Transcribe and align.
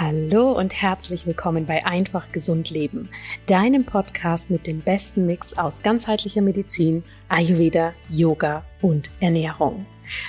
Hallo 0.00 0.52
und 0.52 0.80
herzlich 0.80 1.26
willkommen 1.26 1.66
bei 1.66 1.84
Einfach 1.84 2.32
Gesund 2.32 2.70
Leben, 2.70 3.10
deinem 3.44 3.84
Podcast 3.84 4.48
mit 4.48 4.66
dem 4.66 4.80
besten 4.80 5.26
Mix 5.26 5.58
aus 5.58 5.82
ganzheitlicher 5.82 6.40
Medizin, 6.40 7.04
Ayurveda, 7.30 7.94
Yoga 8.08 8.64
und 8.82 9.08
Ernährung. 9.20 9.86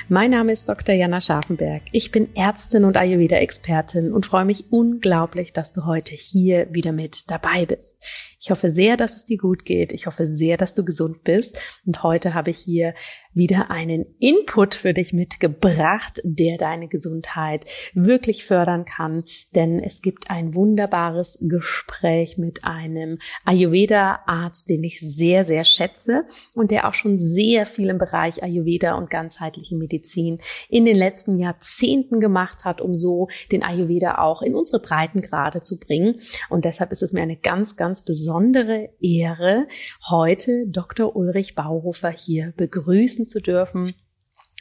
Mein 0.07 0.31
Name 0.31 0.52
ist 0.52 0.70
Dr. 0.70 0.93
Jana 0.93 1.20
Scharfenberg. 1.20 1.81
Ich 1.91 2.11
bin 2.11 2.35
Ärztin 2.35 2.85
und 2.85 2.97
Ayurveda-Expertin 2.97 4.13
und 4.13 4.27
freue 4.27 4.45
mich 4.45 4.71
unglaublich, 4.71 5.53
dass 5.53 5.73
du 5.73 5.85
heute 5.85 6.13
hier 6.13 6.67
wieder 6.71 6.91
mit 6.91 7.31
dabei 7.31 7.66
bist. 7.66 7.98
Ich 8.39 8.49
hoffe 8.49 8.71
sehr, 8.71 8.98
dass 8.98 9.16
es 9.16 9.23
dir 9.23 9.38
gut 9.38 9.66
geht. 9.66 9.91
Ich 9.91 10.07
hoffe 10.07 10.25
sehr, 10.25 10.57
dass 10.57 10.73
du 10.73 10.84
gesund 10.84 11.23
bist. 11.23 11.59
Und 11.85 12.02
heute 12.02 12.34
habe 12.34 12.49
ich 12.49 12.57
hier 12.57 12.95
wieder 13.34 13.70
einen 13.70 14.05
Input 14.20 14.73
für 14.73 14.95
dich 14.95 15.13
mitgebracht, 15.13 16.20
der 16.23 16.57
deine 16.57 16.88
Gesundheit 16.88 17.65
wirklich 17.93 18.43
fördern 18.43 18.85
kann. 18.85 19.23
Denn 19.54 19.79
es 19.79 20.02
gibt 20.02 20.31
ein 20.31 20.55
wunderbares 20.55 21.38
Gespräch 21.41 22.40
mit 22.40 22.65
einem 22.65 23.20
Ayurveda-Arzt, 23.45 24.70
den 24.70 24.84
ich 24.84 24.99
sehr, 24.99 25.45
sehr 25.45 25.63
schätze 25.63 26.26
und 26.55 26.71
der 26.71 26.88
auch 26.91 26.94
schon 26.94 27.18
sehr 27.18 27.66
viel 27.66 27.90
im 27.90 27.98
Bereich 27.98 28.44
Ayurveda 28.44 28.95
und 28.95 29.09
ganzheitliche 29.09 29.76
Medizin 29.77 30.40
in 30.70 30.84
den 30.84 30.98
letzten 30.98 31.40
Jahrzehnten 31.40 32.20
gemacht 32.20 32.66
hat, 32.66 32.82
um 32.82 32.94
so 32.94 33.30
den 33.52 33.63
Ayurveda 33.63 34.18
auch 34.18 34.41
in 34.41 34.55
unsere 34.55 34.82
Breitengrade 34.82 35.63
zu 35.63 35.80
bringen. 35.80 36.20
Und 36.49 36.66
deshalb 36.66 36.91
ist 36.91 37.02
es 37.02 37.13
mir 37.13 37.22
eine 37.22 37.38
ganz, 37.38 37.77
ganz 37.77 38.02
besondere 38.04 38.90
Ehre, 38.99 39.68
heute 40.09 40.66
Dr. 40.68 41.16
Ulrich 41.16 41.55
Bauhofer 41.55 42.12
hier 42.12 42.54
begrüßen 42.58 43.26
zu 43.26 43.40
dürfen. 43.40 43.93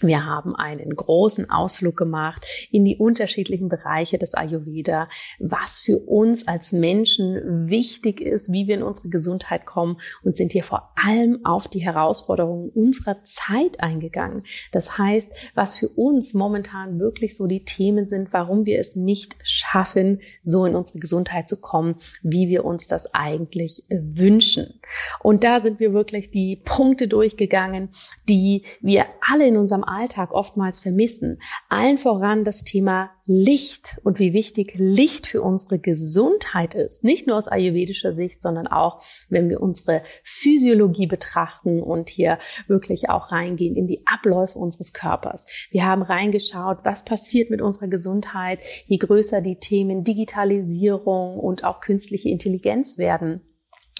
Wir 0.00 0.24
haben 0.24 0.56
einen 0.56 0.94
großen 0.94 1.50
Ausflug 1.50 1.96
gemacht 1.96 2.46
in 2.70 2.84
die 2.84 2.96
unterschiedlichen 2.96 3.68
Bereiche 3.68 4.16
des 4.16 4.34
Ayurveda, 4.34 5.06
was 5.38 5.78
für 5.78 5.98
uns 5.98 6.48
als 6.48 6.72
Menschen 6.72 7.68
wichtig 7.68 8.20
ist, 8.20 8.50
wie 8.50 8.66
wir 8.66 8.76
in 8.76 8.82
unsere 8.82 9.10
Gesundheit 9.10 9.66
kommen 9.66 9.98
und 10.22 10.36
sind 10.36 10.52
hier 10.52 10.64
vor 10.64 10.92
allem 10.96 11.44
auf 11.44 11.68
die 11.68 11.80
Herausforderungen 11.80 12.70
unserer 12.70 13.22
Zeit 13.24 13.80
eingegangen. 13.80 14.42
Das 14.72 14.96
heißt, 14.96 15.50
was 15.54 15.76
für 15.76 15.88
uns 15.88 16.32
momentan 16.32 16.98
wirklich 16.98 17.36
so 17.36 17.46
die 17.46 17.64
Themen 17.64 18.06
sind, 18.06 18.32
warum 18.32 18.64
wir 18.64 18.78
es 18.78 18.96
nicht 18.96 19.36
schaffen, 19.42 20.20
so 20.42 20.64
in 20.64 20.74
unsere 20.74 20.98
Gesundheit 20.98 21.48
zu 21.48 21.60
kommen, 21.60 21.96
wie 22.22 22.48
wir 22.48 22.64
uns 22.64 22.86
das 22.86 23.12
eigentlich 23.12 23.84
wünschen. 23.90 24.79
Und 25.22 25.44
da 25.44 25.60
sind 25.60 25.80
wir 25.80 25.92
wirklich 25.92 26.30
die 26.30 26.56
Punkte 26.56 27.08
durchgegangen, 27.08 27.90
die 28.28 28.64
wir 28.80 29.06
alle 29.28 29.46
in 29.46 29.56
unserem 29.56 29.84
Alltag 29.84 30.32
oftmals 30.32 30.80
vermissen. 30.80 31.38
Allen 31.68 31.98
voran 31.98 32.44
das 32.44 32.64
Thema 32.64 33.10
Licht 33.26 34.00
und 34.02 34.18
wie 34.18 34.32
wichtig 34.32 34.74
Licht 34.76 35.26
für 35.26 35.42
unsere 35.42 35.78
Gesundheit 35.78 36.74
ist. 36.74 37.04
Nicht 37.04 37.26
nur 37.26 37.36
aus 37.36 37.46
ayurvedischer 37.46 38.12
Sicht, 38.12 38.42
sondern 38.42 38.66
auch, 38.66 39.02
wenn 39.28 39.48
wir 39.48 39.60
unsere 39.60 40.02
Physiologie 40.24 41.06
betrachten 41.06 41.80
und 41.80 42.08
hier 42.08 42.38
wirklich 42.66 43.08
auch 43.08 43.30
reingehen 43.30 43.76
in 43.76 43.86
die 43.86 44.04
Abläufe 44.06 44.58
unseres 44.58 44.92
Körpers. 44.92 45.46
Wir 45.70 45.86
haben 45.86 46.02
reingeschaut, 46.02 46.78
was 46.82 47.04
passiert 47.04 47.50
mit 47.50 47.62
unserer 47.62 47.88
Gesundheit, 47.88 48.60
je 48.86 48.96
größer 48.96 49.40
die 49.40 49.60
Themen 49.60 50.02
Digitalisierung 50.02 51.38
und 51.38 51.64
auch 51.64 51.80
künstliche 51.80 52.28
Intelligenz 52.28 52.98
werden 52.98 53.42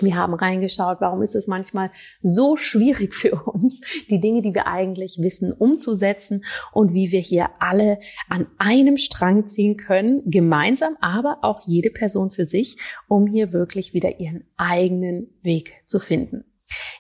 wir 0.02 0.16
haben 0.16 0.34
reingeschaut, 0.34 0.98
warum 1.00 1.22
ist 1.22 1.34
es 1.34 1.46
manchmal 1.46 1.90
so 2.20 2.56
schwierig 2.56 3.14
für 3.14 3.34
uns, 3.34 3.80
die 4.08 4.20
Dinge, 4.20 4.42
die 4.42 4.54
wir 4.54 4.66
eigentlich 4.66 5.18
wissen, 5.20 5.52
umzusetzen 5.52 6.44
und 6.72 6.94
wie 6.94 7.12
wir 7.12 7.20
hier 7.20 7.50
alle 7.58 7.98
an 8.28 8.46
einem 8.58 8.96
Strang 8.96 9.46
ziehen 9.46 9.76
können, 9.76 10.22
gemeinsam, 10.30 10.94
aber 11.00 11.38
auch 11.42 11.66
jede 11.66 11.90
Person 11.90 12.30
für 12.30 12.46
sich, 12.46 12.76
um 13.08 13.26
hier 13.26 13.52
wirklich 13.52 13.94
wieder 13.94 14.20
ihren 14.20 14.44
eigenen 14.56 15.28
Weg 15.42 15.82
zu 15.86 15.98
finden. 15.98 16.39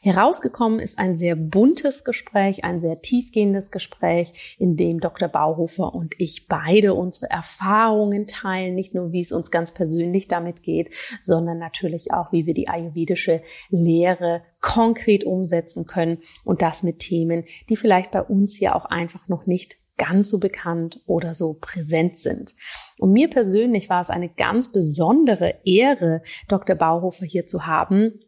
Herausgekommen 0.02 0.80
ist 0.80 0.98
ein 0.98 1.18
sehr 1.18 1.36
buntes 1.36 2.04
Gespräch, 2.04 2.64
ein 2.64 2.80
sehr 2.80 3.02
tiefgehendes 3.02 3.70
Gespräch, 3.70 4.56
in 4.58 4.76
dem 4.76 4.98
Dr. 5.00 5.28
Bauhofer 5.28 5.94
und 5.94 6.14
ich 6.18 6.46
beide 6.48 6.94
unsere 6.94 7.28
Erfahrungen 7.28 8.26
teilen, 8.26 8.74
nicht 8.74 8.94
nur 8.94 9.12
wie 9.12 9.20
es 9.20 9.30
uns 9.30 9.50
ganz 9.50 9.72
persönlich 9.72 10.26
damit 10.26 10.62
geht, 10.62 10.94
sondern 11.20 11.58
natürlich 11.58 12.12
auch, 12.12 12.32
wie 12.32 12.46
wir 12.46 12.54
die 12.54 12.68
ayurvedische 12.68 13.42
Lehre 13.68 14.42
konkret 14.60 15.24
umsetzen 15.24 15.86
können 15.86 16.18
und 16.44 16.62
das 16.62 16.82
mit 16.82 17.00
Themen, 17.00 17.44
die 17.68 17.76
vielleicht 17.76 18.10
bei 18.10 18.22
uns 18.22 18.56
hier 18.56 18.76
auch 18.76 18.86
einfach 18.86 19.28
noch 19.28 19.44
nicht 19.44 19.76
ganz 19.98 20.30
so 20.30 20.38
bekannt 20.38 21.02
oder 21.04 21.34
so 21.34 21.58
präsent 21.60 22.16
sind. 22.16 22.54
Und 22.96 23.12
mir 23.12 23.28
persönlich 23.28 23.90
war 23.90 24.00
es 24.00 24.08
eine 24.08 24.30
ganz 24.30 24.72
besondere 24.72 25.56
Ehre, 25.66 26.22
Dr. 26.48 26.74
Bauhofer 26.74 27.26
hier 27.26 27.44
zu 27.44 27.66
haben, 27.66 28.18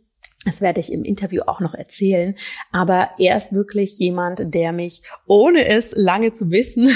das 0.44 0.60
werde 0.60 0.80
ich 0.80 0.92
im 0.92 1.04
Interview 1.04 1.42
auch 1.46 1.60
noch 1.60 1.74
erzählen. 1.74 2.34
Aber 2.72 3.10
er 3.18 3.36
ist 3.36 3.52
wirklich 3.52 3.98
jemand, 3.98 4.54
der 4.54 4.72
mich, 4.72 5.02
ohne 5.26 5.66
es 5.66 5.94
lange 5.96 6.32
zu 6.32 6.50
wissen, 6.50 6.90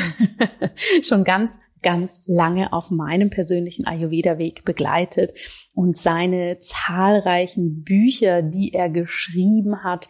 schon 1.02 1.24
ganz, 1.24 1.60
ganz 1.82 2.22
lange 2.26 2.72
auf 2.72 2.90
meinem 2.90 3.30
persönlichen 3.30 3.86
Ayurveda-Weg 3.86 4.64
begleitet 4.64 5.32
und 5.76 5.98
seine 5.98 6.58
zahlreichen 6.58 7.84
Bücher, 7.84 8.40
die 8.40 8.72
er 8.72 8.88
geschrieben 8.88 9.84
hat, 9.84 10.08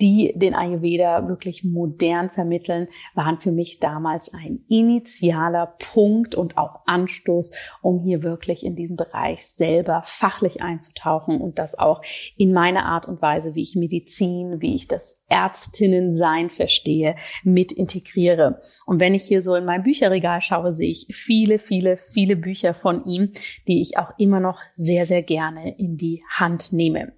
die 0.00 0.32
den 0.36 0.54
Ayurveda 0.54 1.28
wirklich 1.28 1.64
modern 1.64 2.30
vermitteln, 2.30 2.86
waren 3.14 3.40
für 3.40 3.50
mich 3.50 3.80
damals 3.80 4.32
ein 4.32 4.60
initialer 4.68 5.74
Punkt 5.92 6.36
und 6.36 6.56
auch 6.56 6.82
Anstoß, 6.86 7.50
um 7.82 8.00
hier 8.04 8.22
wirklich 8.22 8.64
in 8.64 8.76
diesen 8.76 8.96
Bereich 8.96 9.44
selber 9.44 10.02
fachlich 10.04 10.62
einzutauchen 10.62 11.40
und 11.40 11.58
das 11.58 11.76
auch 11.76 12.00
in 12.36 12.52
meine 12.52 12.84
Art 12.84 13.08
und 13.08 13.20
Weise, 13.20 13.56
wie 13.56 13.62
ich 13.62 13.74
Medizin, 13.74 14.60
wie 14.60 14.76
ich 14.76 14.86
das 14.86 15.20
Ärztinnensein 15.28 16.48
verstehe, 16.48 17.16
mit 17.42 17.72
integriere. 17.72 18.60
Und 18.86 19.00
wenn 19.00 19.14
ich 19.14 19.24
hier 19.24 19.42
so 19.42 19.56
in 19.56 19.64
mein 19.64 19.82
Bücherregal 19.82 20.40
schaue, 20.40 20.70
sehe 20.70 20.90
ich 20.90 21.08
viele, 21.10 21.58
viele, 21.58 21.96
viele 21.96 22.36
Bücher 22.36 22.72
von 22.72 23.04
ihm, 23.04 23.32
die 23.66 23.80
ich 23.80 23.98
auch 23.98 24.12
immer 24.16 24.38
noch 24.38 24.60
sehr, 24.76 25.07
sehr 25.08 25.22
gerne 25.22 25.76
in 25.78 25.96
die 25.96 26.22
Hand 26.30 26.72
nehme. 26.72 27.12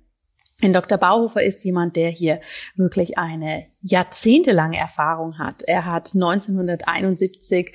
Denn 0.62 0.72
Dr. 0.72 0.98
Bauhofer 0.98 1.42
ist 1.42 1.64
jemand, 1.64 1.96
der 1.96 2.10
hier 2.10 2.40
wirklich 2.76 3.16
eine 3.18 3.66
jahrzehntelange 3.80 4.76
Erfahrung 4.76 5.38
hat. 5.38 5.62
Er 5.62 5.86
hat 5.86 6.10
1971 6.14 7.74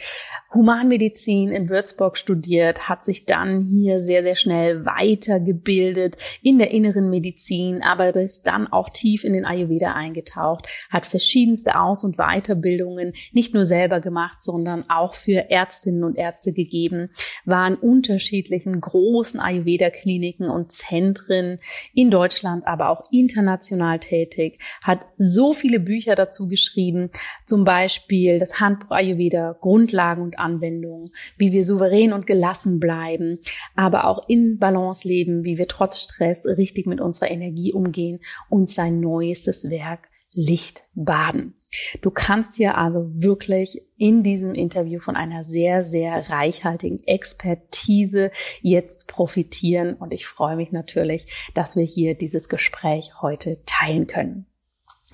Humanmedizin 0.55 1.49
in 1.49 1.69
Würzburg 1.69 2.17
studiert, 2.17 2.89
hat 2.89 3.05
sich 3.05 3.25
dann 3.25 3.65
hier 3.65 3.99
sehr, 3.99 4.23
sehr 4.23 4.35
schnell 4.35 4.85
weitergebildet 4.85 6.17
in 6.41 6.57
der 6.57 6.71
inneren 6.71 7.09
Medizin, 7.09 7.83
aber 7.83 8.15
ist 8.15 8.47
dann 8.47 8.67
auch 8.67 8.89
tief 8.89 9.23
in 9.23 9.33
den 9.33 9.45
Ayurveda 9.45 9.93
eingetaucht, 9.93 10.67
hat 10.89 11.05
verschiedenste 11.05 11.79
Aus- 11.79 12.03
und 12.03 12.17
Weiterbildungen 12.17 13.13
nicht 13.33 13.53
nur 13.53 13.65
selber 13.65 13.99
gemacht, 13.99 14.41
sondern 14.41 14.89
auch 14.89 15.13
für 15.13 15.49
Ärztinnen 15.49 16.03
und 16.03 16.17
Ärzte 16.17 16.53
gegeben, 16.53 17.09
war 17.45 17.67
in 17.67 17.75
unterschiedlichen 17.75 18.79
großen 18.81 19.39
Ayurveda-Kliniken 19.39 20.49
und 20.49 20.71
Zentren 20.71 21.59
in 21.93 22.09
Deutschland, 22.09 22.65
aber 22.65 22.89
auch 22.89 23.01
international 23.11 23.99
tätig, 23.99 24.59
hat 24.83 25.01
so 25.17 25.53
viele 25.53 25.79
Bücher 25.79 26.15
dazu 26.15 26.47
geschrieben, 26.47 27.09
zum 27.45 27.63
Beispiel 27.63 28.39
das 28.39 28.59
Handbuch 28.59 28.91
Ayurveda, 28.91 29.55
Grundlagen 29.59 30.23
und 30.23 30.39
Anwendungen, 30.45 31.09
wie 31.37 31.51
wir 31.51 31.63
souverän 31.63 32.13
und 32.13 32.27
gelassen 32.27 32.79
bleiben, 32.79 33.39
aber 33.75 34.07
auch 34.07 34.29
in 34.29 34.59
Balance 34.59 35.07
leben, 35.07 35.43
wie 35.43 35.57
wir 35.57 35.67
trotz 35.67 36.01
Stress 36.01 36.45
richtig 36.45 36.85
mit 36.85 37.01
unserer 37.01 37.31
Energie 37.31 37.73
umgehen 37.73 38.19
und 38.49 38.69
sein 38.69 38.99
neuestes 38.99 39.69
Werk 39.69 40.09
Licht 40.35 40.83
baden. 40.93 41.55
Du 42.01 42.11
kannst 42.11 42.55
hier 42.55 42.77
also 42.77 43.01
wirklich 43.13 43.81
in 43.97 44.23
diesem 44.23 44.53
Interview 44.53 44.99
von 44.99 45.15
einer 45.15 45.43
sehr, 45.43 45.83
sehr 45.83 46.29
reichhaltigen 46.29 47.03
Expertise 47.05 48.31
jetzt 48.61 49.07
profitieren 49.07 49.93
und 49.95 50.13
ich 50.13 50.25
freue 50.25 50.55
mich 50.55 50.71
natürlich, 50.71 51.51
dass 51.53 51.75
wir 51.75 51.83
hier 51.83 52.15
dieses 52.15 52.49
Gespräch 52.49 53.21
heute 53.21 53.61
teilen 53.65 54.07
können. 54.07 54.45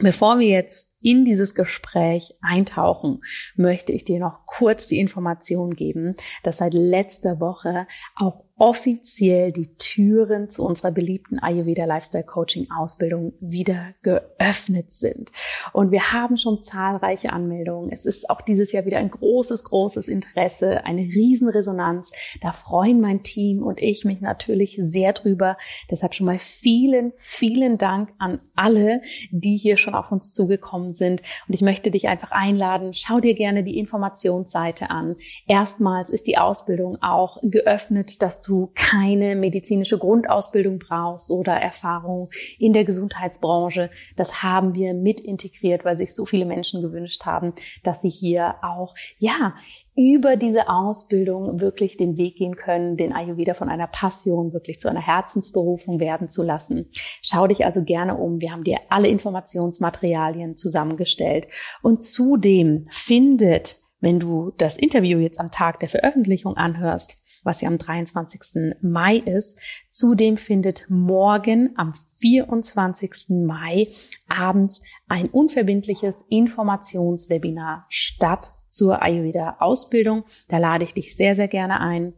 Bevor 0.01 0.39
wir 0.39 0.47
jetzt 0.47 0.97
in 1.03 1.25
dieses 1.25 1.53
Gespräch 1.53 2.33
eintauchen, 2.41 3.21
möchte 3.55 3.91
ich 3.91 4.03
dir 4.03 4.19
noch 4.19 4.47
kurz 4.47 4.87
die 4.87 4.99
Information 4.99 5.75
geben, 5.75 6.15
dass 6.41 6.57
seit 6.57 6.73
letzter 6.73 7.39
Woche 7.39 7.85
auch 8.15 8.43
offiziell 8.61 9.51
die 9.51 9.75
Türen 9.77 10.47
zu 10.51 10.63
unserer 10.63 10.91
beliebten 10.91 11.39
Ayurveda 11.39 11.85
Lifestyle 11.85 12.23
Coaching 12.23 12.67
Ausbildung 12.69 13.33
wieder 13.39 13.87
geöffnet 14.03 14.91
sind. 14.91 15.31
Und 15.73 15.89
wir 15.89 16.13
haben 16.13 16.37
schon 16.37 16.61
zahlreiche 16.61 17.33
Anmeldungen. 17.33 17.91
Es 17.91 18.05
ist 18.05 18.29
auch 18.29 18.39
dieses 18.41 18.71
Jahr 18.71 18.85
wieder 18.85 18.99
ein 18.99 19.09
großes, 19.09 19.63
großes 19.63 20.07
Interesse, 20.07 20.85
eine 20.85 21.01
Riesenresonanz. 21.01 22.11
Da 22.41 22.51
freuen 22.51 23.01
mein 23.01 23.23
Team 23.23 23.63
und 23.63 23.81
ich 23.81 24.05
mich 24.05 24.21
natürlich 24.21 24.77
sehr 24.79 25.13
drüber. 25.13 25.55
Deshalb 25.89 26.13
schon 26.13 26.27
mal 26.27 26.37
vielen, 26.37 27.13
vielen 27.15 27.79
Dank 27.79 28.13
an 28.19 28.41
alle, 28.55 29.01
die 29.31 29.57
hier 29.57 29.77
schon 29.77 29.95
auf 29.95 30.11
uns 30.11 30.33
zugekommen 30.33 30.93
sind. 30.93 31.23
Und 31.47 31.55
ich 31.55 31.63
möchte 31.63 31.89
dich 31.89 32.09
einfach 32.09 32.31
einladen, 32.31 32.93
schau 32.93 33.21
dir 33.21 33.33
gerne 33.33 33.63
die 33.63 33.79
Informationsseite 33.79 34.91
an. 34.91 35.15
Erstmals 35.47 36.11
ist 36.11 36.27
die 36.27 36.37
Ausbildung 36.37 37.01
auch 37.01 37.39
geöffnet, 37.41 38.21
dass 38.21 38.41
du 38.41 38.50
du 38.51 38.69
keine 38.75 39.37
medizinische 39.37 39.97
Grundausbildung 39.97 40.77
brauchst 40.77 41.31
oder 41.31 41.53
Erfahrung 41.53 42.27
in 42.59 42.73
der 42.73 42.83
Gesundheitsbranche. 42.83 43.89
Das 44.17 44.43
haben 44.43 44.75
wir 44.75 44.93
mit 44.93 45.21
integriert, 45.21 45.85
weil 45.85 45.97
sich 45.97 46.13
so 46.13 46.25
viele 46.25 46.45
Menschen 46.45 46.81
gewünscht 46.81 47.25
haben, 47.25 47.53
dass 47.83 48.01
sie 48.01 48.09
hier 48.09 48.55
auch, 48.61 48.93
ja, 49.19 49.55
über 49.95 50.35
diese 50.35 50.67
Ausbildung 50.69 51.61
wirklich 51.61 51.95
den 51.95 52.17
Weg 52.17 52.35
gehen 52.35 52.55
können, 52.55 52.97
den 52.97 53.13
Ayurveda 53.13 53.53
von 53.53 53.69
einer 53.69 53.87
Passion 53.87 54.51
wirklich 54.53 54.79
zu 54.79 54.89
einer 54.89 55.05
Herzensberufung 55.05 55.99
werden 55.99 56.29
zu 56.29 56.43
lassen. 56.43 56.89
Schau 57.21 57.47
dich 57.47 57.63
also 57.65 57.83
gerne 57.83 58.17
um. 58.17 58.41
Wir 58.41 58.51
haben 58.51 58.63
dir 58.63 58.77
alle 58.89 59.07
Informationsmaterialien 59.07 60.57
zusammengestellt. 60.57 61.47
Und 61.81 62.03
zudem 62.03 62.87
findet, 62.89 63.77
wenn 64.01 64.19
du 64.19 64.51
das 64.57 64.77
Interview 64.77 65.19
jetzt 65.19 65.39
am 65.39 65.51
Tag 65.51 65.79
der 65.79 65.89
Veröffentlichung 65.89 66.57
anhörst, 66.57 67.20
was 67.43 67.61
ja 67.61 67.67
am 67.67 67.77
23. 67.77 68.75
Mai 68.81 69.15
ist. 69.15 69.59
Zudem 69.89 70.37
findet 70.37 70.85
morgen 70.89 71.73
am 71.75 71.93
24. 71.93 73.29
Mai 73.29 73.87
abends 74.27 74.81
ein 75.07 75.27
unverbindliches 75.27 76.25
Informationswebinar 76.29 77.85
statt 77.89 78.51
zur 78.67 79.01
Ayurveda 79.01 79.57
Ausbildung. 79.59 80.23
Da 80.47 80.57
lade 80.57 80.83
ich 80.85 80.93
dich 80.93 81.15
sehr, 81.15 81.35
sehr 81.35 81.47
gerne 81.47 81.79
ein. 81.79 82.13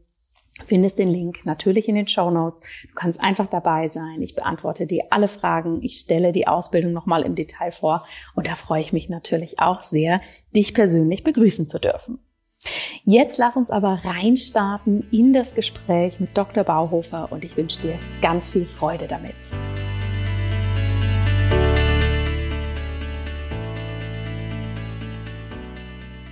Findest 0.66 1.00
den 1.00 1.10
Link 1.10 1.46
natürlich 1.46 1.90
in 1.90 1.96
den 1.96 2.08
Show 2.08 2.30
Notes. 2.30 2.62
Du 2.84 2.94
kannst 2.94 3.20
einfach 3.20 3.48
dabei 3.48 3.88
sein. 3.88 4.22
Ich 4.22 4.36
beantworte 4.36 4.86
dir 4.86 5.06
alle 5.10 5.28
Fragen. 5.28 5.81
Ich 5.81 5.98
stelle 5.98 6.31
die 6.31 6.48
Ausbildung 6.48 6.94
nochmal 6.94 7.24
im 7.24 7.34
Detail 7.34 7.72
vor. 7.72 8.06
Und 8.36 8.48
da 8.48 8.56
freue 8.56 8.81
ich 8.81 8.94
mich 8.94 9.10
natürlich 9.10 9.60
auch 9.60 9.81
sehr, 9.81 10.20
dich 10.56 10.75
persönlich 10.75 11.24
begrüßen 11.24 11.68
zu 11.68 11.80
dürfen. 11.80 12.20
Jetzt 13.06 13.38
lass 13.38 13.56
uns 13.56 13.71
aber 13.71 14.00
reinstarten 14.04 15.06
in 15.12 15.33
das 15.33 15.56
Gespräch 15.56 16.19
mit 16.19 16.38
Dr. 16.38 16.63
Bauhofer 16.63 17.31
und 17.31 17.44
ich 17.44 17.57
wünsche 17.57 17.81
dir 17.81 18.00
ganz 18.21 18.50
viel 18.50 18.65
Freude 18.65 19.07
damit. 19.07 19.36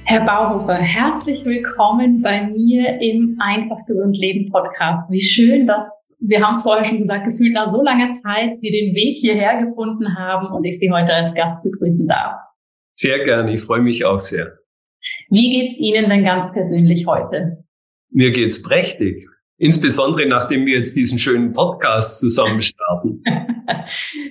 Herr 0.05 0.25
Bauhofer, 0.25 0.75
herzlich 0.75 1.45
willkommen 1.45 2.21
bei 2.21 2.45
mir 2.45 3.01
im 3.01 3.37
Einfach 3.39 3.85
Gesund 3.85 4.17
Leben 4.17 4.51
Podcast. 4.51 5.09
Wie 5.09 5.21
schön, 5.21 5.67
dass 5.67 6.13
wir 6.19 6.43
haben 6.43 6.51
es 6.51 6.63
vorher 6.63 6.83
schon 6.83 7.03
gesagt, 7.03 7.25
gefühlt 7.25 7.53
nach 7.53 7.69
so 7.69 7.81
langer 7.81 8.11
Zeit 8.11 8.57
Sie 8.57 8.71
den 8.71 8.93
Weg 8.93 9.17
hierher 9.17 9.65
gefunden 9.65 10.17
haben 10.17 10.47
und 10.47 10.65
ich 10.65 10.77
Sie 10.79 10.91
heute 10.91 11.13
als 11.13 11.33
Gast 11.33 11.63
begrüßen 11.63 12.09
darf. 12.09 12.41
Sehr 12.95 13.23
gerne, 13.23 13.53
ich 13.53 13.61
freue 13.61 13.79
mich 13.79 14.03
auch 14.03 14.19
sehr. 14.19 14.60
Wie 15.29 15.49
geht's 15.49 15.77
Ihnen 15.77 16.09
denn 16.09 16.23
ganz 16.23 16.53
persönlich 16.53 17.05
heute? 17.07 17.63
Mir 18.09 18.31
geht's 18.31 18.61
prächtig. 18.61 19.25
Insbesondere 19.57 20.27
nachdem 20.27 20.65
wir 20.65 20.77
jetzt 20.77 20.95
diesen 20.95 21.19
schönen 21.19 21.53
Podcast 21.53 22.19
zusammen 22.19 22.61
starten. 22.63 23.21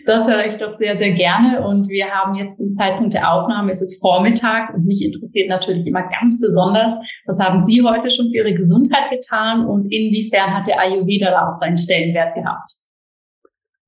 das 0.05 0.27
höre 0.27 0.45
ich 0.45 0.57
doch 0.57 0.77
sehr, 0.77 0.99
sehr 0.99 1.13
gerne. 1.13 1.65
Und 1.65 1.89
wir 1.89 2.07
haben 2.07 2.35
jetzt 2.35 2.59
zum 2.59 2.73
Zeitpunkt 2.73 3.15
der 3.15 3.33
Aufnahme, 3.33 3.71
es 3.71 3.81
ist 3.81 4.01
Vormittag 4.01 4.75
und 4.75 4.87
mich 4.87 5.05
interessiert 5.05 5.49
natürlich 5.49 5.87
immer 5.87 6.03
ganz 6.09 6.41
besonders, 6.41 6.99
was 7.27 7.39
haben 7.39 7.61
Sie 7.61 7.81
heute 7.81 8.11
schon 8.11 8.27
für 8.27 8.39
Ihre 8.39 8.55
Gesundheit 8.55 9.09
getan 9.13 9.67
und 9.67 9.85
inwiefern 9.93 10.53
hat 10.53 10.67
der 10.67 10.81
Ayurveda 10.81 11.31
da 11.31 11.49
auch 11.49 11.55
seinen 11.55 11.77
Stellenwert 11.77 12.35
gehabt? 12.35 12.80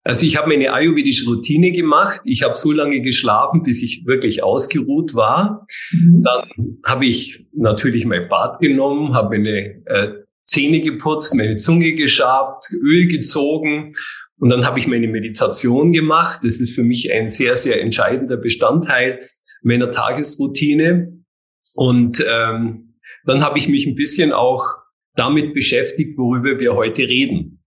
Also 0.04 0.26
ich 0.26 0.36
habe 0.36 0.48
mir 0.48 0.54
eine 0.54 0.72
ayurvedische 0.72 1.28
Routine 1.28 1.70
gemacht. 1.70 2.22
Ich 2.24 2.42
habe 2.42 2.56
so 2.56 2.72
lange 2.72 3.00
geschlafen, 3.02 3.62
bis 3.62 3.82
ich 3.82 4.04
wirklich 4.04 4.42
ausgeruht 4.42 5.14
war. 5.14 5.64
Mhm. 5.92 6.24
Dann 6.24 6.78
habe 6.84 7.06
ich 7.06 7.46
natürlich 7.52 8.04
mein 8.04 8.28
Bad 8.28 8.60
genommen, 8.60 9.14
habe 9.14 9.38
meine 9.38 9.82
äh, 9.86 10.08
Zähne 10.44 10.80
geputzt, 10.80 11.34
meine 11.36 11.56
Zunge 11.56 11.94
geschabt, 11.94 12.66
Öl 12.72 13.06
gezogen 13.06 13.94
und 14.42 14.50
dann 14.50 14.66
habe 14.66 14.80
ich 14.80 14.88
meine 14.88 15.06
Meditation 15.06 15.92
gemacht. 15.92 16.40
Das 16.42 16.60
ist 16.60 16.74
für 16.74 16.82
mich 16.82 17.12
ein 17.12 17.30
sehr, 17.30 17.56
sehr 17.56 17.80
entscheidender 17.80 18.36
Bestandteil 18.36 19.24
meiner 19.62 19.92
Tagesroutine. 19.92 21.22
Und 21.76 22.24
ähm, 22.28 22.96
dann 23.24 23.44
habe 23.44 23.58
ich 23.58 23.68
mich 23.68 23.86
ein 23.86 23.94
bisschen 23.94 24.32
auch 24.32 24.64
damit 25.14 25.54
beschäftigt, 25.54 26.18
worüber 26.18 26.58
wir 26.58 26.74
heute 26.74 27.02
reden. 27.02 27.61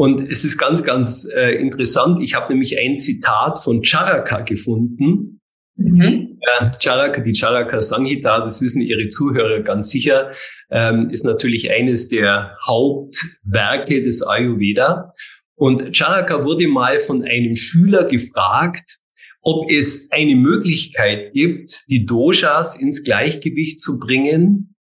Und 0.00 0.30
es 0.30 0.46
ist 0.46 0.56
ganz, 0.56 0.82
ganz 0.82 1.28
äh, 1.30 1.60
interessant. 1.60 2.22
Ich 2.22 2.34
habe 2.34 2.54
nämlich 2.54 2.78
ein 2.78 2.96
Zitat 2.96 3.58
von 3.58 3.84
Charaka 3.84 4.40
gefunden. 4.40 5.42
Mhm. 5.76 6.38
Äh, 6.40 6.70
Charaka, 6.82 7.20
die 7.20 7.34
Charaka 7.34 7.82
Sanghita, 7.82 8.40
das 8.40 8.62
wissen 8.62 8.80
Ihre 8.80 9.08
Zuhörer 9.08 9.60
ganz 9.60 9.90
sicher, 9.90 10.32
ähm, 10.70 11.10
ist 11.10 11.26
natürlich 11.26 11.70
eines 11.70 12.08
der 12.08 12.56
Hauptwerke 12.66 14.02
des 14.02 14.26
Ayurveda. 14.26 15.12
Und 15.54 15.94
Charaka 15.94 16.46
wurde 16.46 16.66
mal 16.66 16.96
von 16.96 17.22
einem 17.22 17.54
Schüler 17.54 18.04
gefragt, 18.04 18.96
ob 19.42 19.70
es 19.70 20.10
eine 20.12 20.34
Möglichkeit 20.34 21.34
gibt, 21.34 21.84
die 21.90 22.06
Doshas 22.06 22.80
ins 22.80 23.04
Gleichgewicht 23.04 23.78
zu 23.78 23.98
bringen, 23.98 24.74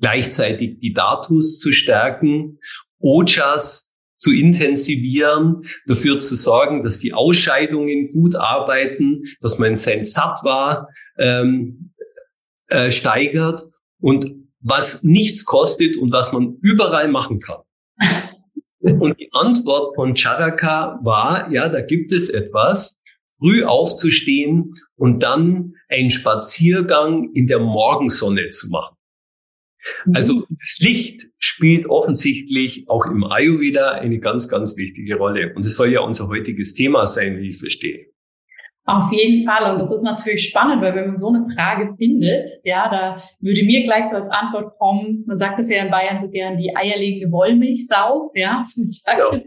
gleichzeitig 0.00 0.78
die 0.80 0.94
Datus 0.94 1.58
zu 1.58 1.70
stärken, 1.70 2.60
Ojas 2.98 3.93
zu 4.16 4.32
intensivieren, 4.32 5.64
dafür 5.86 6.18
zu 6.18 6.36
sorgen, 6.36 6.82
dass 6.82 6.98
die 6.98 7.12
Ausscheidungen 7.12 8.10
gut 8.12 8.36
arbeiten, 8.36 9.24
dass 9.40 9.58
man 9.58 9.76
sein 9.76 10.04
Sattva 10.04 10.88
ähm, 11.18 11.92
äh, 12.68 12.90
steigert 12.90 13.62
und 14.00 14.26
was 14.60 15.02
nichts 15.02 15.44
kostet 15.44 15.96
und 15.96 16.10
was 16.12 16.32
man 16.32 16.56
überall 16.62 17.08
machen 17.08 17.40
kann. 17.40 17.62
Und 18.80 19.18
die 19.18 19.30
Antwort 19.32 19.94
von 19.94 20.14
Charaka 20.14 21.00
war, 21.02 21.50
ja, 21.50 21.70
da 21.70 21.80
gibt 21.80 22.12
es 22.12 22.28
etwas, 22.28 23.00
früh 23.38 23.64
aufzustehen 23.64 24.74
und 24.96 25.22
dann 25.22 25.74
einen 25.88 26.10
Spaziergang 26.10 27.30
in 27.32 27.46
der 27.46 27.60
Morgensonne 27.60 28.50
zu 28.50 28.68
machen. 28.68 28.93
Also 30.12 30.34
mhm. 30.34 30.44
das 30.58 30.78
Licht 30.80 31.26
spielt 31.38 31.86
offensichtlich 31.86 32.88
auch 32.88 33.06
im 33.06 33.24
Ayurveda 33.24 33.92
eine 33.92 34.18
ganz, 34.18 34.48
ganz 34.48 34.76
wichtige 34.76 35.16
Rolle. 35.16 35.52
Und 35.54 35.64
es 35.64 35.76
soll 35.76 35.92
ja 35.92 36.00
unser 36.00 36.28
heutiges 36.28 36.74
Thema 36.74 37.06
sein, 37.06 37.38
wie 37.38 37.50
ich 37.50 37.58
verstehe. 37.58 38.06
Auf 38.86 39.10
jeden 39.12 39.46
Fall. 39.46 39.72
Und 39.72 39.78
das 39.78 39.90
ist 39.92 40.02
natürlich 40.02 40.48
spannend, 40.48 40.82
weil 40.82 40.94
wenn 40.94 41.06
man 41.06 41.16
so 41.16 41.28
eine 41.28 41.46
Frage 41.54 41.94
findet, 41.96 42.50
ja, 42.64 42.90
da 42.90 43.16
würde 43.40 43.62
mir 43.64 43.82
gleich 43.82 44.04
so 44.04 44.16
als 44.16 44.28
Antwort 44.28 44.78
kommen, 44.78 45.24
man 45.26 45.38
sagt 45.38 45.58
es 45.58 45.70
ja 45.70 45.82
in 45.82 45.90
Bayern 45.90 46.20
so 46.20 46.28
gern, 46.28 46.58
die 46.58 46.76
eierlegende 46.76 47.32
Wollmilchsau, 47.32 48.30
ja, 48.34 48.62
ja. 49.06 49.40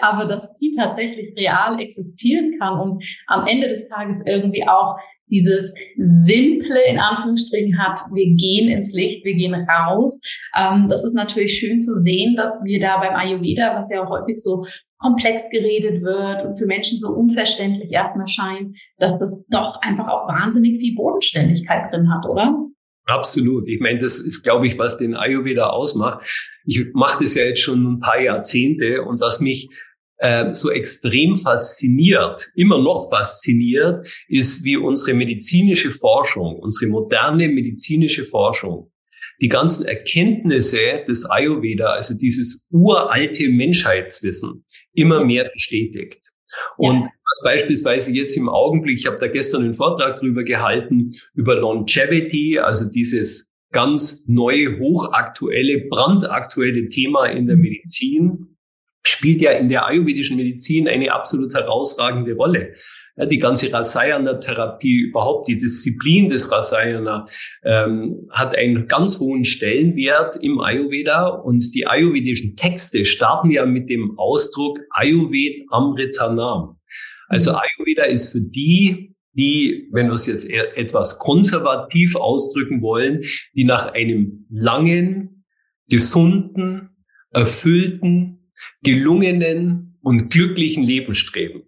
aber 0.00 0.26
dass 0.26 0.52
die 0.52 0.70
tatsächlich 0.70 1.34
real 1.36 1.80
existieren 1.80 2.56
kann 2.60 2.78
und 2.78 3.04
am 3.26 3.48
Ende 3.48 3.68
des 3.68 3.88
Tages 3.88 4.18
irgendwie 4.24 4.66
auch 4.68 4.96
dieses 5.30 5.74
simple 5.96 6.78
in 6.88 6.98
Anführungsstrichen 6.98 7.78
hat, 7.78 8.00
wir 8.12 8.34
gehen 8.34 8.68
ins 8.68 8.92
Licht, 8.92 9.24
wir 9.24 9.34
gehen 9.34 9.54
raus. 9.54 10.20
Ähm, 10.56 10.88
das 10.88 11.04
ist 11.04 11.14
natürlich 11.14 11.58
schön 11.58 11.80
zu 11.80 12.00
sehen, 12.00 12.36
dass 12.36 12.60
wir 12.64 12.80
da 12.80 12.98
beim 12.98 13.14
Ayurveda, 13.14 13.76
was 13.76 13.90
ja 13.90 14.06
häufig 14.08 14.36
so 14.42 14.66
komplex 14.98 15.48
geredet 15.50 16.02
wird 16.02 16.44
und 16.44 16.58
für 16.58 16.66
Menschen 16.66 16.98
so 16.98 17.08
unverständlich 17.08 17.90
erstmal 17.90 18.28
scheint, 18.28 18.78
dass 18.98 19.18
das 19.18 19.32
doch 19.48 19.80
einfach 19.80 20.08
auch 20.08 20.28
wahnsinnig 20.28 20.78
viel 20.78 20.94
Bodenständigkeit 20.94 21.90
drin 21.90 22.12
hat, 22.12 22.26
oder? 22.26 22.54
Absolut. 23.06 23.66
Ich 23.66 23.80
meine, 23.80 23.98
das 23.98 24.18
ist, 24.18 24.42
glaube 24.42 24.66
ich, 24.66 24.78
was 24.78 24.98
den 24.98 25.14
Ayurveda 25.14 25.70
ausmacht. 25.70 26.20
Ich 26.66 26.84
mache 26.92 27.24
das 27.24 27.34
ja 27.34 27.44
jetzt 27.44 27.62
schon 27.62 27.94
ein 27.94 28.00
paar 28.00 28.20
Jahrzehnte 28.20 29.02
und 29.02 29.20
was 29.20 29.40
mich 29.40 29.68
äh, 30.20 30.54
so 30.54 30.70
extrem 30.70 31.36
fasziniert, 31.36 32.48
immer 32.54 32.78
noch 32.78 33.10
fasziniert, 33.10 34.06
ist, 34.28 34.64
wie 34.64 34.76
unsere 34.76 35.14
medizinische 35.14 35.90
Forschung, 35.90 36.56
unsere 36.56 36.90
moderne 36.90 37.48
medizinische 37.48 38.24
Forschung, 38.24 38.92
die 39.40 39.48
ganzen 39.48 39.86
Erkenntnisse 39.86 41.04
des 41.08 41.28
Ayurveda, 41.28 41.86
also 41.86 42.16
dieses 42.16 42.68
uralte 42.70 43.48
Menschheitswissen, 43.48 44.64
immer 44.92 45.24
mehr 45.24 45.50
bestätigt. 45.50 46.30
Und 46.76 47.06
was 47.06 47.40
beispielsweise 47.42 48.12
jetzt 48.12 48.36
im 48.36 48.48
Augenblick, 48.48 48.98
ich 48.98 49.06
habe 49.06 49.18
da 49.18 49.28
gestern 49.28 49.64
einen 49.64 49.74
Vortrag 49.74 50.16
drüber 50.16 50.42
gehalten, 50.42 51.10
über 51.34 51.54
Longevity, 51.54 52.58
also 52.58 52.90
dieses 52.90 53.48
ganz 53.72 54.26
neue, 54.26 54.78
hochaktuelle, 54.78 55.86
brandaktuelle 55.88 56.88
Thema 56.88 57.26
in 57.26 57.46
der 57.46 57.56
Medizin 57.56 58.49
spielt 59.10 59.40
ja 59.40 59.52
in 59.52 59.68
der 59.68 59.86
ayurvedischen 59.86 60.36
Medizin 60.36 60.88
eine 60.88 61.12
absolut 61.12 61.54
herausragende 61.54 62.34
Rolle. 62.34 62.74
Ja, 63.16 63.26
die 63.26 63.38
ganze 63.38 63.72
Rasayana-Therapie, 63.72 65.08
überhaupt 65.08 65.48
die 65.48 65.56
Disziplin 65.56 66.30
des 66.30 66.50
Rasayana 66.50 67.26
ähm, 67.64 68.28
hat 68.30 68.56
einen 68.56 68.86
ganz 68.86 69.20
hohen 69.20 69.44
Stellenwert 69.44 70.36
im 70.36 70.60
Ayurveda 70.60 71.26
und 71.26 71.74
die 71.74 71.86
ayurvedischen 71.86 72.56
Texte 72.56 73.04
starten 73.04 73.50
ja 73.50 73.66
mit 73.66 73.90
dem 73.90 74.18
Ausdruck 74.18 74.78
Ayurved 74.90 75.60
Amritanam. 75.70 76.76
Also 77.28 77.52
mhm. 77.52 77.58
Ayurveda 77.58 78.04
ist 78.04 78.32
für 78.32 78.40
die, 78.40 79.14
die, 79.32 79.88
wenn 79.92 80.06
wir 80.06 80.14
es 80.14 80.26
jetzt 80.26 80.48
etwas 80.50 81.18
konservativ 81.18 82.16
ausdrücken 82.16 82.82
wollen, 82.82 83.22
die 83.54 83.64
nach 83.64 83.92
einem 83.92 84.46
langen, 84.50 85.44
gesunden, 85.88 86.90
erfüllten, 87.32 88.39
gelungenen 88.82 89.98
und 90.02 90.30
glücklichen 90.30 90.84
Leben 90.84 91.14
streben. 91.14 91.62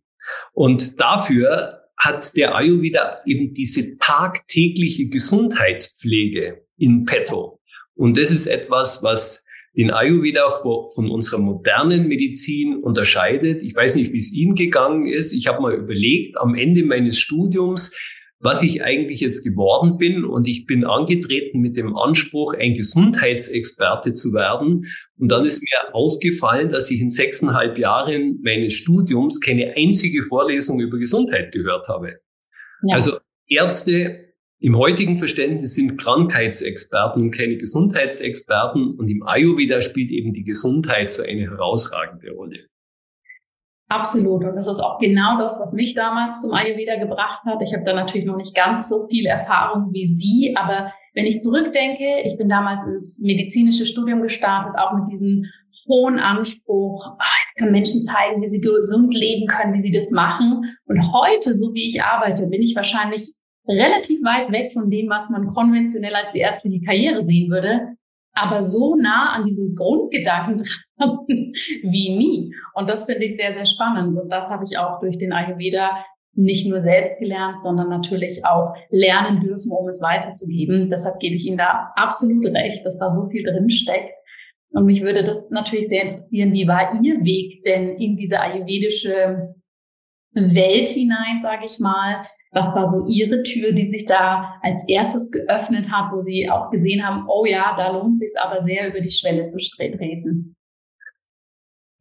Und 0.53 1.01
dafür 1.01 1.81
hat 1.97 2.37
der 2.37 2.55
Ayurveda 2.57 3.21
eben 3.27 3.55
diese 3.55 3.97
tagtägliche 3.97 5.09
Gesundheitspflege 5.09 6.65
in 6.77 7.05
petto. 7.05 7.61
Und 7.95 8.17
das 8.17 8.33
ist 8.33 8.47
etwas, 8.47 9.03
was 9.03 9.45
den 9.77 9.91
Ayurveda 9.91 10.49
von 10.49 11.11
unserer 11.11 11.39
modernen 11.39 12.09
Medizin 12.09 12.77
unterscheidet. 12.77 13.63
Ich 13.63 13.75
weiß 13.75 13.97
nicht, 13.97 14.13
wie 14.13 14.19
es 14.19 14.33
Ihnen 14.33 14.55
gegangen 14.55 15.07
ist. 15.07 15.33
Ich 15.33 15.47
habe 15.47 15.63
mal 15.63 15.75
überlegt, 15.75 16.37
am 16.39 16.55
Ende 16.55 16.83
meines 16.85 17.19
Studiums, 17.19 17.97
was 18.43 18.63
ich 18.63 18.83
eigentlich 18.83 19.21
jetzt 19.21 19.45
geworden 19.45 19.97
bin. 19.97 20.25
Und 20.25 20.49
ich 20.49 20.67
bin 20.67 20.85
angetreten 20.85 21.61
mit 21.61 21.77
dem 21.77 21.97
Anspruch, 21.97 22.55
ein 22.55 22.75
Gesundheitsexperte 22.75 24.13
zu 24.13 24.33
werden. 24.35 24.87
Und 25.17 25.31
dann 25.31 25.45
ist 25.45 25.63
mir 25.63 25.95
aufgefallen, 25.95 26.69
dass 26.69 26.91
ich 26.91 27.01
in 27.01 27.11
sechseinhalb 27.11 27.79
Jahren 27.79 28.41
meines 28.43 28.75
Studiums 28.75 29.41
keine 29.41 29.75
einzige 29.77 30.25
Vorlesung 30.25 30.81
über 30.81 30.99
Gesundheit 30.99 31.53
gehört 31.53 31.89
habe. 31.89 32.19
Ja. 32.83 32.97
Also 32.97 33.19
Ärzte 33.47 34.33
im 34.59 34.77
heutigen 34.77 35.17
Verständnis 35.17 35.75
sind 35.75 35.97
Krankheitsexperten 35.97 37.23
und 37.23 37.31
keine 37.31 37.57
Gesundheitsexperten. 37.57 38.97
Und 38.97 39.09
im 39.09 39.23
Ayurveda 39.23 39.81
spielt 39.81 40.11
eben 40.11 40.33
die 40.35 40.45
Gesundheit 40.45 41.11
so 41.11 41.23
eine 41.23 41.43
herausragende 41.43 42.33
Rolle. 42.33 42.72
Absolut. 43.93 44.43
Und 44.43 44.57
das 44.57 44.69
ist 44.69 44.81
auch 44.81 44.99
genau 44.99 45.39
das, 45.39 45.61
was 45.61 45.75
mich 45.75 45.95
damals 45.95 46.41
zum 46.41 46.53
Ayurveda 46.55 46.97
gebracht 46.97 47.45
hat. 47.45 47.61
Ich 47.63 47.75
habe 47.75 47.85
da 47.85 47.93
natürlich 47.93 48.27
noch 48.27 48.39
nicht 48.39 48.55
ganz 48.55 48.89
so 48.89 49.07
viel 49.07 49.27
Erfahrung 49.27 49.93
wie 49.93 50.07
Sie, 50.07 50.55
aber 50.57 50.91
wenn 51.13 51.27
ich 51.27 51.41
zurückdenke, 51.41 52.23
ich 52.25 52.39
bin 52.39 52.49
damals 52.49 52.87
ins 52.87 53.21
medizinische 53.21 53.85
Studium 53.85 54.23
gestartet, 54.23 54.79
auch 54.79 54.95
mit 54.95 55.11
diesem 55.11 55.45
hohen 55.89 56.19
Anspruch, 56.19 57.17
ach, 57.19 57.37
ich 57.51 57.61
kann 57.61 57.71
Menschen 57.71 58.03
zeigen, 58.03 58.41
wie 58.41 58.49
sie 58.49 58.63
gesund 58.63 59.13
leben 59.15 59.47
können, 59.47 59.75
wie 59.75 59.79
sie 59.79 59.91
das 59.91 60.11
machen. 60.11 60.65
Und 60.87 61.13
heute, 61.13 61.55
so 61.55 61.75
wie 61.75 61.87
ich 61.87 62.03
arbeite, 62.03 62.47
bin 62.47 62.63
ich 62.63 62.75
wahrscheinlich 62.75 63.35
relativ 63.69 64.23
weit 64.25 64.51
weg 64.53 64.73
von 64.73 64.89
dem, 64.89 65.11
was 65.11 65.29
man 65.29 65.49
konventionell 65.49 66.15
als 66.15 66.33
die 66.33 66.41
ärztliche 66.41 66.83
Karriere 66.83 67.25
sehen 67.25 67.51
würde 67.51 67.95
aber 68.35 68.63
so 68.63 68.95
nah 68.95 69.35
an 69.35 69.45
diesem 69.45 69.75
Grundgedanken 69.75 70.59
dran 70.99 71.19
wie 71.27 72.17
nie. 72.17 72.55
Und 72.75 72.89
das 72.89 73.05
finde 73.05 73.25
ich 73.27 73.37
sehr, 73.37 73.55
sehr 73.55 73.67
spannend. 73.67 74.19
Und 74.19 74.31
das 74.31 74.51
habe 74.51 74.65
ich 74.65 74.79
auch 74.79 75.01
durch 75.01 75.19
den 75.19 75.33
Ayurveda 75.33 75.97
nicht 76.35 76.67
nur 76.67 76.83
selbst 76.83 77.19
gelernt, 77.19 77.61
sondern 77.61 77.91
natürlich 77.91 78.45
auch 78.47 78.75
lernen 78.91 79.41
dürfen, 79.41 79.71
um 79.71 79.87
es 79.89 80.01
weiterzugeben. 80.01 80.89
Deshalb 80.91 81.19
gebe 81.21 81.37
ich 81.37 81.47
Ihnen 81.47 81.59
da 81.59 81.93
absolut 81.95 82.47
recht, 82.47 82.85
dass 82.87 82.99
da 82.99 83.13
so 83.13 83.29
viel 83.29 83.45
drin 83.45 83.69
steckt. 83.69 84.15
Und 84.71 84.87
mich 84.87 85.03
würde 85.03 85.25
das 85.25 85.51
natürlich 85.51 85.89
sehr 85.89 86.03
interessieren, 86.03 86.53
wie 86.55 86.67
war 86.67 86.99
Ihr 87.03 87.23
Weg 87.23 87.63
denn 87.65 87.99
in 87.99 88.17
diese 88.17 88.41
ayurvedische 88.41 89.55
Welt 90.33 90.89
hinein, 90.89 91.41
sage 91.43 91.67
ich 91.67 91.79
mal. 91.79 92.21
Was 92.55 92.75
war 92.75 92.87
so 92.87 93.07
Ihre 93.07 93.43
Tür, 93.43 93.73
die 93.73 93.89
sich 93.89 94.05
da 94.05 94.61
als 94.63 94.85
erstes 94.87 95.31
geöffnet 95.31 95.91
hat, 95.91 96.13
wo 96.13 96.21
Sie 96.21 96.51
auch 96.51 96.71
gesehen 96.71 97.07
haben, 97.07 97.27
oh 97.27 97.47
ja, 97.47 97.75
da 97.77 97.91
lohnt 97.91 98.13
es 98.13 98.21
sich 98.21 98.31
aber 98.39 98.63
sehr, 98.63 98.89
über 98.89 99.01
die 99.01 99.11
Schwelle 99.11 99.47
zu 99.47 99.57
treten? 99.59 100.55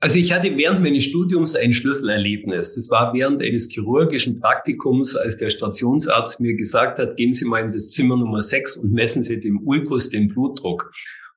Also 0.02 0.18
ich 0.18 0.34
hatte 0.34 0.58
während 0.58 0.82
meines 0.82 1.06
Studiums 1.06 1.56
ein 1.56 1.74
Schlüsselerlebnis. 1.74 2.76
Das 2.76 2.90
war 2.90 3.14
während 3.14 3.42
eines 3.42 3.72
chirurgischen 3.72 4.42
Praktikums, 4.42 5.16
als 5.16 5.38
der 5.38 5.52
Stationsarzt 5.52 6.42
mir 6.42 6.56
gesagt 6.56 6.98
hat, 6.98 7.16
gehen 7.16 7.34
Sie 7.34 7.46
mal 7.46 7.64
in 7.64 7.72
das 7.72 7.92
Zimmer 7.92 8.18
Nummer 8.18 8.42
6 8.42 8.78
und 8.78 8.92
messen 8.92 9.24
Sie 9.24 9.40
dem 9.40 9.62
Ulkus 9.64 10.10
den 10.10 10.28
Blutdruck. 10.28 10.90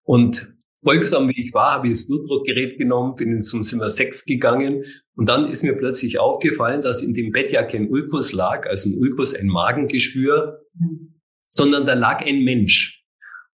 Und 0.03 0.55
folgsam 0.83 1.29
wie 1.29 1.41
ich 1.41 1.53
war, 1.53 1.75
habe 1.75 1.89
ich 1.89 1.93
das 1.93 2.07
Blutdruckgerät 2.09 2.79
genommen, 2.79 3.15
bin 3.15 3.33
ins 3.33 3.51
Zimmer 3.51 3.91
6 3.91 4.25
gegangen 4.25 4.83
und 5.17 5.29
dann 5.29 5.51
ist 5.51 5.63
mir 5.63 5.75
plötzlich 5.75 6.19
aufgefallen, 6.19 6.81
dass 6.81 7.03
in 7.03 7.15
dem 7.15 7.31
Bett 7.31 7.53
ja 7.53 7.63
kein 7.63 7.89
Ulkus 7.89 8.33
lag, 8.33 8.67
also 8.67 8.91
ein 8.91 8.99
Ulkus, 8.99 9.35
ein 9.35 9.47
Magengeschwür, 9.47 10.61
mhm. 10.75 11.21
sondern 11.51 11.87
da 11.87 11.95
lag 11.95 12.25
ein 12.25 12.43
Mensch. 12.43 13.05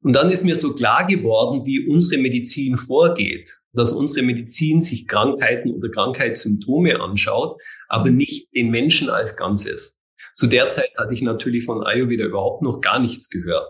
Und 0.02 0.16
dann 0.16 0.30
ist 0.30 0.44
mir 0.44 0.56
so 0.56 0.72
klar 0.72 1.06
geworden, 1.06 1.66
wie 1.66 1.86
unsere 1.86 2.20
Medizin 2.22 2.78
vorgeht, 2.78 3.58
dass 3.74 3.92
unsere 3.92 4.24
Medizin 4.24 4.80
sich 4.80 5.06
Krankheiten 5.06 5.72
oder 5.72 5.90
Krankheitssymptome 5.90 6.98
anschaut, 7.00 7.60
aber 7.88 8.10
nicht 8.10 8.48
den 8.54 8.70
Menschen 8.70 9.10
als 9.10 9.36
Ganzes. 9.36 10.00
Zu 10.34 10.46
der 10.46 10.68
Zeit 10.68 10.90
hatte 10.96 11.12
ich 11.12 11.20
natürlich 11.20 11.64
von 11.64 11.84
Ayurveda 11.84 12.24
überhaupt 12.24 12.62
noch 12.62 12.80
gar 12.80 12.98
nichts 12.98 13.28
gehört. 13.28 13.68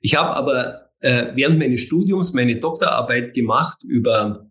Ich 0.00 0.14
habe 0.14 0.30
aber 0.36 0.90
äh, 1.00 1.32
während 1.34 1.58
meines 1.58 1.80
Studiums 1.80 2.32
meine 2.32 2.60
Doktorarbeit 2.60 3.34
gemacht 3.34 3.82
über 3.82 4.48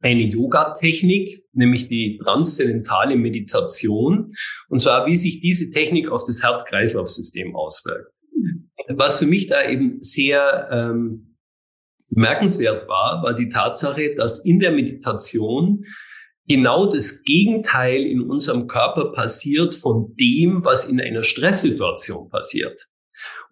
eine 0.00 0.22
Yoga-Technik, 0.22 1.39
nämlich 1.52 1.88
die 1.88 2.18
transzendentale 2.22 3.16
Meditation. 3.16 4.34
Und 4.68 4.80
zwar, 4.80 5.06
wie 5.06 5.16
sich 5.16 5.40
diese 5.40 5.70
Technik 5.70 6.10
auf 6.10 6.24
das 6.26 6.42
Herz-Kreislauf-System 6.42 7.54
auswirkt. 7.56 8.12
Was 8.88 9.18
für 9.18 9.26
mich 9.26 9.46
da 9.46 9.68
eben 9.68 10.02
sehr 10.02 10.68
ähm, 10.72 11.36
bemerkenswert 12.08 12.88
war, 12.88 13.22
war 13.22 13.34
die 13.34 13.48
Tatsache, 13.48 14.14
dass 14.16 14.44
in 14.44 14.58
der 14.58 14.72
Meditation 14.72 15.84
genau 16.48 16.86
das 16.86 17.22
Gegenteil 17.22 18.02
in 18.02 18.22
unserem 18.22 18.66
Körper 18.66 19.12
passiert 19.12 19.74
von 19.74 20.16
dem, 20.18 20.64
was 20.64 20.88
in 20.88 21.00
einer 21.00 21.22
Stresssituation 21.22 22.28
passiert. 22.28 22.88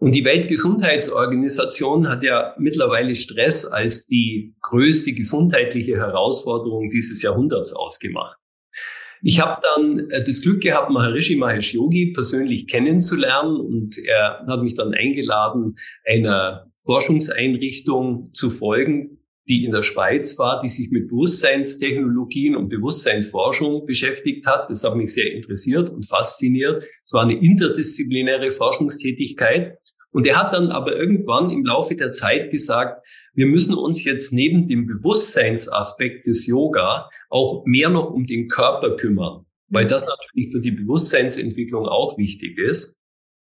Und 0.00 0.14
die 0.14 0.24
Weltgesundheitsorganisation 0.24 2.08
hat 2.08 2.22
ja 2.22 2.54
mittlerweile 2.58 3.14
Stress 3.16 3.64
als 3.64 4.06
die 4.06 4.54
größte 4.62 5.12
gesundheitliche 5.12 5.96
Herausforderung 5.96 6.88
dieses 6.88 7.20
Jahrhunderts 7.22 7.72
ausgemacht. 7.72 8.38
Ich 9.22 9.40
habe 9.40 9.60
dann 9.62 10.10
äh, 10.10 10.22
das 10.22 10.42
Glück 10.42 10.60
gehabt, 10.62 10.90
Maharishi 10.90 11.36
Mahesh 11.36 11.74
Yogi 11.74 12.12
persönlich 12.12 12.68
kennenzulernen 12.68 13.56
und 13.56 13.98
er 13.98 14.44
hat 14.46 14.62
mich 14.62 14.76
dann 14.76 14.94
eingeladen, 14.94 15.76
einer 16.06 16.70
Forschungseinrichtung 16.80 18.30
zu 18.32 18.50
folgen, 18.50 19.18
die 19.48 19.64
in 19.64 19.72
der 19.72 19.82
Schweiz 19.82 20.38
war, 20.38 20.60
die 20.62 20.68
sich 20.68 20.90
mit 20.90 21.08
Bewusstseinstechnologien 21.08 22.54
und 22.54 22.68
Bewusstseinsforschung 22.68 23.86
beschäftigt 23.86 24.46
hat. 24.46 24.68
Das 24.68 24.84
hat 24.84 24.96
mich 24.96 25.14
sehr 25.14 25.32
interessiert 25.32 25.90
und 25.90 26.06
fasziniert. 26.06 26.84
Es 27.04 27.12
war 27.12 27.22
eine 27.22 27.38
interdisziplinäre 27.38 28.50
Forschungstätigkeit. 28.50 29.78
Und 30.10 30.26
er 30.26 30.36
hat 30.36 30.54
dann 30.54 30.70
aber 30.70 30.96
irgendwann 30.96 31.50
im 31.50 31.64
Laufe 31.64 31.94
der 31.94 32.12
Zeit 32.12 32.50
gesagt, 32.50 33.06
wir 33.34 33.46
müssen 33.46 33.74
uns 33.74 34.04
jetzt 34.04 34.32
neben 34.32 34.68
dem 34.68 34.86
Bewusstseinsaspekt 34.86 36.26
des 36.26 36.46
Yoga 36.46 37.08
auch 37.30 37.64
mehr 37.66 37.88
noch 37.88 38.10
um 38.10 38.26
den 38.26 38.48
Körper 38.48 38.96
kümmern, 38.96 39.44
weil 39.68 39.86
das 39.86 40.04
natürlich 40.06 40.52
für 40.52 40.60
die 40.60 40.72
Bewusstseinsentwicklung 40.72 41.86
auch 41.86 42.18
wichtig 42.18 42.58
ist. 42.58 42.96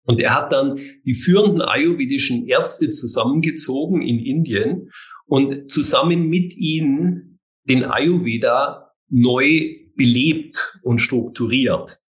Und 0.07 0.19
er 0.21 0.35
hat 0.35 0.51
dann 0.51 0.79
die 1.03 1.15
führenden 1.15 1.61
ayurvedischen 1.61 2.47
Ärzte 2.47 2.91
zusammengezogen 2.91 4.01
in 4.01 4.19
Indien 4.19 4.91
und 5.27 5.69
zusammen 5.69 6.29
mit 6.29 6.55
ihnen 6.55 7.39
den 7.63 7.83
Ayurveda 7.83 8.91
neu 9.09 9.75
belebt 9.95 10.79
und 10.83 10.99
strukturiert 10.99 11.99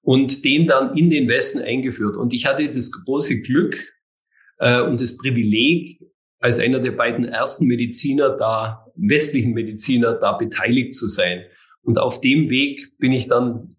und 0.00 0.44
den 0.44 0.66
dann 0.66 0.96
in 0.96 1.10
den 1.10 1.28
Westen 1.28 1.60
eingeführt. 1.60 2.16
Und 2.16 2.32
ich 2.32 2.46
hatte 2.46 2.70
das 2.70 2.90
große 2.92 3.42
Glück 3.42 3.92
äh, 4.58 4.82
und 4.82 5.00
das 5.00 5.16
Privileg, 5.16 6.00
als 6.38 6.58
einer 6.58 6.80
der 6.80 6.92
beiden 6.92 7.24
ersten 7.24 7.66
Mediziner 7.66 8.36
da, 8.36 8.86
westlichen 8.96 9.52
Mediziner 9.52 10.14
da 10.14 10.32
beteiligt 10.32 10.96
zu 10.96 11.06
sein. 11.06 11.44
Und 11.82 11.98
auf 11.98 12.20
dem 12.20 12.50
Weg 12.50 12.98
bin 12.98 13.12
ich 13.12 13.28
dann 13.28 13.76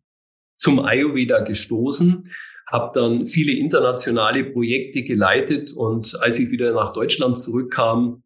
zum 0.55 0.79
Ayurveda 0.79 1.41
gestoßen, 1.41 2.29
habe 2.71 2.99
dann 2.99 3.27
viele 3.27 3.51
internationale 3.51 4.45
Projekte 4.45 5.03
geleitet 5.03 5.73
und 5.73 6.17
als 6.21 6.39
ich 6.39 6.51
wieder 6.51 6.73
nach 6.73 6.93
Deutschland 6.93 7.37
zurückkam, 7.37 8.22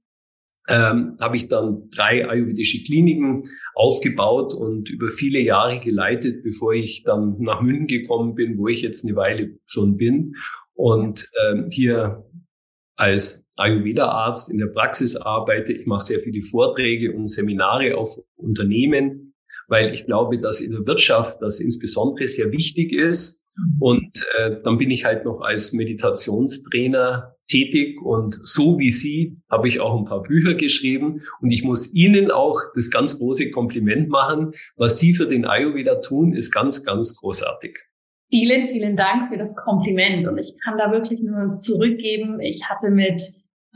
ähm, 0.68 1.18
habe 1.20 1.36
ich 1.36 1.48
dann 1.48 1.88
drei 1.96 2.28
ayurvedische 2.30 2.84
Kliniken 2.84 3.44
aufgebaut 3.74 4.54
und 4.54 4.90
über 4.90 5.10
viele 5.10 5.40
Jahre 5.40 5.80
geleitet, 5.80 6.44
bevor 6.44 6.74
ich 6.74 7.04
dann 7.04 7.38
nach 7.40 7.62
München 7.62 7.88
gekommen 7.88 8.36
bin, 8.36 8.58
wo 8.58 8.68
ich 8.68 8.82
jetzt 8.82 9.06
eine 9.06 9.16
Weile 9.16 9.58
schon 9.66 9.98
bin 9.98 10.36
und 10.74 11.30
ähm, 11.50 11.70
hier 11.72 12.26
als 12.96 13.48
Ayurveda-Arzt 13.56 14.52
in 14.52 14.58
der 14.58 14.68
Praxis 14.68 15.16
arbeite. 15.16 15.74
Ich 15.74 15.86
mache 15.86 16.06
sehr 16.06 16.20
viele 16.20 16.44
Vorträge 16.44 17.14
und 17.14 17.28
Seminare 17.28 17.96
auf 17.96 18.18
Unternehmen, 18.36 19.34
weil 19.68 19.94
ich 19.94 20.06
glaube, 20.06 20.40
dass 20.40 20.62
in 20.62 20.72
der 20.72 20.86
Wirtschaft 20.86 21.42
das 21.42 21.60
insbesondere 21.60 22.28
sehr 22.28 22.52
wichtig 22.52 22.92
ist. 22.92 23.46
Und 23.80 24.26
äh, 24.38 24.58
dann 24.64 24.78
bin 24.78 24.92
ich 24.92 25.06
halt 25.06 25.26
noch 25.26 25.42
als 25.42 25.74
Meditationstrainer 25.74 27.37
tätig 27.48 28.02
und 28.02 28.36
so 28.44 28.78
wie 28.78 28.92
Sie 28.92 29.38
habe 29.50 29.68
ich 29.68 29.80
auch 29.80 29.98
ein 29.98 30.06
paar 30.06 30.24
Bücher 30.24 30.54
geschrieben 30.54 31.22
und 31.42 31.52
ich 31.52 31.64
muss 31.64 31.94
Ihnen 31.94 32.32
auch 32.32 32.60
das 32.76 32.92
ganz 32.92 33.18
große 33.18 33.52
Kompliment 33.52 34.10
machen. 34.10 34.52
Was 34.76 35.00
Sie 35.00 35.14
für 35.14 35.28
den 35.28 35.46
Ayurveda 35.46 36.02
tun, 36.02 36.34
ist 36.34 36.52
ganz, 36.52 36.84
ganz 36.84 37.16
großartig. 37.16 37.80
Vielen, 38.30 38.68
vielen 38.68 38.96
Dank 38.96 39.30
für 39.32 39.38
das 39.38 39.56
Kompliment 39.56 40.28
und 40.28 40.38
ich 40.38 40.54
kann 40.64 40.78
da 40.78 40.92
wirklich 40.92 41.22
nur 41.22 41.56
zurückgeben. 41.56 42.42
Ich 42.42 42.68
hatte 42.70 42.90
mit 42.90 43.22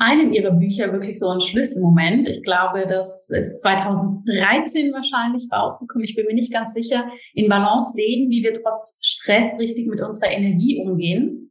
einem 0.01 0.33
ihrer 0.33 0.51
Bücher 0.51 0.91
wirklich 0.91 1.19
so 1.19 1.29
ein 1.29 1.41
Schlüsselmoment. 1.41 2.27
Ich 2.27 2.41
glaube, 2.43 2.85
das 2.87 3.29
ist 3.29 3.59
2013 3.61 4.91
wahrscheinlich 4.93 5.47
rausgekommen. 5.53 6.03
Ich 6.03 6.15
bin 6.15 6.25
mir 6.25 6.33
nicht 6.33 6.51
ganz 6.51 6.73
sicher. 6.73 7.05
In 7.33 7.49
Balance 7.49 7.95
leben, 7.95 8.29
wie 8.29 8.43
wir 8.43 8.53
trotz 8.53 8.97
Stress 9.01 9.57
richtig 9.59 9.87
mit 9.87 10.01
unserer 10.01 10.31
Energie 10.31 10.83
umgehen. 10.83 11.50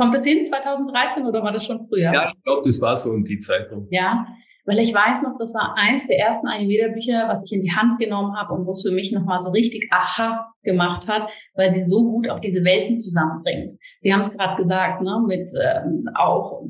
Kommt 0.00 0.14
das 0.14 0.24
hin, 0.24 0.42
2013 0.42 1.26
oder 1.26 1.42
war 1.42 1.52
das 1.52 1.66
schon 1.66 1.86
früher? 1.86 2.10
Ja, 2.10 2.32
ich 2.34 2.42
glaube, 2.42 2.62
das 2.64 2.80
war 2.80 2.96
so 2.96 3.12
in 3.12 3.22
die 3.22 3.38
Zeitung. 3.38 3.86
Ja, 3.90 4.26
weil 4.64 4.78
ich 4.78 4.94
weiß 4.94 5.22
noch, 5.24 5.36
das 5.38 5.52
war 5.52 5.74
eins 5.76 6.06
der 6.06 6.18
ersten 6.18 6.48
Ayurveda-Bücher, 6.48 7.28
was 7.28 7.44
ich 7.44 7.52
in 7.54 7.62
die 7.62 7.70
Hand 7.70 7.98
genommen 7.98 8.34
habe 8.34 8.54
und 8.54 8.66
wo 8.66 8.70
es 8.70 8.80
für 8.80 8.92
mich 8.92 9.12
nochmal 9.12 9.40
so 9.40 9.50
richtig 9.50 9.90
aha 9.92 10.54
gemacht 10.62 11.06
hat, 11.06 11.30
weil 11.54 11.74
sie 11.74 11.84
so 11.84 12.10
gut 12.10 12.30
auch 12.30 12.40
diese 12.40 12.64
Welten 12.64 12.98
zusammenbringen. 12.98 13.76
Sie 14.00 14.10
haben 14.10 14.22
es 14.22 14.32
gerade 14.34 14.62
gesagt, 14.62 15.02
ne, 15.02 15.22
mit 15.26 15.50
ähm, 15.62 16.08
auch 16.14 16.62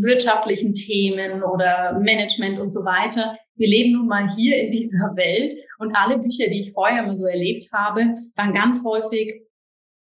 wirtschaftlichen 0.00 0.74
Themen 0.74 1.44
oder 1.44 1.96
Management 2.00 2.58
und 2.58 2.74
so 2.74 2.80
weiter. 2.80 3.36
Wir 3.54 3.68
leben 3.68 3.92
nun 3.92 4.08
mal 4.08 4.26
hier 4.36 4.60
in 4.60 4.72
dieser 4.72 5.14
Welt 5.14 5.54
und 5.78 5.94
alle 5.94 6.18
Bücher, 6.18 6.48
die 6.48 6.62
ich 6.62 6.72
vorher 6.72 7.04
mal 7.04 7.14
so 7.14 7.26
erlebt 7.26 7.66
habe, 7.72 8.14
waren 8.34 8.52
ganz 8.52 8.84
häufig 8.84 9.44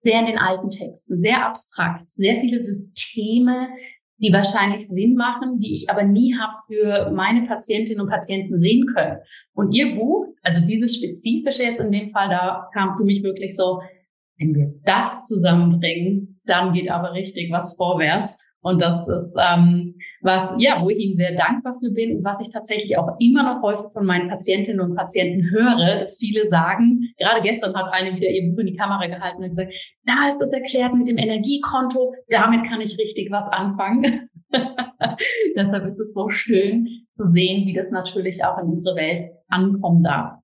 sehr 0.05 0.21
in 0.21 0.27
den 0.27 0.39
alten 0.39 0.71
Texten, 0.71 1.21
sehr 1.21 1.47
abstrakt, 1.47 2.09
sehr 2.09 2.41
viele 2.41 2.63
Systeme, 2.63 3.69
die 4.19 4.33
wahrscheinlich 4.33 4.87
Sinn 4.87 5.15
machen, 5.17 5.59
die 5.59 5.75
ich 5.75 5.91
aber 5.91 6.05
nie 6.05 6.35
habe 6.39 6.55
für 6.67 7.11
meine 7.11 7.47
Patientinnen 7.47 8.03
und 8.03 8.11
Patienten 8.11 8.59
sehen 8.59 8.87
können. 8.95 9.19
Und 9.55 9.73
ihr 9.73 9.97
Buch, 9.97 10.27
also 10.43 10.61
dieses 10.61 10.97
spezifische 10.97 11.65
jetzt 11.65 11.81
in 11.81 11.91
dem 11.91 12.11
Fall, 12.11 12.29
da 12.29 12.69
kam 12.75 12.97
für 12.97 13.05
mich 13.05 13.23
wirklich 13.23 13.57
so, 13.57 13.81
wenn 14.39 14.55
wir 14.55 14.75
das 14.85 15.25
zusammenbringen, 15.25 16.41
dann 16.45 16.73
geht 16.75 16.91
aber 16.91 17.13
richtig 17.13 17.51
was 17.51 17.77
vorwärts. 17.77 18.39
Und 18.61 18.81
das 18.81 19.09
ist 19.09 19.37
ähm, 19.41 19.97
was, 20.25 20.55
ja, 20.59 20.83
wo 20.83 20.89
ich 20.89 20.99
Ihnen 20.99 21.17
sehr 21.17 21.37
dankbar 21.37 21.75
für 21.75 21.93
bin 21.93 22.17
und 22.17 22.25
was 22.25 22.41
ich 22.41 22.51
tatsächlich 22.51 22.97
auch 22.97 23.17
immer 23.19 23.43
noch 23.43 23.63
häufig 23.63 23.93
von 23.93 24.07
meinen 24.07 24.29
Patientinnen 24.29 24.81
und 24.81 24.97
Patienten 24.97 25.51
höre, 25.51 25.99
dass 26.01 26.17
viele 26.19 26.49
sagen, 26.49 27.13
gerade 27.19 27.43
gestern 27.43 27.75
hat 27.75 27.93
eine 27.93 28.17
wieder 28.17 28.31
ihr 28.31 28.51
Buch 28.51 28.59
in 28.61 28.69
die 28.69 28.77
Kamera 28.77 29.07
gehalten 29.07 29.43
und 29.43 29.51
gesagt, 29.51 29.75
da 30.05 30.29
ist 30.29 30.39
das 30.39 30.51
erklärt 30.51 30.95
mit 30.95 31.09
dem 31.09 31.19
Energiekonto, 31.19 32.15
damit 32.29 32.67
kann 32.69 32.81
ich 32.81 32.99
richtig 32.99 33.31
was 33.31 33.53
anfangen. 33.53 34.31
Deshalb 35.57 35.87
ist 35.87 36.01
es 36.01 36.15
so 36.15 36.31
schön 36.31 36.89
zu 37.13 37.31
sehen, 37.33 37.67
wie 37.67 37.75
das 37.75 37.91
natürlich 37.91 38.43
auch 38.45 38.59
in 38.59 38.71
unsere 38.71 38.97
Welt 38.97 39.31
ankommen 39.49 40.03
darf. 40.03 40.39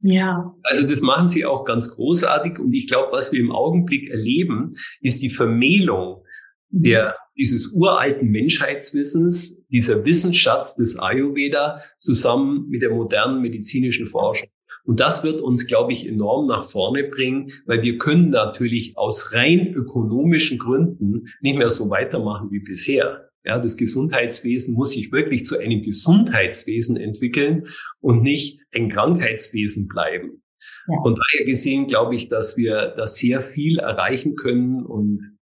Ja. 0.00 0.54
Also 0.62 0.86
das 0.86 1.00
machen 1.00 1.28
sie 1.28 1.44
auch 1.44 1.64
ganz 1.64 1.94
großartig 1.94 2.58
und 2.58 2.72
ich 2.72 2.86
glaube, 2.86 3.12
was 3.12 3.32
wir 3.32 3.40
im 3.40 3.52
Augenblick 3.52 4.10
erleben, 4.10 4.70
ist 5.00 5.22
die 5.22 5.30
Vermählung 5.30 6.22
der, 6.70 7.16
dieses 7.36 7.72
uralten 7.72 8.30
Menschheitswissens, 8.30 9.64
dieser 9.68 10.04
Wissensschatz 10.04 10.76
des 10.76 10.98
Ayurveda 10.98 11.80
zusammen 11.98 12.68
mit 12.68 12.82
der 12.82 12.90
modernen 12.90 13.42
medizinischen 13.42 14.06
Forschung. 14.06 14.48
Und 14.84 15.00
das 15.00 15.24
wird 15.24 15.40
uns, 15.40 15.66
glaube 15.66 15.92
ich, 15.92 16.06
enorm 16.06 16.46
nach 16.46 16.64
vorne 16.64 17.04
bringen, 17.04 17.50
weil 17.66 17.82
wir 17.82 17.98
können 17.98 18.30
natürlich 18.30 18.96
aus 18.96 19.34
rein 19.34 19.74
ökonomischen 19.74 20.58
Gründen 20.58 21.26
nicht 21.40 21.58
mehr 21.58 21.70
so 21.70 21.90
weitermachen 21.90 22.50
wie 22.52 22.60
bisher. 22.60 23.28
Ja, 23.44 23.58
das 23.58 23.76
Gesundheitswesen 23.76 24.74
muss 24.74 24.92
sich 24.92 25.12
wirklich 25.12 25.44
zu 25.44 25.58
einem 25.58 25.82
Gesundheitswesen 25.82 26.96
entwickeln 26.96 27.66
und 28.00 28.22
nicht 28.22 28.60
ein 28.72 28.88
Krankheitswesen 28.88 29.86
bleiben. 29.86 30.42
Ja. 30.88 31.00
Von 31.02 31.16
daher 31.16 31.46
gesehen 31.46 31.86
glaube 31.86 32.14
ich, 32.14 32.28
dass 32.28 32.56
wir 32.56 32.94
da 32.96 33.06
sehr 33.06 33.42
viel 33.42 33.78
erreichen 33.78 34.36
können 34.36 34.84
und 34.84 35.35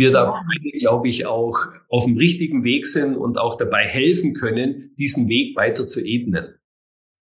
wir 0.00 0.10
da 0.10 0.42
glaube 0.80 1.08
ich, 1.08 1.26
auch 1.26 1.56
auf 1.88 2.06
dem 2.06 2.16
richtigen 2.16 2.64
Weg 2.64 2.86
sind 2.86 3.16
und 3.16 3.38
auch 3.38 3.56
dabei 3.56 3.84
helfen 3.86 4.34
können, 4.34 4.94
diesen 4.98 5.28
Weg 5.28 5.56
weiter 5.56 5.86
zu 5.86 6.04
ebnen. 6.04 6.56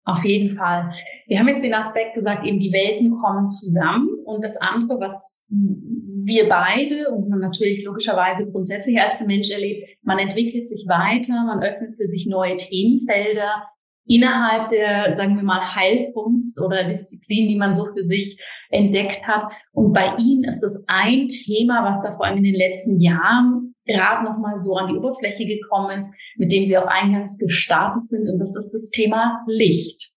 Auf 0.04 0.24
jeden 0.24 0.56
Fall. 0.56 0.90
Wir 1.26 1.40
haben 1.40 1.48
jetzt 1.48 1.64
den 1.64 1.74
Aspekt 1.74 2.14
gesagt, 2.14 2.46
eben 2.46 2.60
die 2.60 2.72
Welten 2.72 3.18
kommen 3.20 3.48
zusammen 3.50 4.08
und 4.24 4.44
das 4.44 4.56
andere, 4.56 5.00
was 5.00 5.46
wir 5.48 6.48
beide 6.48 7.10
und 7.10 7.28
natürlich 7.28 7.84
logischerweise 7.84 8.48
grundsätzlich 8.50 9.00
als 9.00 9.24
Mensch 9.26 9.50
erlebt, 9.50 9.98
man 10.02 10.18
entwickelt 10.18 10.68
sich 10.68 10.86
weiter, 10.86 11.44
man 11.46 11.62
öffnet 11.62 11.96
für 11.96 12.04
sich 12.04 12.26
neue 12.26 12.56
Themenfelder, 12.56 13.64
innerhalb 14.06 14.70
der, 14.70 15.14
sagen 15.16 15.36
wir 15.36 15.42
mal, 15.42 15.62
Heilkunst 15.74 16.60
oder 16.60 16.84
Disziplin, 16.84 17.48
die 17.48 17.56
man 17.56 17.74
so 17.74 17.86
für 17.86 18.06
sich 18.06 18.40
entdeckt 18.70 19.26
hat. 19.26 19.52
Und 19.72 19.92
bei 19.92 20.14
Ihnen 20.18 20.44
ist 20.44 20.60
das 20.60 20.82
ein 20.86 21.28
Thema, 21.28 21.84
was 21.84 22.02
da 22.02 22.16
vor 22.16 22.26
allem 22.26 22.38
in 22.38 22.44
den 22.44 22.54
letzten 22.54 22.98
Jahren 23.00 23.74
gerade 23.84 24.24
nochmal 24.24 24.56
so 24.56 24.76
an 24.76 24.88
die 24.88 24.98
Oberfläche 24.98 25.46
gekommen 25.46 25.98
ist, 25.98 26.12
mit 26.36 26.52
dem 26.52 26.64
Sie 26.64 26.76
auch 26.78 26.86
eingangs 26.86 27.38
gestartet 27.38 28.06
sind. 28.06 28.28
Und 28.28 28.38
das 28.38 28.56
ist 28.56 28.72
das 28.72 28.90
Thema 28.90 29.44
Licht. 29.46 30.12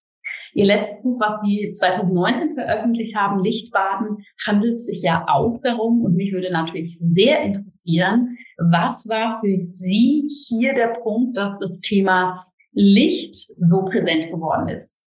Ihr 0.54 0.66
letztes 0.66 1.02
Buch, 1.04 1.20
was 1.20 1.42
Sie 1.42 1.72
2019 1.72 2.56
veröffentlicht 2.56 3.16
haben, 3.16 3.44
Lichtbaden, 3.44 4.18
handelt 4.46 4.82
sich 4.82 5.02
ja 5.04 5.26
auch 5.28 5.60
darum. 5.62 6.04
Und 6.04 6.16
mich 6.16 6.34
würde 6.34 6.52
natürlich 6.52 6.98
sehr 7.00 7.42
interessieren, 7.42 8.38
was 8.58 9.08
war 9.08 9.40
für 9.42 9.66
Sie 9.66 10.28
hier 10.48 10.74
der 10.74 11.00
Punkt, 11.04 11.38
dass 11.38 11.58
das 11.60 11.82
Thema 11.82 12.49
Licht 12.72 13.36
so 13.36 13.86
präsent 13.86 14.32
geworden 14.32 14.70
ist? 14.70 15.02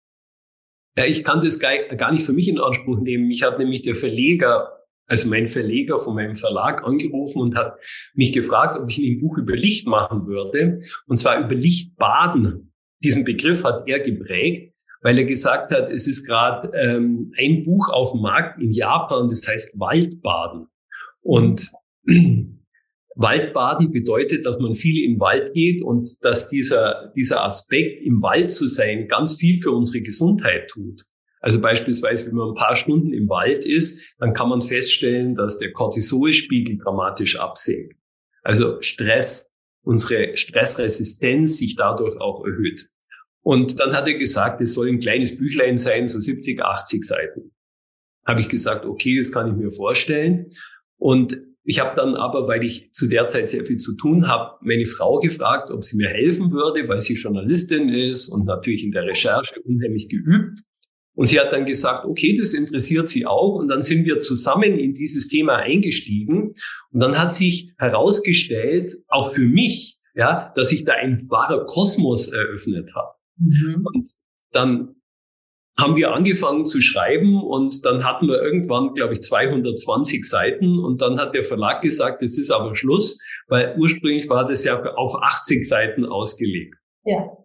Ja, 0.98 1.06
ich 1.06 1.24
kann 1.24 1.42
das 1.42 1.60
gar 1.60 2.12
nicht 2.12 2.24
für 2.24 2.34
mich 2.34 2.50
in 2.50 2.60
Anspruch 2.60 3.00
nehmen. 3.00 3.32
Ich 3.32 3.44
hat 3.44 3.60
nämlich 3.60 3.82
der 3.82 3.96
Verleger, 3.96 4.80
also 5.08 5.30
mein 5.30 5.48
Verleger 5.48 6.00
von 6.00 6.16
meinem 6.16 6.36
Verlag 6.36 6.84
angerufen 6.84 7.42
und 7.42 7.56
hat 7.56 7.78
mich 8.14 8.34
gefragt, 8.34 8.80
ob 8.80 8.90
ich 8.90 8.98
ein 9.00 9.22
Buch 9.22 9.38
über 9.38 9.56
Licht 9.56 9.88
machen 9.88 10.28
würde. 10.28 10.80
Und 11.08 11.18
zwar 11.18 11.40
über 11.40 11.56
Lichtbaden. 11.56 12.74
Diesen 13.04 13.24
Begriff 13.24 13.64
hat 13.64 13.88
er 13.88 14.00
geprägt, 14.02 14.74
weil 15.02 15.18
er 15.18 15.26
gesagt 15.26 15.72
hat, 15.72 15.90
es 15.92 16.08
ist 16.08 16.26
gerade 16.26 16.72
ähm, 16.78 17.34
ein 17.38 17.64
Buch 17.64 17.90
auf 17.90 18.12
dem 18.12 18.22
Markt 18.22 18.62
in 18.62 18.72
Japan, 18.72 19.30
das 19.30 19.48
heißt 19.48 19.80
Waldbaden. 19.80 20.68
Und 21.22 21.72
Waldbaden 23.16 23.92
bedeutet, 23.92 24.46
dass 24.46 24.58
man 24.60 24.74
viel 24.74 25.04
im 25.04 25.20
Wald 25.20 25.54
geht 25.54 25.84
und 25.84 26.24
dass 26.24 26.50
dieser, 26.50 27.12
dieser 27.16 27.44
Aspekt, 27.44 28.02
im 28.06 28.22
Wald 28.22 28.52
zu 28.52 28.68
sein, 28.68 29.08
ganz 29.08 29.36
viel 29.36 29.62
für 29.62 29.72
unsere 29.72 30.02
Gesundheit 30.02 30.70
tut. 30.70 31.04
Also 31.42 31.60
beispielsweise, 31.60 32.28
wenn 32.28 32.36
man 32.36 32.50
ein 32.50 32.56
paar 32.56 32.76
Stunden 32.76 33.14
im 33.14 33.28
Wald 33.28 33.66
ist, 33.66 34.02
dann 34.20 34.34
kann 34.34 34.50
man 34.50 34.62
feststellen, 34.62 35.36
dass 35.36 35.58
der 35.58 35.74
Cortisolspiegel 35.74 36.78
dramatisch 36.78 37.38
absinkt. 37.40 37.96
Also 38.44 38.80
Stress, 38.82 39.52
unsere 39.84 40.38
Stressresistenz 40.38 41.58
sich 41.58 41.76
dadurch 41.76 42.20
auch 42.22 42.46
erhöht. 42.46 42.88
Und 43.44 43.80
dann 43.80 43.94
hat 43.94 44.08
er 44.08 44.14
gesagt, 44.14 44.62
es 44.62 44.76
soll 44.76 44.88
ein 44.88 45.00
kleines 45.00 45.36
Büchlein 45.36 45.78
sein, 45.78 46.08
so 46.08 46.20
70, 46.20 46.62
80 46.62 47.04
Seiten. 47.04 47.52
Habe 48.26 48.40
ich 48.40 48.50
gesagt, 48.50 48.86
okay, 48.86 49.18
das 49.18 49.32
kann 49.32 49.48
ich 49.48 49.56
mir 49.56 49.72
vorstellen. 49.72 50.48
Und 50.98 51.42
ich 51.64 51.80
habe 51.80 51.96
dann 51.96 52.16
aber, 52.16 52.48
weil 52.48 52.64
ich 52.64 52.92
zu 52.92 53.08
der 53.08 53.28
Zeit 53.28 53.50
sehr 53.50 53.66
viel 53.66 53.78
zu 53.78 53.96
tun 53.96 54.28
habe, 54.28 54.58
meine 54.62 54.86
Frau 54.86 55.20
gefragt, 55.20 55.70
ob 55.70 55.84
sie 55.84 55.96
mir 55.96 56.10
helfen 56.10 56.52
würde, 56.52 56.88
weil 56.88 57.02
sie 57.02 57.14
Journalistin 57.14 57.90
ist 57.90 58.30
und 58.30 58.46
natürlich 58.46 58.84
in 58.84 58.92
der 58.92 59.06
Recherche 59.06 59.60
unheimlich 59.64 60.10
geübt. 60.10 60.60
Und 61.14 61.28
sie 61.28 61.40
hat 61.40 61.52
dann 61.52 61.66
gesagt, 61.66 62.06
okay, 62.06 62.36
das 62.38 62.54
interessiert 62.54 63.10
sie 63.10 63.26
auch. 63.26 63.56
Und 63.56 63.68
dann 63.68 63.82
sind 63.82 64.06
wir 64.06 64.20
zusammen 64.20 64.80
in 64.80 64.96
dieses 64.96 65.28
Thema 65.28 65.58
eingestiegen. 65.58 66.54
Und 66.92 67.00
dann 67.00 67.20
hat 67.20 67.34
sich 67.34 67.74
herausgestellt, 67.78 68.98
auch 69.08 69.32
für 69.32 69.46
mich, 69.48 70.00
ja, 70.16 70.52
dass 70.56 70.70
sich 70.70 70.84
da 70.84 70.94
ein 70.94 71.22
wahrer 71.30 71.66
Kosmos 71.66 72.30
eröffnet 72.30 72.96
hat. 72.96 73.16
Mhm. 73.38 73.86
Und 73.86 74.10
dann 74.52 74.96
haben 75.82 75.98
wir 75.98 76.14
angefangen 76.14 76.68
zu 76.68 76.80
schreiben 76.80 77.42
und 77.42 77.86
dann 77.86 78.04
hatten 78.04 78.28
wir 78.28 78.42
irgendwann, 78.42 78.94
glaube 78.94 79.14
ich, 79.14 79.22
220 79.22 80.26
Seiten 80.26 80.80
und 80.80 81.02
dann 81.02 81.20
hat 81.20 81.34
der 81.34 81.44
Verlag 81.44 81.82
gesagt, 81.82 82.22
jetzt 82.22 82.38
ist 82.38 82.52
aber 82.52 82.76
Schluss, 82.76 83.20
weil 83.48 83.76
ursprünglich 83.78 84.30
war 84.30 84.46
das 84.46 84.64
ja 84.64 84.82
auf 84.94 85.16
80 85.22 85.68
Seiten 85.68 86.06
ausgelegt. 86.06 86.76
Ja. 87.04 87.38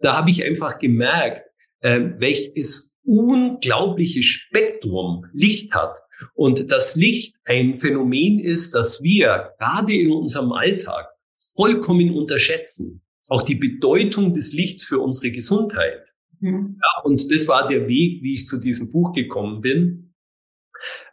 Da 0.00 0.16
habe 0.16 0.30
ich 0.30 0.44
einfach 0.44 0.78
gemerkt, 0.78 1.42
äh, 1.80 2.00
welches 2.18 2.96
unglaubliche 3.04 4.22
Spektrum 4.22 5.26
Licht 5.32 5.72
hat. 5.72 5.98
Und 6.34 6.70
das 6.70 6.96
Licht 6.96 7.36
ein 7.44 7.78
Phänomen 7.78 8.38
ist, 8.38 8.74
dass 8.74 9.02
wir 9.02 9.52
gerade 9.58 9.94
in 9.94 10.12
unserem 10.12 10.52
Alltag 10.52 11.08
vollkommen 11.56 12.14
unterschätzen. 12.14 13.02
Auch 13.28 13.42
die 13.42 13.54
Bedeutung 13.54 14.34
des 14.34 14.52
Lichts 14.52 14.84
für 14.84 14.98
unsere 15.00 15.32
Gesundheit. 15.32 16.12
Mhm. 16.40 16.78
Ja, 16.82 17.02
und 17.04 17.32
das 17.32 17.46
war 17.48 17.68
der 17.68 17.86
Weg, 17.88 18.22
wie 18.22 18.34
ich 18.34 18.46
zu 18.46 18.60
diesem 18.60 18.90
Buch 18.90 19.12
gekommen 19.12 19.60
bin. 19.60 20.14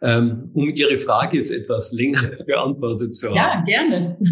Ähm, 0.01 0.49
um 0.53 0.69
Ihre 0.69 0.97
Frage 0.97 1.37
jetzt 1.37 1.51
etwas 1.51 1.91
länger 1.91 2.21
beantwortet 2.45 3.15
zu 3.15 3.29
haben. 3.29 3.35
Ja, 3.35 3.63
gerne. 3.65 4.17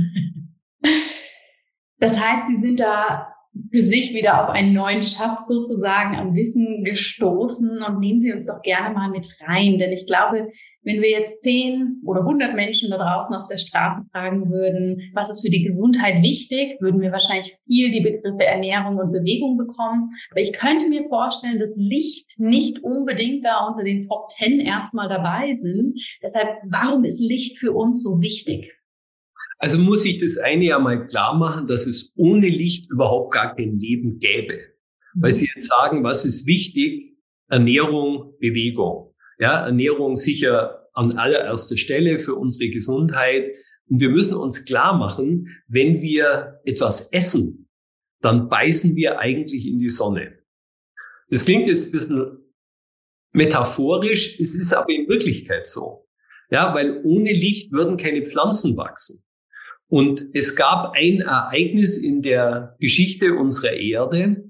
Das 1.97 2.21
heißt, 2.21 2.47
Sie 2.47 2.59
sind 2.59 2.81
da 2.81 3.34
für 3.71 3.81
sich 3.81 4.13
wieder 4.13 4.43
auf 4.43 4.49
einen 4.49 4.73
neuen 4.73 5.01
Schatz 5.01 5.47
sozusagen 5.47 6.15
an 6.15 6.35
Wissen 6.35 6.83
gestoßen 6.83 7.81
und 7.83 7.99
nehmen 7.99 8.19
Sie 8.19 8.33
uns 8.33 8.45
doch 8.45 8.61
gerne 8.61 8.93
mal 8.93 9.09
mit 9.09 9.27
rein. 9.45 9.77
Denn 9.77 9.91
ich 9.91 10.05
glaube, 10.07 10.49
wenn 10.83 11.01
wir 11.01 11.09
jetzt 11.09 11.41
zehn 11.41 12.01
oder 12.05 12.23
hundert 12.25 12.53
Menschen 12.55 12.91
da 12.91 12.97
draußen 12.97 13.35
auf 13.35 13.47
der 13.47 13.57
Straße 13.57 14.05
fragen 14.11 14.49
würden, 14.49 15.01
was 15.13 15.29
ist 15.29 15.41
für 15.41 15.49
die 15.49 15.63
Gesundheit 15.63 16.21
wichtig, 16.21 16.79
würden 16.81 17.01
wir 17.01 17.11
wahrscheinlich 17.11 17.55
viel 17.65 17.91
die 17.91 18.01
Begriffe 18.01 18.45
Ernährung 18.45 18.97
und 18.97 19.11
Bewegung 19.11 19.57
bekommen. 19.57 20.09
Aber 20.31 20.41
ich 20.41 20.53
könnte 20.53 20.87
mir 20.87 21.07
vorstellen, 21.07 21.59
dass 21.59 21.77
Licht 21.77 22.37
nicht 22.37 22.83
unbedingt 22.83 23.45
da 23.45 23.67
unter 23.67 23.83
den 23.83 24.07
Top 24.07 24.27
Ten 24.37 24.59
erstmal 24.59 25.07
dabei 25.07 25.57
sind. 25.61 25.93
Deshalb, 26.21 26.49
warum 26.65 27.05
ist 27.05 27.19
Licht 27.19 27.57
für 27.59 27.71
uns 27.71 28.03
so 28.03 28.19
wichtig? 28.19 28.74
Also 29.57 29.77
muss 29.77 30.05
ich 30.05 30.19
das 30.19 30.37
eine 30.37 30.65
ja 30.65 30.79
mal 30.79 31.07
klar 31.07 31.37
machen, 31.37 31.67
dass 31.67 31.87
es 31.87 32.13
ohne 32.17 32.47
Licht 32.47 32.91
überhaupt 32.91 33.33
gar 33.33 33.55
kein 33.55 33.77
Leben 33.77 34.19
gäbe. 34.19 34.59
Weil 35.15 35.31
Sie 35.31 35.49
jetzt 35.55 35.67
sagen, 35.67 36.03
was 36.03 36.25
ist 36.25 36.45
wichtig? 36.45 37.17
Ernährung, 37.47 38.33
Bewegung. 38.39 39.13
Ja, 39.39 39.65
Ernährung 39.65 40.15
sicher 40.15 40.89
an 40.93 41.15
allererster 41.15 41.77
Stelle 41.77 42.19
für 42.19 42.35
unsere 42.35 42.69
Gesundheit. 42.69 43.55
Und 43.87 44.01
wir 44.01 44.09
müssen 44.09 44.37
uns 44.37 44.65
klar 44.65 44.97
machen, 44.97 45.47
wenn 45.67 46.01
wir 46.01 46.59
etwas 46.65 47.11
essen, 47.11 47.69
dann 48.21 48.49
beißen 48.49 48.95
wir 48.95 49.19
eigentlich 49.19 49.67
in 49.67 49.79
die 49.79 49.89
Sonne. 49.89 50.39
Das 51.29 51.45
klingt 51.45 51.67
jetzt 51.67 51.87
ein 51.87 51.91
bisschen 51.91 52.37
metaphorisch, 53.31 54.39
es 54.39 54.55
ist 54.55 54.73
aber 54.73 54.89
in 54.89 55.07
Wirklichkeit 55.07 55.67
so. 55.67 56.07
Ja, 56.49 56.73
weil 56.73 57.01
ohne 57.03 57.31
Licht 57.31 57.71
würden 57.71 57.97
keine 57.97 58.25
Pflanzen 58.25 58.77
wachsen. 58.77 59.24
Und 59.87 60.25
es 60.33 60.55
gab 60.55 60.93
ein 60.93 61.21
Ereignis 61.21 61.97
in 61.97 62.21
der 62.21 62.75
Geschichte 62.79 63.35
unserer 63.35 63.73
Erde, 63.73 64.49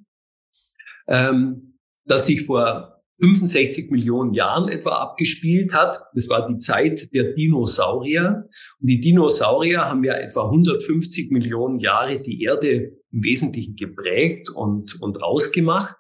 ähm, 1.08 1.80
das 2.06 2.26
sich 2.26 2.46
vor 2.46 2.96
65 3.20 3.92
Millionen 3.92 4.34
Jahren 4.34 4.68
etwa 4.68 4.98
abgespielt 4.98 5.74
hat. 5.74 6.02
Das 6.14 6.28
war 6.30 6.48
die 6.50 6.58
Zeit 6.58 7.14
der 7.14 7.34
Dinosaurier. 7.34 8.46
Und 8.80 8.88
die 8.88 9.00
Dinosaurier 9.00 9.86
haben 9.86 10.04
ja 10.04 10.16
etwa 10.16 10.46
150 10.46 11.32
Millionen 11.32 11.80
Jahre 11.80 12.20
die 12.20 12.44
Erde 12.44 12.92
im 13.12 13.24
Wesentlichen 13.24 13.76
geprägt 13.76 14.50
und, 14.50 15.02
und 15.02 15.24
ausgemacht. 15.24 15.96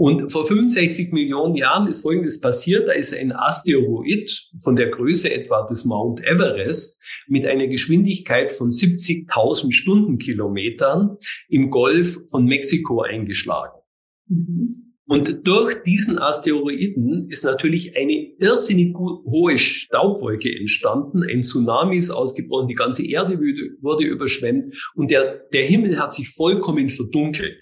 Und 0.00 0.32
vor 0.32 0.46
65 0.46 1.12
Millionen 1.12 1.56
Jahren 1.56 1.86
ist 1.86 2.00
Folgendes 2.00 2.40
passiert. 2.40 2.88
Da 2.88 2.92
ist 2.92 3.14
ein 3.14 3.32
Asteroid 3.32 4.48
von 4.60 4.74
der 4.74 4.88
Größe 4.88 5.30
etwa 5.30 5.66
des 5.66 5.84
Mount 5.84 6.20
Everest 6.24 7.02
mit 7.28 7.44
einer 7.44 7.66
Geschwindigkeit 7.66 8.50
von 8.50 8.70
70.000 8.70 9.72
Stundenkilometern 9.72 11.18
im 11.50 11.68
Golf 11.68 12.18
von 12.30 12.46
Mexiko 12.46 13.02
eingeschlagen. 13.02 13.78
Mhm. 14.26 14.94
Und 15.06 15.46
durch 15.46 15.82
diesen 15.82 16.18
Asteroiden 16.18 17.28
ist 17.28 17.44
natürlich 17.44 17.94
eine 17.94 18.32
irrsinnig 18.40 18.94
hohe 18.96 19.58
Staubwolke 19.58 20.50
entstanden. 20.58 21.24
Ein 21.24 21.42
Tsunami 21.42 21.98
ist 21.98 22.10
ausgebrochen, 22.10 22.68
die 22.68 22.74
ganze 22.74 23.06
Erde 23.06 23.38
wurde 23.82 24.06
überschwemmt 24.06 24.74
und 24.94 25.10
der, 25.10 25.42
der 25.52 25.64
Himmel 25.64 25.98
hat 25.98 26.14
sich 26.14 26.30
vollkommen 26.30 26.88
verdunkelt. 26.88 27.60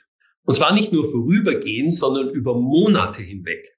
Und 0.49 0.55
zwar 0.55 0.73
nicht 0.73 0.95
nur 0.95 1.05
vorübergehend, 1.05 1.93
sondern 1.93 2.31
über 2.31 2.59
Monate 2.59 3.23
hinweg. 3.23 3.69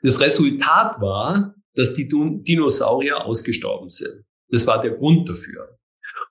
Das 0.00 0.20
Resultat 0.20 1.00
war, 1.00 1.56
dass 1.74 1.92
die 1.94 2.08
Dinosaurier 2.08 3.26
ausgestorben 3.26 3.90
sind. 3.90 4.24
Das 4.48 4.64
war 4.68 4.80
der 4.80 4.92
Grund 4.92 5.28
dafür. 5.28 5.76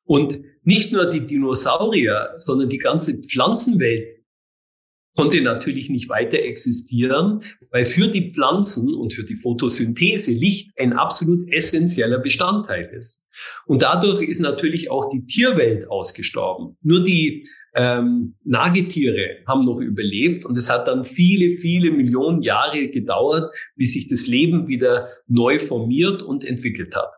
Und 0.05 0.39
nicht 0.63 0.93
nur 0.93 1.09
die 1.09 1.27
Dinosaurier, 1.27 2.31
sondern 2.37 2.69
die 2.69 2.77
ganze 2.77 3.17
Pflanzenwelt 3.17 4.07
konnte 5.17 5.41
natürlich 5.41 5.89
nicht 5.89 6.07
weiter 6.07 6.39
existieren, 6.39 7.43
weil 7.69 7.83
für 7.83 8.07
die 8.07 8.31
Pflanzen 8.31 8.93
und 8.93 9.13
für 9.13 9.25
die 9.25 9.35
Photosynthese 9.35 10.31
Licht 10.31 10.71
ein 10.77 10.93
absolut 10.93 11.51
essentieller 11.51 12.19
Bestandteil 12.19 12.89
ist. 12.97 13.25
Und 13.65 13.81
dadurch 13.81 14.21
ist 14.21 14.39
natürlich 14.39 14.89
auch 14.89 15.09
die 15.09 15.25
Tierwelt 15.25 15.89
ausgestorben. 15.89 16.77
Nur 16.83 17.03
die 17.03 17.45
ähm, 17.77 18.35
Nagetiere 18.43 19.37
haben 19.47 19.63
noch 19.63 19.79
überlebt 19.79 20.45
und 20.45 20.57
es 20.57 20.69
hat 20.69 20.87
dann 20.87 21.05
viele, 21.05 21.57
viele 21.57 21.91
Millionen 21.91 22.41
Jahre 22.41 22.89
gedauert, 22.89 23.53
bis 23.75 23.93
sich 23.93 24.07
das 24.07 24.25
Leben 24.25 24.67
wieder 24.67 25.09
neu 25.27 25.59
formiert 25.59 26.23
und 26.23 26.43
entwickelt 26.43 26.95
hat. 26.95 27.11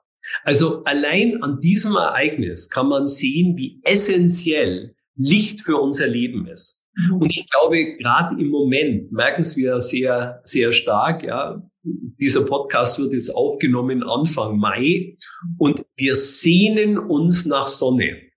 Also 0.44 0.84
allein 0.84 1.42
an 1.42 1.60
diesem 1.62 1.96
Ereignis 1.96 2.70
kann 2.70 2.90
man 2.90 3.08
sehen, 3.08 3.56
wie 3.56 3.80
essentiell 3.84 4.96
Licht 5.16 5.62
für 5.62 5.78
unser 5.78 6.08
Leben 6.08 6.46
ist. 6.48 6.86
Mhm. 6.96 7.16
Und 7.16 7.32
ich 7.32 7.48
glaube, 7.50 7.96
gerade 7.98 8.40
im 8.40 8.50
Moment 8.50 9.12
merken 9.14 9.46
wir 9.56 9.80
sehr, 9.80 10.42
sehr 10.44 10.74
stark, 10.74 11.24
ja, 11.24 11.64
dieser 11.84 12.46
Podcast 12.46 13.00
wird 13.00 13.14
jetzt 13.14 13.34
aufgenommen 13.34 14.04
Anfang 14.04 14.58
Mai 14.58 15.16
und 15.58 15.86
wir 15.96 16.16
sehnen 16.18 16.98
uns 16.98 17.46
nach 17.46 17.68
Sonne. 17.68 18.29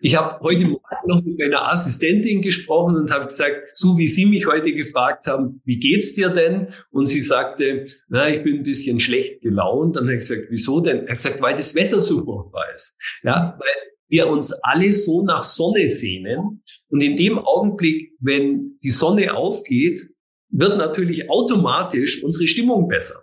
Ich 0.00 0.16
habe 0.16 0.40
heute 0.40 0.64
Morgen 0.64 0.82
noch 1.06 1.22
mit 1.22 1.38
meiner 1.38 1.70
Assistentin 1.70 2.42
gesprochen 2.42 2.96
und 2.96 3.10
habe 3.10 3.26
gesagt, 3.26 3.70
so 3.74 3.96
wie 3.96 4.08
Sie 4.08 4.26
mich 4.26 4.46
heute 4.46 4.72
gefragt 4.72 5.26
haben, 5.26 5.62
wie 5.64 5.78
geht's 5.78 6.14
dir 6.14 6.28
denn? 6.28 6.68
Und 6.90 7.06
sie 7.06 7.22
sagte, 7.22 7.86
na, 8.08 8.28
ich 8.28 8.42
bin 8.42 8.56
ein 8.56 8.62
bisschen 8.62 9.00
schlecht 9.00 9.40
gelaunt. 9.40 9.96
Dann 9.96 10.04
habe 10.04 10.14
ich 10.14 10.20
gesagt, 10.20 10.48
wieso 10.50 10.80
denn? 10.80 10.98
Er 10.98 11.02
hat 11.02 11.16
gesagt, 11.16 11.40
weil 11.40 11.56
das 11.56 11.74
Wetter 11.74 12.00
so 12.00 12.24
furchtbar 12.24 12.64
ist. 12.74 12.98
Ja, 13.22 13.56
weil 13.58 13.92
wir 14.08 14.28
uns 14.28 14.52
alle 14.62 14.92
so 14.92 15.24
nach 15.24 15.42
Sonne 15.42 15.88
sehnen. 15.88 16.62
Und 16.88 17.00
in 17.00 17.16
dem 17.16 17.38
Augenblick, 17.38 18.12
wenn 18.20 18.78
die 18.84 18.90
Sonne 18.90 19.34
aufgeht, 19.34 20.00
wird 20.50 20.76
natürlich 20.76 21.30
automatisch 21.30 22.22
unsere 22.22 22.46
Stimmung 22.46 22.88
besser. 22.88 23.20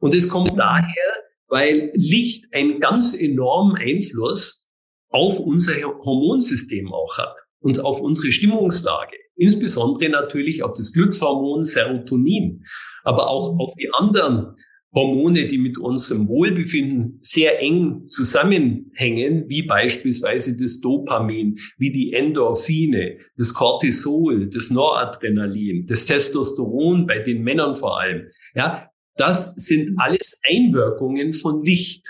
Und 0.00 0.14
es 0.14 0.28
kommt 0.28 0.58
daher, 0.58 1.14
weil 1.48 1.90
Licht 1.94 2.52
einen 2.52 2.80
ganz 2.80 3.18
enormen 3.18 3.76
Einfluss 3.76 4.65
auf 5.10 5.40
unser 5.40 5.74
Hormonsystem 5.82 6.92
auch 6.92 7.18
hat 7.18 7.34
und 7.60 7.80
auf 7.80 8.00
unsere 8.00 8.32
Stimmungslage. 8.32 9.16
Insbesondere 9.36 10.10
natürlich 10.10 10.62
auf 10.62 10.72
das 10.72 10.92
Glückshormon 10.92 11.64
Serotonin, 11.64 12.64
aber 13.04 13.28
auch 13.28 13.58
auf 13.58 13.74
die 13.74 13.90
anderen 13.92 14.54
Hormone, 14.94 15.46
die 15.46 15.58
mit 15.58 15.76
unserem 15.76 16.26
Wohlbefinden 16.26 17.18
sehr 17.20 17.60
eng 17.60 18.08
zusammenhängen, 18.08 19.44
wie 19.48 19.62
beispielsweise 19.62 20.56
das 20.56 20.80
Dopamin, 20.80 21.58
wie 21.76 21.92
die 21.92 22.14
Endorphine, 22.14 23.18
das 23.36 23.52
Cortisol, 23.52 24.48
das 24.48 24.70
Noradrenalin, 24.70 25.86
das 25.86 26.06
Testosteron 26.06 27.06
bei 27.06 27.18
den 27.18 27.42
Männern 27.42 27.74
vor 27.74 28.00
allem. 28.00 28.30
Ja, 28.54 28.88
das 29.16 29.54
sind 29.56 29.98
alles 29.98 30.40
Einwirkungen 30.48 31.34
von 31.34 31.62
Licht. 31.62 32.06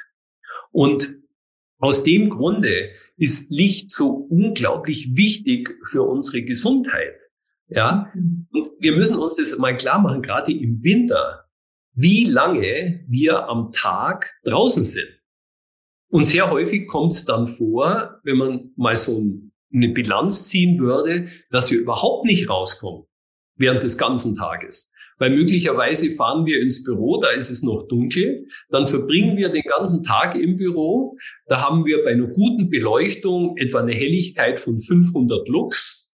Und 0.70 1.16
aus 1.78 2.04
dem 2.04 2.30
Grunde 2.30 2.90
ist 3.16 3.50
Licht 3.50 3.90
so 3.90 4.08
unglaublich 4.10 5.16
wichtig 5.16 5.76
für 5.86 6.02
unsere 6.02 6.42
Gesundheit. 6.42 7.14
Ja, 7.68 8.12
und 8.14 8.70
wir 8.78 8.94
müssen 8.94 9.18
uns 9.18 9.36
das 9.36 9.58
mal 9.58 9.76
klar 9.76 10.00
machen, 10.00 10.22
gerade 10.22 10.52
im 10.52 10.82
Winter 10.84 11.46
wie 11.96 12.24
lange 12.24 13.04
wir 13.08 13.48
am 13.48 13.72
Tag 13.72 14.34
draußen 14.44 14.84
sind. 14.84 15.08
Und 16.08 16.26
sehr 16.26 16.50
häufig 16.50 16.86
kommt 16.86 17.12
es 17.12 17.24
dann 17.24 17.48
vor, 17.48 18.20
wenn 18.22 18.36
man 18.36 18.70
mal 18.76 18.96
so 18.96 19.24
eine 19.72 19.88
Bilanz 19.88 20.48
ziehen 20.48 20.78
würde, 20.78 21.28
dass 21.50 21.70
wir 21.70 21.80
überhaupt 21.80 22.26
nicht 22.26 22.48
rauskommen 22.48 23.04
während 23.56 23.82
des 23.82 23.98
ganzen 23.98 24.34
Tages. 24.34 24.92
Weil 25.18 25.30
möglicherweise 25.30 26.10
fahren 26.12 26.44
wir 26.44 26.60
ins 26.60 26.84
Büro, 26.84 27.20
da 27.20 27.30
ist 27.30 27.50
es 27.50 27.62
noch 27.62 27.88
dunkel, 27.88 28.46
dann 28.68 28.86
verbringen 28.86 29.36
wir 29.36 29.48
den 29.48 29.62
ganzen 29.62 30.02
Tag 30.02 30.34
im 30.34 30.56
Büro, 30.56 31.16
da 31.46 31.62
haben 31.62 31.86
wir 31.86 32.04
bei 32.04 32.10
einer 32.10 32.26
guten 32.26 32.68
Beleuchtung 32.68 33.56
etwa 33.56 33.80
eine 33.80 33.94
Helligkeit 33.94 34.60
von 34.60 34.78
500 34.78 35.48
Lux. 35.48 36.14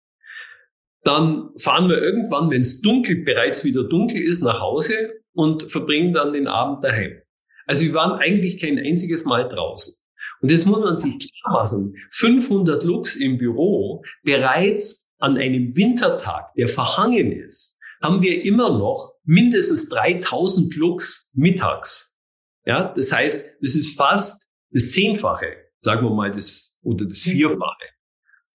Dann 1.03 1.51
fahren 1.59 1.89
wir 1.89 2.01
irgendwann, 2.03 2.51
wenn 2.51 2.63
es 2.63 2.81
dunkel, 2.81 3.23
bereits 3.23 3.65
wieder 3.65 3.85
dunkel 3.85 4.21
ist, 4.21 4.43
nach 4.43 4.61
Hause 4.61 5.13
und 5.35 5.71
verbringen 5.71 6.15
dann 6.15 6.33
den 6.33 6.47
Abend 6.47 6.83
daheim. 6.83 7.21
Also 7.67 7.85
wir 7.85 7.95
waren 7.95 8.19
eigentlich 8.19 8.61
kein 8.61 8.79
einziges 8.79 9.25
Mal 9.25 9.49
draußen. 9.49 9.95
Und 10.41 10.51
jetzt 10.51 10.67
muss 10.67 10.81
man 10.81 10.97
sich 10.97 11.19
klar 11.19 11.65
machen, 11.65 11.95
500 12.11 12.85
Lux 12.85 13.17
im 13.17 13.39
Büro, 13.39 14.03
bereits 14.23 15.11
an 15.19 15.37
einem 15.37 15.77
Wintertag, 15.77 16.53
der 16.55 16.69
verhangen 16.69 17.33
ist, 17.33 17.76
haben 18.07 18.23
wir 18.23 18.45
immer 18.45 18.79
noch 18.79 19.15
mindestens 19.25 19.89
3000 19.89 20.77
Lux 20.77 21.33
mittags. 21.35 22.17
Ja, 22.65 22.93
das 22.95 23.13
heißt, 23.13 23.45
das 23.61 23.75
ist 23.75 23.97
fast 23.97 24.49
das 24.71 24.93
Zehnfache, 24.93 25.57
sagen 25.81 26.07
wir 26.07 26.15
mal, 26.15 26.31
das, 26.31 26.79
oder 26.83 27.05
das 27.05 27.23
Vierfache. 27.23 27.87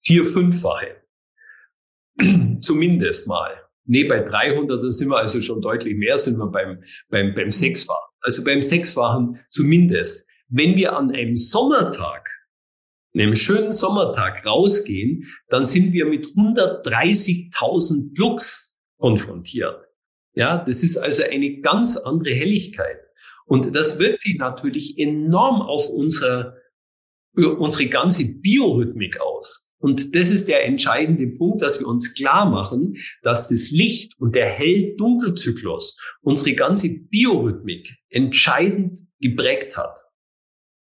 vier, 0.03 0.25
fünffache. 0.25 1.01
Zumindest 2.61 3.27
mal. 3.27 3.51
Nee, 3.85 4.05
bei 4.05 4.21
300, 4.21 4.81
da 4.83 4.89
sind 4.89 5.09
wir 5.09 5.17
also 5.17 5.41
schon 5.41 5.61
deutlich 5.61 5.97
mehr, 5.97 6.17
sind 6.17 6.37
wir 6.37 6.47
beim, 6.47 6.81
beim, 7.09 7.33
beim 7.33 7.51
Sechsfachen. 7.51 8.09
Also 8.21 8.45
beim 8.45 8.61
Sechsfachen 8.61 9.39
zumindest. 9.49 10.27
Wenn 10.47 10.77
wir 10.77 10.95
an 10.95 11.11
einem 11.11 11.35
Sommertag, 11.35 12.29
einem 13.13 13.35
schönen 13.35 13.73
Sommertag 13.73 14.45
rausgehen, 14.45 15.27
dann 15.49 15.65
sind 15.65 15.91
wir 15.91 16.05
mit 16.05 16.27
130.000 16.27 18.11
Lux 18.15 18.70
konfrontiert. 19.01 19.85
Ja, 20.33 20.63
das 20.63 20.83
ist 20.83 20.97
also 20.97 21.23
eine 21.23 21.59
ganz 21.59 21.97
andere 21.97 22.33
Helligkeit. 22.33 22.99
Und 23.45 23.75
das 23.75 23.99
wirkt 23.99 24.21
sich 24.21 24.37
natürlich 24.37 24.97
enorm 24.97 25.61
auf 25.61 25.89
unsere, 25.89 26.55
unsere 27.35 27.87
ganze 27.87 28.39
Biorhythmik 28.39 29.19
aus. 29.19 29.69
Und 29.79 30.15
das 30.15 30.29
ist 30.29 30.47
der 30.47 30.63
entscheidende 30.65 31.27
Punkt, 31.27 31.61
dass 31.61 31.79
wir 31.79 31.87
uns 31.87 32.13
klar 32.13 32.49
machen, 32.49 32.97
dass 33.23 33.49
das 33.49 33.71
Licht 33.71 34.13
und 34.19 34.35
der 34.35 34.45
Hell-Dunkel-Zyklus 34.45 35.99
unsere 36.21 36.55
ganze 36.55 36.89
Biorhythmik 37.09 37.97
entscheidend 38.09 38.99
geprägt 39.19 39.75
hat. 39.75 39.97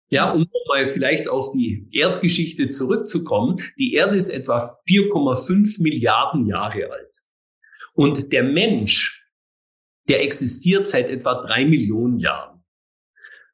Ja, 0.09 0.31
um 0.31 0.45
mal 0.67 0.87
vielleicht 0.87 1.27
auf 1.27 1.49
die 1.51 1.87
Erdgeschichte 1.91 2.69
zurückzukommen. 2.69 3.57
Die 3.79 3.93
Erde 3.93 4.15
ist 4.15 4.29
etwa 4.29 4.77
4,5 4.87 5.81
Milliarden 5.81 6.45
Jahre 6.45 6.91
alt. 6.91 7.23
Und 7.93 8.31
der 8.31 8.43
Mensch, 8.43 9.23
der 10.07 10.23
existiert 10.23 10.87
seit 10.87 11.09
etwa 11.09 11.45
drei 11.45 11.65
Millionen 11.65 12.19
Jahren. 12.19 12.63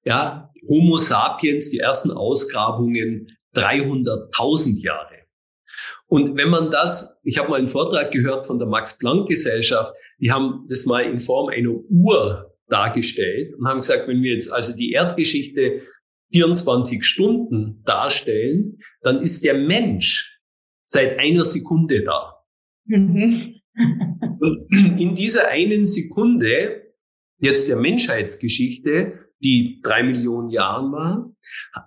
Ja, 0.03 0.51
Homo 0.67 0.97
sapiens, 0.97 1.69
die 1.69 1.79
ersten 1.79 2.11
Ausgrabungen 2.11 3.37
300.000 3.55 4.81
Jahre. 4.81 5.19
Und 6.07 6.37
wenn 6.37 6.49
man 6.49 6.71
das, 6.71 7.19
ich 7.23 7.37
habe 7.37 7.49
mal 7.49 7.57
einen 7.57 7.67
Vortrag 7.67 8.11
gehört 8.11 8.47
von 8.47 8.57
der 8.57 8.67
Max-Planck-Gesellschaft, 8.67 9.93
die 10.19 10.31
haben 10.31 10.65
das 10.67 10.85
mal 10.85 11.03
in 11.03 11.19
Form 11.19 11.49
einer 11.49 11.69
Uhr 11.89 12.55
dargestellt 12.67 13.55
und 13.55 13.67
haben 13.67 13.81
gesagt, 13.81 14.07
wenn 14.07 14.21
wir 14.21 14.31
jetzt 14.31 14.51
also 14.51 14.75
die 14.75 14.91
Erdgeschichte 14.91 15.83
24 16.31 17.03
Stunden 17.03 17.83
darstellen, 17.85 18.79
dann 19.01 19.21
ist 19.21 19.43
der 19.43 19.55
Mensch 19.55 20.39
seit 20.85 21.17
einer 21.19 21.43
Sekunde 21.43 22.03
da. 22.03 22.43
Mhm. 22.85 23.58
In 24.97 25.15
dieser 25.15 25.47
einen 25.49 25.85
Sekunde, 25.85 26.93
jetzt 27.39 27.69
der 27.69 27.77
Menschheitsgeschichte, 27.77 29.19
die 29.41 29.79
drei 29.81 30.03
Millionen 30.03 30.49
Jahren 30.49 30.91
war, 30.91 31.35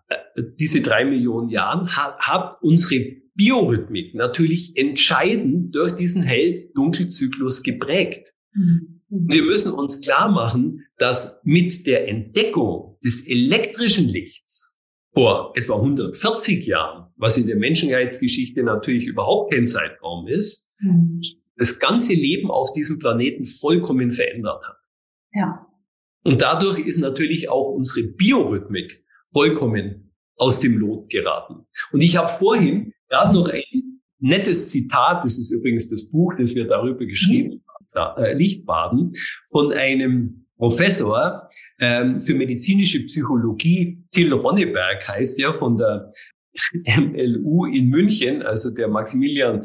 äh, 0.08 0.42
diese 0.58 0.80
drei 0.80 1.04
Millionen 1.04 1.50
Jahren 1.50 1.88
hat, 1.88 2.18
hat 2.18 2.58
unsere 2.62 3.22
Biorhythmik 3.34 4.14
natürlich 4.14 4.76
entscheidend 4.76 5.74
durch 5.74 5.92
diesen 5.92 6.22
Hell-Dunkel-Zyklus 6.22 7.62
geprägt. 7.62 8.32
Mhm. 8.54 9.02
Wir 9.08 9.42
müssen 9.42 9.72
uns 9.72 10.00
klar 10.00 10.30
machen, 10.30 10.86
dass 10.96 11.40
mit 11.44 11.86
der 11.86 12.08
Entdeckung 12.08 12.98
des 13.04 13.28
elektrischen 13.28 14.08
Lichts 14.08 14.78
vor 15.12 15.52
etwa 15.54 15.76
140 15.76 16.66
Jahren, 16.66 17.12
was 17.16 17.36
in 17.36 17.46
der 17.46 17.56
Menschheitsgeschichte 17.56 18.62
natürlich 18.62 19.06
überhaupt 19.06 19.52
kein 19.52 19.66
Zeitraum 19.66 20.26
ist, 20.28 20.70
mhm. 20.80 21.20
Das 21.62 21.78
ganze 21.78 22.14
Leben 22.14 22.50
auf 22.50 22.72
diesem 22.72 22.98
Planeten 22.98 23.46
vollkommen 23.46 24.10
verändert 24.10 24.66
hat. 24.66 24.76
Ja. 25.32 25.66
Und 26.24 26.42
dadurch 26.42 26.80
ist 26.80 26.98
natürlich 26.98 27.48
auch 27.48 27.70
unsere 27.70 28.08
Biorhythmik 28.08 29.04
vollkommen 29.30 30.12
aus 30.36 30.58
dem 30.58 30.78
Lot 30.78 31.08
geraten. 31.08 31.66
Und 31.92 32.00
ich 32.00 32.16
habe 32.16 32.28
vorhin 32.28 32.92
gerade 33.08 33.32
noch 33.32 33.48
ein 33.48 34.00
nettes 34.18 34.70
Zitat, 34.70 35.24
das 35.24 35.38
ist 35.38 35.52
übrigens 35.52 35.88
das 35.88 36.10
Buch, 36.10 36.34
das 36.36 36.54
wir 36.54 36.66
darüber 36.66 37.06
geschrieben 37.06 37.62
mhm. 37.94 37.98
haben, 37.98 38.22
äh, 38.24 38.34
Lichtbaden, 38.34 39.12
von 39.48 39.72
einem 39.72 40.46
Professor 40.56 41.48
ähm, 41.80 42.18
für 42.18 42.34
medizinische 42.34 43.04
Psychologie, 43.04 44.04
Till 44.10 44.32
Ronneberg 44.32 45.06
heißt 45.08 45.40
er, 45.40 45.54
von 45.54 45.76
der 45.76 46.10
MLU 46.84 47.66
in 47.66 47.88
München, 47.88 48.42
also 48.42 48.74
der 48.74 48.88
Maximilian 48.88 49.64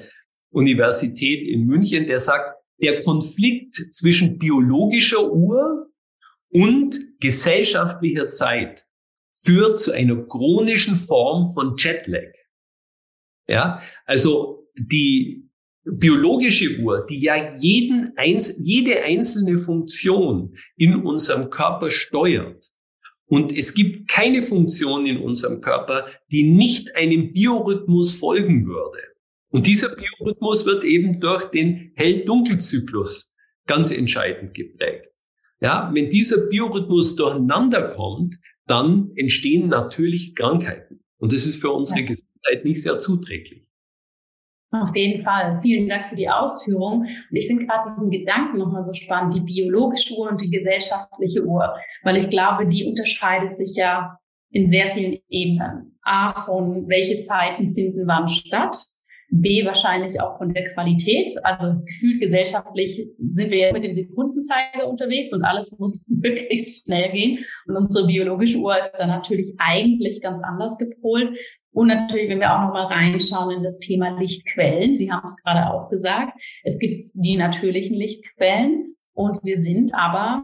Universität 0.51 1.47
in 1.47 1.65
München, 1.65 2.07
der 2.07 2.19
sagt, 2.19 2.57
der 2.81 2.99
Konflikt 2.99 3.73
zwischen 3.91 4.37
biologischer 4.37 5.31
Uhr 5.31 5.89
und 6.49 6.99
gesellschaftlicher 7.19 8.29
Zeit 8.29 8.85
führt 9.33 9.79
zu 9.79 9.91
einer 9.91 10.15
chronischen 10.27 10.95
Form 10.95 11.53
von 11.53 11.75
Jetlag. 11.77 12.31
Ja, 13.47 13.81
also 14.05 14.67
die 14.75 15.47
biologische 15.83 16.79
Uhr, 16.79 17.05
die 17.09 17.19
ja 17.19 17.55
jeden 17.55 18.13
eins, 18.17 18.59
jede 18.59 19.03
einzelne 19.03 19.59
Funktion 19.59 20.57
in 20.75 20.95
unserem 20.95 21.49
Körper 21.49 21.91
steuert. 21.91 22.71
Und 23.25 23.55
es 23.55 23.73
gibt 23.73 24.07
keine 24.07 24.41
Funktion 24.41 25.05
in 25.05 25.17
unserem 25.17 25.61
Körper, 25.61 26.07
die 26.31 26.51
nicht 26.51 26.95
einem 26.95 27.33
Biorhythmus 27.33 28.19
folgen 28.19 28.67
würde. 28.67 28.99
Und 29.57 29.65
dieser 29.65 29.89
Biorhythmus 29.95 30.67
wird 30.67 30.83
eben 30.83 31.19
durch 31.19 31.45
den 31.45 31.91
Hell-Dunkel-Zyklus 31.95 33.33
ganz 33.65 33.89
entscheidend 33.89 34.53
geprägt. 34.53 35.09
Ja, 35.61 35.89
wenn 35.95 36.09
dieser 36.09 36.47
Biorhythmus 36.47 37.15
durcheinander 37.15 37.89
kommt, 37.89 38.35
dann 38.67 39.09
entstehen 39.15 39.67
natürlich 39.69 40.35
Krankheiten. 40.35 41.03
Und 41.17 41.33
das 41.33 41.47
ist 41.47 41.59
für 41.59 41.71
unsere 41.71 42.01
ja. 42.01 42.05
Gesundheit 42.05 42.65
nicht 42.65 42.83
sehr 42.83 42.99
zuträglich. 42.99 43.65
Auf 44.69 44.95
jeden 44.95 45.23
Fall. 45.23 45.59
Vielen 45.59 45.89
Dank 45.89 46.05
für 46.05 46.15
die 46.15 46.29
Ausführung. 46.29 46.99
Und 46.99 47.35
ich 47.35 47.47
finde 47.47 47.65
gerade 47.65 47.95
diesen 47.95 48.11
Gedanken 48.11 48.59
nochmal 48.59 48.83
so 48.83 48.93
spannend, 48.93 49.33
die 49.33 49.39
biologische 49.39 50.13
Uhr 50.13 50.29
und 50.29 50.39
die 50.39 50.51
gesellschaftliche 50.51 51.43
Uhr, 51.43 51.73
weil 52.03 52.17
ich 52.17 52.29
glaube, 52.29 52.67
die 52.67 52.85
unterscheidet 52.85 53.57
sich 53.57 53.75
ja 53.75 54.19
in 54.51 54.69
sehr 54.69 54.85
vielen 54.93 55.17
Ebenen. 55.29 55.97
A, 56.03 56.29
von 56.29 56.87
welche 56.87 57.21
Zeiten 57.21 57.73
finden 57.73 58.05
wann 58.05 58.27
statt. 58.27 58.77
B, 59.29 59.65
wahrscheinlich 59.65 60.19
auch 60.21 60.37
von 60.37 60.53
der 60.53 60.65
Qualität. 60.73 61.33
Also 61.43 61.81
gefühlt 61.85 62.21
gesellschaftlich 62.21 62.95
sind 62.95 63.51
wir 63.51 63.57
ja 63.57 63.73
mit 63.73 63.83
dem 63.83 63.93
Sekundenzeiger 63.93 64.87
unterwegs 64.87 65.33
und 65.33 65.43
alles 65.43 65.77
muss 65.77 66.07
möglichst 66.09 66.85
schnell 66.85 67.11
gehen. 67.11 67.39
Und 67.67 67.75
unsere 67.75 68.07
biologische 68.07 68.57
Uhr 68.59 68.79
ist 68.79 68.91
dann 68.97 69.09
natürlich 69.09 69.53
eigentlich 69.57 70.21
ganz 70.21 70.41
anders 70.43 70.77
gepolt. 70.77 71.37
Und 71.71 71.87
natürlich, 71.87 72.29
wenn 72.29 72.39
wir 72.39 72.55
auch 72.55 72.61
nochmal 72.61 72.87
reinschauen 72.87 73.57
in 73.57 73.63
das 73.63 73.79
Thema 73.79 74.17
Lichtquellen. 74.19 74.95
Sie 74.95 75.11
haben 75.11 75.25
es 75.25 75.35
gerade 75.43 75.71
auch 75.71 75.89
gesagt. 75.89 76.41
Es 76.63 76.79
gibt 76.79 77.07
die 77.13 77.37
natürlichen 77.37 77.95
Lichtquellen 77.95 78.89
und 79.13 79.43
wir 79.43 79.59
sind 79.59 79.93
aber 79.93 80.43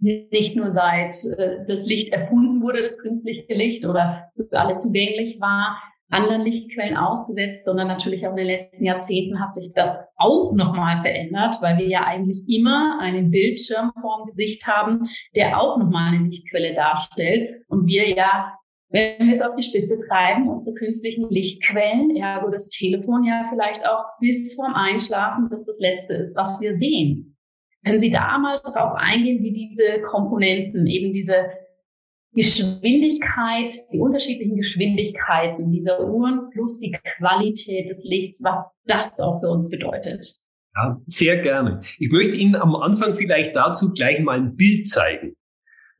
nicht 0.00 0.56
nur 0.56 0.70
seit 0.70 1.16
äh, 1.36 1.64
das 1.66 1.86
Licht 1.86 2.12
erfunden 2.12 2.62
wurde, 2.62 2.82
das 2.82 2.98
künstliche 2.98 3.52
Licht 3.54 3.84
oder 3.84 4.30
für 4.34 4.58
alle 4.58 4.76
zugänglich 4.76 5.40
war, 5.40 5.80
anderen 6.10 6.42
Lichtquellen 6.42 6.96
ausgesetzt, 6.96 7.64
sondern 7.64 7.88
natürlich 7.88 8.26
auch 8.26 8.30
in 8.30 8.38
den 8.38 8.46
letzten 8.46 8.84
Jahrzehnten 8.84 9.40
hat 9.40 9.54
sich 9.54 9.72
das 9.74 9.96
auch 10.16 10.54
nochmal 10.54 10.98
verändert, 10.98 11.56
weil 11.60 11.78
wir 11.78 11.86
ja 11.86 12.04
eigentlich 12.04 12.44
immer 12.48 12.98
einen 13.00 13.30
Bildschirm 13.30 13.92
vorm 14.00 14.28
Gesicht 14.28 14.66
haben, 14.66 15.02
der 15.34 15.60
auch 15.60 15.78
nochmal 15.78 16.14
eine 16.14 16.24
Lichtquelle 16.24 16.74
darstellt 16.74 17.62
und 17.68 17.86
wir 17.86 18.08
ja 18.08 18.54
wenn 18.90 19.26
wir 19.26 19.34
es 19.34 19.42
auf 19.42 19.54
die 19.54 19.62
Spitze 19.62 19.98
treiben, 20.08 20.48
unsere 20.48 20.74
künstlichen 20.74 21.28
Lichtquellen, 21.28 22.16
ergo 22.16 22.50
das 22.50 22.70
Telefon 22.70 23.22
ja 23.24 23.42
vielleicht 23.46 23.86
auch 23.86 24.04
bis 24.18 24.54
vorm 24.54 24.72
Einschlafen, 24.72 25.50
bis 25.50 25.66
das 25.66 25.78
Letzte 25.78 26.14
ist, 26.14 26.34
was 26.36 26.58
wir 26.60 26.78
sehen. 26.78 27.36
Wenn 27.82 27.98
Sie 27.98 28.10
da 28.10 28.38
mal 28.38 28.58
drauf 28.58 28.94
eingehen, 28.96 29.42
wie 29.42 29.52
diese 29.52 30.00
Komponenten, 30.02 30.86
eben 30.86 31.12
diese 31.12 31.50
Geschwindigkeit, 32.32 33.74
die 33.92 33.98
unterschiedlichen 33.98 34.56
Geschwindigkeiten 34.56 35.70
dieser 35.70 36.06
Uhren 36.06 36.50
plus 36.50 36.78
die 36.78 36.92
Qualität 36.92 37.88
des 37.88 38.04
Lichts, 38.04 38.42
was 38.44 38.66
das 38.84 39.18
auch 39.18 39.40
für 39.40 39.48
uns 39.48 39.70
bedeutet. 39.70 40.26
Ja, 40.74 41.00
sehr 41.06 41.42
gerne. 41.42 41.80
Ich 41.98 42.10
möchte 42.10 42.36
Ihnen 42.36 42.54
am 42.54 42.76
Anfang 42.76 43.14
vielleicht 43.14 43.56
dazu 43.56 43.92
gleich 43.92 44.20
mal 44.20 44.38
ein 44.38 44.54
Bild 44.54 44.86
zeigen. 44.86 45.34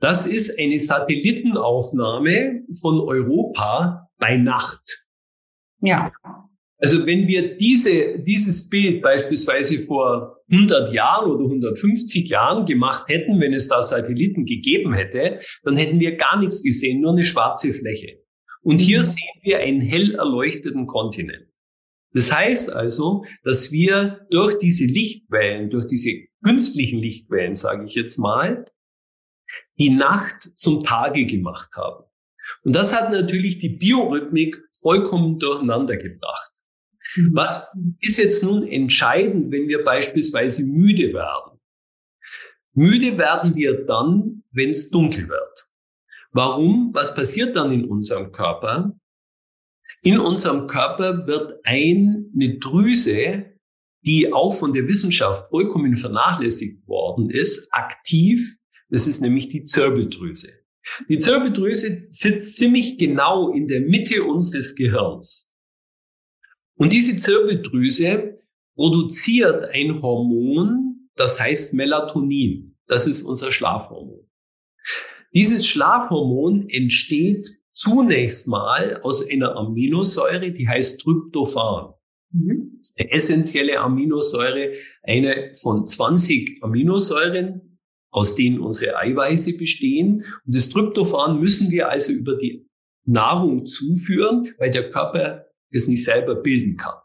Das 0.00 0.26
ist 0.26 0.58
eine 0.60 0.78
Satellitenaufnahme 0.78 2.62
von 2.80 3.00
Europa 3.00 4.08
bei 4.18 4.36
Nacht. 4.36 5.04
Ja. 5.80 6.12
Also 6.80 7.04
wenn 7.06 7.26
wir 7.26 7.56
diese, 7.56 8.20
dieses 8.20 8.68
Bild 8.68 9.02
beispielsweise 9.02 9.84
vor 9.84 10.36
100 10.50 10.92
Jahren 10.92 11.30
oder 11.30 11.44
150 11.44 12.28
Jahren 12.28 12.64
gemacht 12.66 13.08
hätten, 13.08 13.40
wenn 13.40 13.52
es 13.52 13.68
da 13.68 13.82
Satelliten 13.82 14.44
gegeben 14.44 14.94
hätte, 14.94 15.40
dann 15.64 15.76
hätten 15.76 15.98
wir 15.98 16.16
gar 16.16 16.38
nichts 16.38 16.62
gesehen, 16.62 17.00
nur 17.00 17.12
eine 17.12 17.24
schwarze 17.24 17.72
Fläche. 17.72 18.20
Und 18.62 18.80
hier 18.80 18.98
mhm. 18.98 19.04
sehen 19.04 19.40
wir 19.42 19.58
einen 19.58 19.80
hell 19.80 20.14
erleuchteten 20.14 20.86
Kontinent. 20.86 21.48
Das 22.12 22.32
heißt 22.32 22.72
also, 22.72 23.24
dass 23.42 23.70
wir 23.72 24.26
durch 24.30 24.58
diese 24.58 24.86
Lichtwellen, 24.86 25.70
durch 25.70 25.86
diese 25.86 26.12
künstlichen 26.44 27.00
Lichtwellen, 27.00 27.54
sage 27.54 27.84
ich 27.86 27.94
jetzt 27.94 28.18
mal, 28.18 28.66
die 29.78 29.90
Nacht 29.90 30.42
zum 30.56 30.84
Tage 30.84 31.26
gemacht 31.26 31.70
haben. 31.76 32.04
Und 32.62 32.74
das 32.74 32.98
hat 32.98 33.10
natürlich 33.10 33.58
die 33.58 33.68
Biorhythmik 33.68 34.58
vollkommen 34.72 35.38
durcheinander 35.38 35.96
gebracht. 35.96 36.50
Mhm. 37.16 37.30
Was 37.34 37.68
ist 38.00 38.18
jetzt 38.18 38.42
nun 38.42 38.66
entscheidend, 38.66 39.50
wenn 39.52 39.68
wir 39.68 39.84
beispielsweise 39.84 40.64
müde 40.64 41.12
werden? 41.12 41.58
Müde 42.74 43.18
werden 43.18 43.54
wir 43.56 43.84
dann, 43.84 44.44
wenn 44.52 44.70
es 44.70 44.90
dunkel 44.90 45.28
wird. 45.28 45.68
Warum? 46.32 46.90
Was 46.94 47.14
passiert 47.14 47.56
dann 47.56 47.72
in 47.72 47.84
unserem 47.86 48.30
Körper? 48.30 48.98
In 50.02 50.20
unserem 50.20 50.66
Körper 50.68 51.26
wird 51.26 51.58
eine 51.64 52.58
Drüse, 52.60 53.46
die 54.02 54.32
auch 54.32 54.52
von 54.52 54.72
der 54.72 54.86
Wissenschaft 54.86 55.50
vollkommen 55.50 55.96
vernachlässigt 55.96 56.86
worden 56.86 57.30
ist, 57.30 57.68
aktiv. 57.72 58.56
Das 58.90 59.06
ist 59.06 59.20
nämlich 59.20 59.48
die 59.48 59.64
Zirbeldrüse. 59.64 60.52
Die 61.08 61.18
Zirbeldrüse 61.18 62.00
sitzt 62.10 62.56
ziemlich 62.56 62.96
genau 62.96 63.52
in 63.52 63.66
der 63.66 63.80
Mitte 63.80 64.22
unseres 64.24 64.74
Gehirns. 64.76 65.47
Und 66.78 66.92
diese 66.92 67.16
Zirbeldrüse 67.16 68.38
produziert 68.76 69.68
ein 69.72 70.00
Hormon, 70.00 71.10
das 71.16 71.40
heißt 71.40 71.74
Melatonin. 71.74 72.76
Das 72.86 73.06
ist 73.06 73.22
unser 73.22 73.52
Schlafhormon. 73.52 74.20
Dieses 75.34 75.66
Schlafhormon 75.66 76.68
entsteht 76.70 77.46
zunächst 77.72 78.46
mal 78.48 79.00
aus 79.02 79.28
einer 79.28 79.56
Aminosäure, 79.56 80.52
die 80.52 80.68
heißt 80.68 81.00
Tryptophan. 81.00 81.94
Mhm. 82.30 82.76
Das 82.78 82.90
ist 82.90 82.98
eine 82.98 83.10
essentielle 83.10 83.80
Aminosäure, 83.80 84.72
eine 85.02 85.52
von 85.54 85.84
20 85.86 86.62
Aminosäuren, 86.62 87.78
aus 88.10 88.36
denen 88.36 88.60
unsere 88.60 88.96
Eiweiße 88.96 89.58
bestehen. 89.58 90.24
Und 90.46 90.54
das 90.54 90.70
Tryptophan 90.70 91.40
müssen 91.40 91.70
wir 91.72 91.88
also 91.88 92.12
über 92.12 92.36
die 92.36 92.68
Nahrung 93.04 93.66
zuführen, 93.66 94.54
weil 94.58 94.70
der 94.70 94.88
Körper 94.90 95.47
es 95.70 95.86
nicht 95.86 96.04
selber 96.04 96.36
bilden 96.36 96.76
kann. 96.76 96.96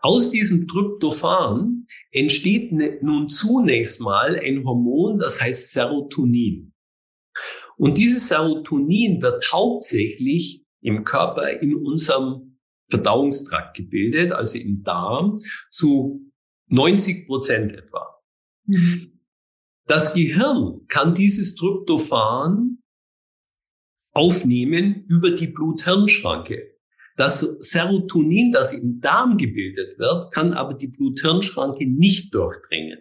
Aus 0.00 0.30
diesem 0.30 0.66
Tryptophan 0.66 1.86
entsteht 2.10 2.72
ne, 2.72 2.98
nun 3.02 3.28
zunächst 3.28 4.00
mal 4.00 4.36
ein 4.36 4.64
Hormon, 4.64 5.18
das 5.18 5.40
heißt 5.40 5.72
Serotonin. 5.72 6.72
Und 7.76 7.98
dieses 7.98 8.28
Serotonin 8.28 9.22
wird 9.22 9.52
hauptsächlich 9.52 10.64
im 10.80 11.04
Körper 11.04 11.60
in 11.60 11.76
unserem 11.76 12.58
Verdauungstrakt 12.90 13.76
gebildet, 13.76 14.32
also 14.32 14.58
im 14.58 14.82
Darm, 14.82 15.36
zu 15.70 16.32
90 16.68 17.26
Prozent 17.26 17.72
etwa. 17.72 18.20
Mhm. 18.66 19.20
Das 19.86 20.14
Gehirn 20.14 20.86
kann 20.88 21.14
dieses 21.14 21.54
Tryptophan 21.54 22.78
aufnehmen 24.12 25.04
über 25.08 25.30
die 25.30 25.46
Blut-Hirn-Schranke. 25.46 26.71
Das 27.16 27.40
Serotonin, 27.40 28.52
das 28.52 28.72
im 28.72 29.00
Darm 29.00 29.36
gebildet 29.36 29.98
wird, 29.98 30.32
kann 30.32 30.54
aber 30.54 30.74
die 30.74 30.88
Blut-Hirn-Schranke 30.88 31.86
nicht 31.86 32.34
durchdringen. 32.34 33.00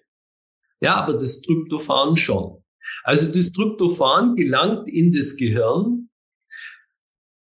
Ja, 0.82 0.96
aber 0.96 1.14
das 1.14 1.42
Tryptophan 1.42 2.18
schon. 2.18 2.64
Also 3.04 3.32
das 3.32 3.52
Tryptophan 3.52 4.36
gelangt 4.36 4.88
in 4.90 5.12
das 5.12 5.38
Gehirn, 5.38 6.10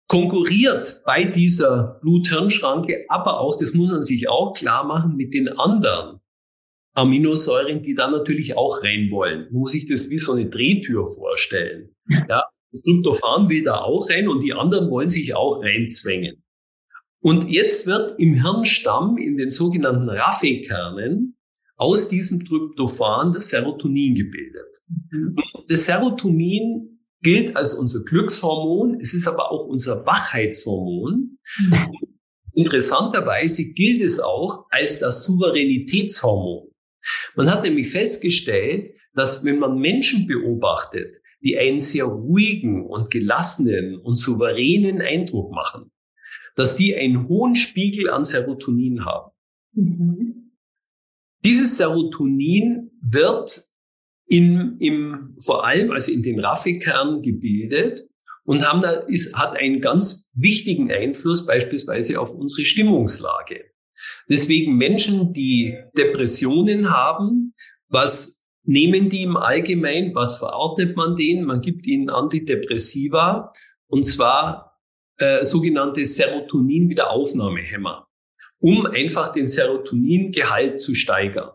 konkurriert 0.09 1.03
bei 1.05 1.25
dieser 1.25 1.99
Blut-Hirn-Schranke, 2.01 3.05
aber 3.09 3.41
auch, 3.41 3.57
das 3.59 3.75
muss 3.75 3.91
man 3.91 4.03
sich 4.03 4.29
auch 4.29 4.55
klar 4.55 4.85
machen, 4.85 5.17
mit 5.17 5.35
den 5.35 5.49
anderen 5.49 6.21
Aminosäuren, 6.95 7.83
die 7.83 7.95
da 7.95 8.11
natürlich 8.11 8.57
auch 8.57 8.83
rein 8.83 9.11
wollen. 9.11 9.45
Man 9.51 9.61
muss 9.61 9.73
sich 9.73 9.87
das 9.87 10.11
wie 10.11 10.19
so 10.19 10.33
eine 10.33 10.49
Drehtür 10.49 11.07
vorstellen. 11.07 11.95
Ja, 12.29 12.43
das 12.73 12.83
Tryptophan 12.83 13.49
will 13.49 13.65
da 13.65 13.83
auch 13.83 14.09
rein 14.11 14.29
und 14.29 14.43
die 14.43 14.53
anderen 14.53 14.91
wollen 14.91 15.09
sich 15.09 15.35
auch 15.35 15.63
reinzwängen. 15.63 16.43
Und 17.21 17.49
jetzt 17.49 17.87
wird 17.87 18.19
im 18.19 18.35
Hirnstamm, 18.35 19.19
in 19.19 19.37
den 19.37 19.51
sogenannten 19.51 20.09
Raffe-Kernen, 20.09 21.37
aus 21.77 22.09
diesem 22.09 22.45
Tryptophan 22.45 23.33
das 23.33 23.51
Serotonin 23.51 24.15
gebildet. 24.15 24.83
Mhm. 25.11 25.37
Das 25.69 25.87
Serotonin 25.87 27.01
gilt 27.23 27.57
als 27.57 27.75
unser 27.75 28.05
Glückshormon, 28.05 28.99
es 29.01 29.15
ist 29.15 29.27
aber 29.27 29.51
auch 29.51 29.67
unser 29.67 30.05
Wachheitshormon. 30.05 31.39
Mhm. 31.59 31.93
Interessanterweise 32.55 33.73
gilt 33.73 34.03
es 34.03 34.19
auch 34.19 34.67
als 34.71 34.99
das 34.99 35.25
Souveränitätshormon. 35.25 36.69
Man 37.37 37.51
hat 37.51 37.63
nämlich 37.63 37.91
festgestellt, 37.91 38.95
dass 39.15 39.45
wenn 39.45 39.59
man 39.59 39.79
Menschen 39.79 40.27
beobachtet, 40.27 41.17
die 41.43 41.57
einen 41.57 41.81
sehr 41.81 42.05
ruhigen 42.05 42.85
und 42.87 43.11
gelassenen 43.11 43.97
und 43.97 44.17
souveränen 44.17 45.01
Eindruck 45.01 45.53
machen, 45.53 45.93
dass 46.59 46.75
die 46.75 46.97
einen 46.97 47.29
hohen 47.29 47.55
Spiegel 47.55 48.11
an 48.11 48.25
Serotonin 48.25 49.05
haben. 49.05 49.31
Mhm. 49.75 50.51
Dieses 51.45 51.77
Serotonin 51.77 52.91
wird 53.01 53.63
in, 54.27 54.77
im, 54.81 55.37
vor 55.41 55.65
allem 55.65 55.93
also 55.93 56.11
in 56.11 56.25
den 56.25 56.41
Raffikern 56.41 57.23
gebildet 57.23 58.03
und 58.45 58.69
haben 58.69 58.83
da, 58.83 58.91
ist, 58.91 59.37
hat 59.37 59.57
einen 59.57 59.81
ganz 59.81 60.29
wichtigen 60.35 60.91
Einfluss 60.91 61.47
beispielsweise 61.47 62.21
auf 62.21 62.33
unsere 62.33 62.65
Stimmungslage. 62.65 63.67
Deswegen 64.29 64.77
Menschen, 64.77 65.33
die 65.33 65.77
Depressionen 65.97 66.91
haben, 66.91 67.55
was 67.89 68.45
nehmen 68.65 69.09
die 69.09 69.23
im 69.23 69.37
Allgemeinen, 69.37 70.13
was 70.17 70.39
verordnet 70.39 70.97
man 70.97 71.15
denen? 71.15 71.45
Man 71.45 71.61
gibt 71.61 71.87
ihnen 71.87 72.11
Antidepressiva 72.11 73.53
und 73.87 74.05
zwar 74.05 74.68
äh, 75.19 75.45
sogenannte 75.45 76.07
Serotonin-Wiederaufnahmehämmer, 76.07 78.07
um 78.61 78.87
einfach 78.87 79.33
den 79.33 79.49
Serotoningehalt 79.49 80.81
zu 80.81 80.95
steigern. 80.95 81.51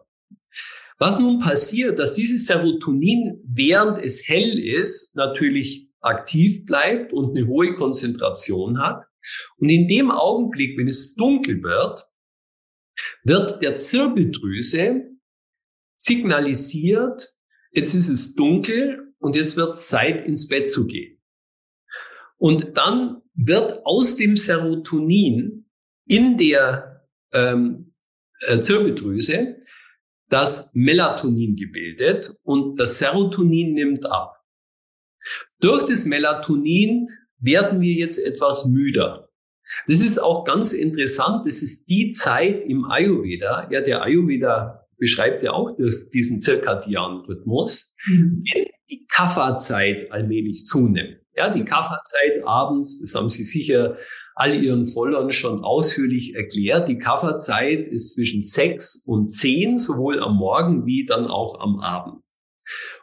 Was 0.99 1.19
nun 1.19 1.39
passiert, 1.39 1.99
dass 1.99 2.13
dieses 2.13 2.45
Serotonin, 2.45 3.41
während 3.45 3.97
es 3.97 4.28
hell 4.28 4.60
ist, 4.60 5.15
natürlich 5.15 5.89
aktiv 6.02 6.65
bleibt 6.65 7.13
und 7.13 7.38
eine 7.38 7.47
hohe 7.47 7.73
Konzentration 7.73 8.80
hat. 8.80 9.06
Und 9.58 9.69
in 9.69 9.88
dem 9.88 10.12
Augenblick, 10.12 10.78
wenn 10.78 10.88
es 10.88 11.15
dunkel 11.15 11.63
wird, 11.63 11.99
wird 13.23 13.62
der 13.62 13.78
Zirbeldrüse 13.78 15.10
signalisiert, 15.97 17.30
jetzt 17.71 17.93
ist 17.93 18.10
es 18.10 18.36
dunkel 18.36 19.13
und 19.19 19.36
jetzt 19.36 19.56
wird 19.56 19.69
es 19.69 19.88
Zeit, 19.88 20.28
ins 20.28 20.47
Bett 20.47 20.69
zu 20.69 20.86
gehen. 20.86 21.12
Und 22.38 22.78
dann 22.78 23.22
wird 23.36 23.86
aus 23.86 24.15
dem 24.15 24.38
Serotonin 24.38 25.65
in 26.06 26.38
der 26.38 27.08
ähm, 27.32 27.93
äh, 28.41 28.60
Zirbeldrüse 28.60 29.58
das 30.30 30.72
Melatonin 30.74 31.56
gebildet 31.56 32.36
und 32.43 32.80
das 32.80 33.00
Serotonin 33.00 33.74
nimmt 33.74 34.06
ab. 34.06 34.43
Durch 35.60 35.86
das 35.86 36.06
Melatonin 36.06 37.10
werden 37.39 37.82
wir 37.82 37.93
jetzt 37.93 38.17
etwas 38.17 38.65
müder. 38.65 39.30
Das 39.88 40.02
ist 40.02 40.17
auch 40.17 40.43
ganz 40.43 40.74
interessant. 40.74 41.48
Das 41.48 41.62
ist 41.62 41.88
die 41.88 42.12
Zeit 42.12 42.63
im 42.67 42.86
Ayurveda. 42.86 43.69
Ja, 43.72 43.82
der 43.82 44.02
Ayurveda 44.04 44.88
beschreibt 44.98 45.43
ja 45.43 45.52
auch 45.52 45.76
das, 45.78 46.10
diesen 46.10 46.41
zirkadianen 46.41 47.22
Rhythmus, 47.22 47.96
mhm. 48.06 48.43
wenn 48.54 48.65
die 48.89 49.06
Kapha-Zeit 49.08 50.12
allmählich 50.12 50.65
zunimmt. 50.65 51.22
Ja, 51.36 51.54
die 51.54 51.63
Kafferzeit 51.63 52.43
abends, 52.46 53.02
das 53.02 53.15
haben 53.15 53.30
Sie 53.30 53.43
sicher 53.43 53.98
all 54.36 54.56
Ihren 54.56 54.88
Followern 54.88 55.32
schon 55.32 55.63
ausführlich 55.63 56.36
erklärt. 56.36 56.88
Die 56.88 56.98
Kafferzeit 56.98 57.88
ist 57.88 58.15
zwischen 58.15 58.41
sechs 58.41 59.04
und 59.06 59.30
zehn, 59.30 59.80
sowohl 59.80 60.19
am 60.19 60.36
Morgen 60.36 60.86
wie 60.86 61.06
dann 61.06 61.28
auch 61.28 61.60
am 61.60 61.80
Abend. 61.80 62.24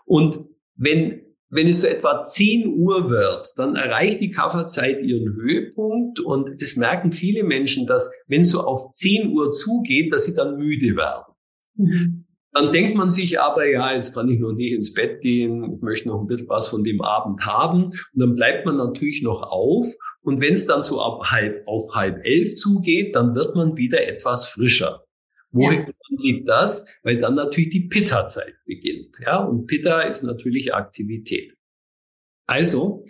Und 0.05 0.45
wenn, 0.77 1.23
wenn 1.51 1.69
es 1.69 1.83
so 1.83 1.87
etwa 1.87 2.25
zehn 2.25 2.67
Uhr 2.67 3.11
wird, 3.11 3.47
dann 3.57 3.77
erreicht 3.77 4.21
die 4.21 4.31
Kafferzeit 4.31 5.03
ihren 5.03 5.35
Höhepunkt 5.35 6.21
und 6.21 6.61
das 6.61 6.77
merken 6.77 7.13
viele 7.13 7.45
Menschen, 7.45 7.87
dass 7.87 8.11
wenn 8.27 8.41
es 8.41 8.51
so 8.51 8.63
auf 8.63 8.91
zehn 8.93 9.33
Uhr 9.33 9.53
zugeht, 9.53 10.13
dass 10.13 10.25
sie 10.25 10.35
dann 10.35 10.57
müde 10.57 10.97
werden. 10.97 11.35
Mhm. 11.75 12.27
Dann 12.53 12.73
denkt 12.73 12.97
man 12.97 13.11
sich 13.11 13.41
aber, 13.41 13.67
ja, 13.67 13.95
jetzt 13.95 14.15
kann 14.15 14.29
ich 14.29 14.41
noch 14.41 14.53
nicht 14.53 14.73
ins 14.73 14.93
Bett 14.93 15.21
gehen, 15.21 15.77
ich 15.77 15.83
möchte 15.83 16.09
noch 16.09 16.21
ein 16.21 16.27
bisschen 16.27 16.49
was 16.49 16.69
von 16.69 16.83
dem 16.83 17.01
Abend 17.01 17.47
haben. 17.47 17.85
Und 17.85 17.97
dann 18.15 18.35
bleibt 18.35 18.67
man 18.67 18.77
natürlich 18.77 19.23
noch 19.23 19.43
auf. 19.43 19.87
Und 20.23 20.41
wenn 20.41 20.55
es 20.55 20.67
dann 20.67 20.83
so 20.83 21.01
ab 21.01 21.31
halb, 21.31 21.67
auf 21.67 21.95
halb 21.95 22.25
elf 22.25 22.57
zugeht, 22.57 23.15
dann 23.15 23.35
wird 23.35 23.55
man 23.55 23.77
wieder 23.77 24.07
etwas 24.07 24.49
frischer. 24.49 25.05
Woher 25.53 25.81
ja. 25.81 25.87
liegt 26.23 26.49
das? 26.49 26.87
Weil 27.03 27.21
dann 27.21 27.35
natürlich 27.37 27.71
die 27.71 27.89
Pitta-Zeit 27.89 28.55
beginnt. 28.65 29.19
Ja, 29.25 29.39
und 29.39 29.67
Pitta 29.67 30.03
ist 30.03 30.23
natürlich 30.23 30.75
Aktivität. 30.75 31.55
Also, 32.47 33.05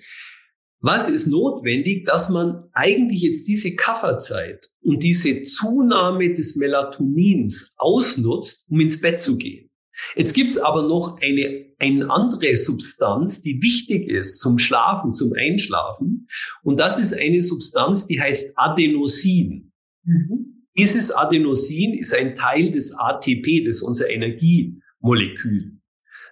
was 0.81 1.11
ist 1.11 1.27
notwendig, 1.27 2.07
dass 2.07 2.31
man 2.31 2.65
eigentlich 2.73 3.23
jetzt 3.23 3.47
diese 3.49 3.75
Kafferzeit 3.75 4.67
und 4.81 5.03
diese 5.03 5.43
Zunahme 5.43 6.33
des 6.33 6.57
Melatonins 6.57 7.75
ausnutzt, 7.77 8.67
um 8.71 8.81
ins 8.81 9.01
Bett 9.01 9.21
zu 9.21 9.37
gehen? 9.37 9.71
Jetzt 10.17 10.35
gibt 10.35 10.51
es 10.51 10.59
aber 10.59 10.89
noch 10.89 11.21
eine, 11.21 11.67
eine 11.79 12.11
andere 12.11 12.57
Substanz, 12.57 13.43
die 13.43 13.61
wichtig 13.61 14.09
ist 14.09 14.39
zum 14.39 14.59
Schlafen, 14.59 15.13
zum 15.13 15.33
Einschlafen. 15.35 16.27
Und 16.63 16.81
das 16.81 16.99
ist 16.99 17.13
eine 17.13 17.43
Substanz, 17.43 18.07
die 18.07 18.19
heißt 18.19 18.53
Adenosin. 18.57 19.73
Mhm. 20.05 20.67
Dieses 20.79 21.11
Adenosin 21.11 21.99
ist 21.99 22.15
ein 22.15 22.37
Teil 22.37 22.73
des 22.73 22.95
ATP, 22.95 23.65
das 23.67 23.77
ist 23.77 23.83
unser 23.83 24.09
Energiemolekül. 24.09 25.79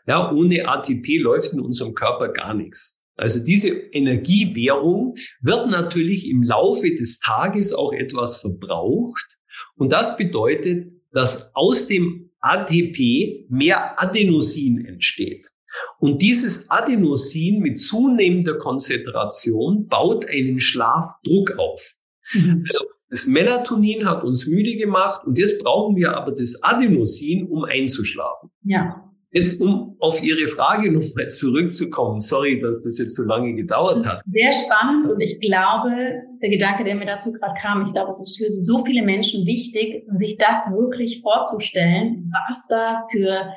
Ja, 0.06 0.32
ohne 0.32 0.66
ATP 0.66 1.18
läuft 1.18 1.52
in 1.52 1.60
unserem 1.60 1.92
Körper 1.92 2.28
gar 2.28 2.54
nichts. 2.54 2.97
Also 3.18 3.40
diese 3.40 3.68
Energiewährung 3.68 5.16
wird 5.40 5.68
natürlich 5.70 6.30
im 6.30 6.44
Laufe 6.44 6.94
des 6.94 7.18
Tages 7.18 7.74
auch 7.74 7.92
etwas 7.92 8.36
verbraucht. 8.36 9.36
Und 9.76 9.92
das 9.92 10.16
bedeutet, 10.16 10.92
dass 11.12 11.54
aus 11.54 11.88
dem 11.88 12.30
ATP 12.40 13.46
mehr 13.48 14.00
Adenosin 14.00 14.84
entsteht. 14.84 15.48
Und 15.98 16.22
dieses 16.22 16.70
Adenosin 16.70 17.58
mit 17.58 17.80
zunehmender 17.80 18.56
Konzentration 18.56 19.88
baut 19.88 20.26
einen 20.26 20.60
Schlafdruck 20.60 21.58
auf. 21.58 21.94
Mhm. 22.32 22.64
Also 22.70 22.84
das 23.10 23.26
Melatonin 23.26 24.08
hat 24.08 24.22
uns 24.22 24.46
müde 24.46 24.76
gemacht 24.76 25.26
und 25.26 25.38
jetzt 25.38 25.62
brauchen 25.62 25.96
wir 25.96 26.16
aber 26.16 26.30
das 26.30 26.62
Adenosin, 26.62 27.48
um 27.48 27.64
einzuschlafen. 27.64 28.50
Ja. 28.62 29.07
Jetzt, 29.30 29.60
um 29.60 29.96
auf 30.00 30.22
Ihre 30.22 30.48
Frage 30.48 30.90
nochmal 30.90 31.28
zurückzukommen, 31.28 32.18
sorry, 32.20 32.60
dass 32.60 32.82
das 32.82 32.98
jetzt 32.98 33.14
so 33.14 33.24
lange 33.24 33.54
gedauert 33.54 34.06
hat. 34.06 34.22
Sehr 34.32 34.52
spannend 34.52 35.10
und 35.10 35.20
ich 35.20 35.38
glaube, 35.40 35.90
der 36.40 36.48
Gedanke, 36.48 36.84
der 36.84 36.94
mir 36.94 37.04
dazu 37.04 37.32
gerade 37.32 37.54
kam, 37.60 37.82
ich 37.82 37.92
glaube, 37.92 38.10
es 38.10 38.20
ist 38.20 38.38
für 38.38 38.50
so 38.50 38.84
viele 38.84 39.02
Menschen 39.02 39.44
wichtig, 39.44 40.04
sich 40.18 40.36
das 40.38 40.72
wirklich 40.72 41.20
vorzustellen, 41.20 42.30
was 42.48 42.66
da 42.68 43.06
für 43.10 43.52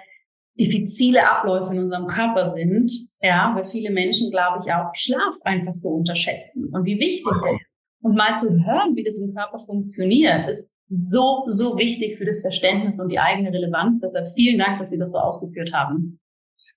diffizile 0.60 1.26
Abläufe 1.26 1.74
in 1.74 1.80
unserem 1.80 2.08
Körper 2.08 2.46
sind, 2.46 2.92
ja, 3.22 3.54
weil 3.56 3.64
viele 3.64 3.92
Menschen, 3.92 4.30
glaube 4.32 4.60
ich, 4.64 4.74
auch 4.74 4.94
Schlaf 4.94 5.36
einfach 5.44 5.74
so 5.74 5.90
unterschätzen 5.90 6.70
und 6.74 6.86
wie 6.86 7.00
wichtig 7.00 7.24
der 7.24 7.54
ist. 7.54 7.66
Und 8.04 8.18
mal 8.18 8.36
zu 8.36 8.50
hören, 8.50 8.96
wie 8.96 9.04
das 9.04 9.18
im 9.20 9.34
Körper 9.34 9.60
funktioniert, 9.60 10.50
ist 10.50 10.71
so, 10.92 11.46
so 11.48 11.78
wichtig 11.78 12.18
für 12.18 12.26
das 12.26 12.42
Verständnis 12.42 13.00
und 13.00 13.10
die 13.10 13.20
eigene 13.20 13.52
Relevanz. 13.52 14.00
Deshalb 14.02 14.28
vielen 14.36 14.60
Dank, 14.60 14.80
dass 14.80 14.90
Sie 14.90 14.98
das 14.98 15.14
so 15.14 15.20
ausgeführt 15.20 15.72
haben. 15.74 16.20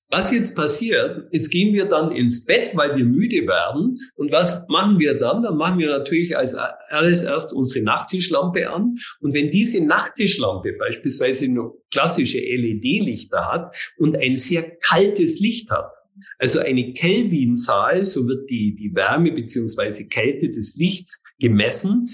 Was 0.09 0.33
jetzt 0.33 0.55
passiert, 0.55 1.29
jetzt 1.33 1.51
gehen 1.51 1.75
wir 1.75 1.87
dann 1.87 2.12
ins 2.12 2.45
Bett, 2.45 2.71
weil 2.77 2.97
wir 2.97 3.05
müde 3.05 3.47
werden. 3.49 3.97
Und 4.15 4.31
was 4.31 4.67
machen 4.69 5.01
wir 5.01 5.19
dann? 5.19 5.43
Dann 5.43 5.57
machen 5.57 5.79
wir 5.79 5.89
natürlich 5.89 6.37
als 6.37 6.55
alles 6.55 7.25
erst 7.25 7.53
unsere 7.53 7.85
Nachttischlampe 7.85 8.71
an. 8.71 8.95
Und 9.21 9.35
wenn 9.35 9.51
diese 9.51 9.85
Nachttischlampe 9.85 10.75
beispielsweise 10.79 11.49
nur 11.49 11.83
klassische 11.91 12.39
LED-Lichter 12.39 13.51
hat 13.51 13.77
und 13.99 14.17
ein 14.17 14.37
sehr 14.37 14.77
kaltes 14.77 15.41
Licht 15.41 15.71
hat, 15.71 15.91
also 16.39 16.61
eine 16.61 16.93
Kelvin-Zahl, 16.93 18.05
so 18.05 18.29
wird 18.29 18.49
die, 18.49 18.77
die 18.77 18.95
Wärme 18.95 19.33
beziehungsweise 19.33 20.07
Kälte 20.07 20.49
des 20.49 20.77
Lichts 20.77 21.23
gemessen, 21.41 22.11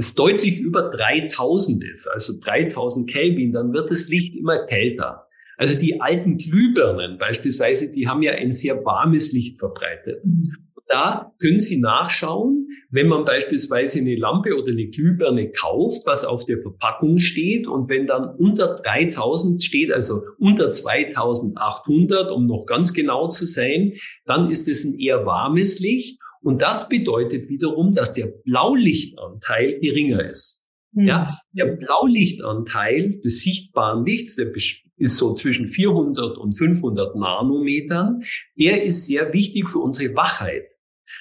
das 0.00 0.14
deutlich 0.14 0.58
über 0.58 0.90
3000 0.90 1.84
ist, 1.84 2.06
also 2.06 2.32
3000 2.40 3.10
Kelvin, 3.10 3.52
dann 3.52 3.74
wird 3.74 3.90
das 3.90 4.08
Licht 4.08 4.34
immer 4.34 4.64
kälter. 4.64 5.26
Also 5.58 5.78
die 5.78 6.00
alten 6.00 6.38
Glühbirnen 6.38 7.18
beispielsweise, 7.18 7.92
die 7.92 8.08
haben 8.08 8.22
ja 8.22 8.32
ein 8.32 8.50
sehr 8.50 8.82
warmes 8.82 9.32
Licht 9.32 9.58
verbreitet. 9.58 10.24
Mhm. 10.24 10.42
Da 10.88 11.32
können 11.38 11.58
Sie 11.58 11.78
nachschauen, 11.78 12.66
wenn 12.90 13.08
man 13.08 13.26
beispielsweise 13.26 13.98
eine 13.98 14.16
Lampe 14.16 14.58
oder 14.58 14.72
eine 14.72 14.86
Glühbirne 14.86 15.50
kauft, 15.50 16.06
was 16.06 16.24
auf 16.24 16.46
der 16.46 16.62
Verpackung 16.62 17.18
steht. 17.18 17.66
Und 17.68 17.90
wenn 17.90 18.06
dann 18.06 18.34
unter 18.36 18.76
3000 18.76 19.62
steht, 19.62 19.92
also 19.92 20.22
unter 20.38 20.70
2800, 20.70 22.30
um 22.30 22.46
noch 22.46 22.64
ganz 22.64 22.94
genau 22.94 23.28
zu 23.28 23.44
sein, 23.44 23.92
dann 24.24 24.50
ist 24.50 24.66
es 24.66 24.86
ein 24.86 24.98
eher 24.98 25.26
warmes 25.26 25.78
Licht. 25.78 26.18
Und 26.42 26.62
das 26.62 26.88
bedeutet 26.88 27.48
wiederum, 27.48 27.94
dass 27.94 28.14
der 28.14 28.26
Blaulichtanteil 28.26 29.78
geringer 29.80 30.28
ist. 30.28 30.68
Mhm. 30.92 31.06
Ja, 31.06 31.38
der 31.52 31.66
Blaulichtanteil 31.76 33.10
des 33.10 33.42
sichtbaren 33.42 34.04
Lichts, 34.04 34.36
der 34.36 34.52
ist 34.96 35.16
so 35.16 35.34
zwischen 35.34 35.68
400 35.68 36.38
und 36.38 36.52
500 36.52 37.16
Nanometern, 37.16 38.22
der 38.58 38.82
ist 38.82 39.06
sehr 39.06 39.32
wichtig 39.32 39.70
für 39.70 39.78
unsere 39.78 40.14
Wachheit. 40.14 40.70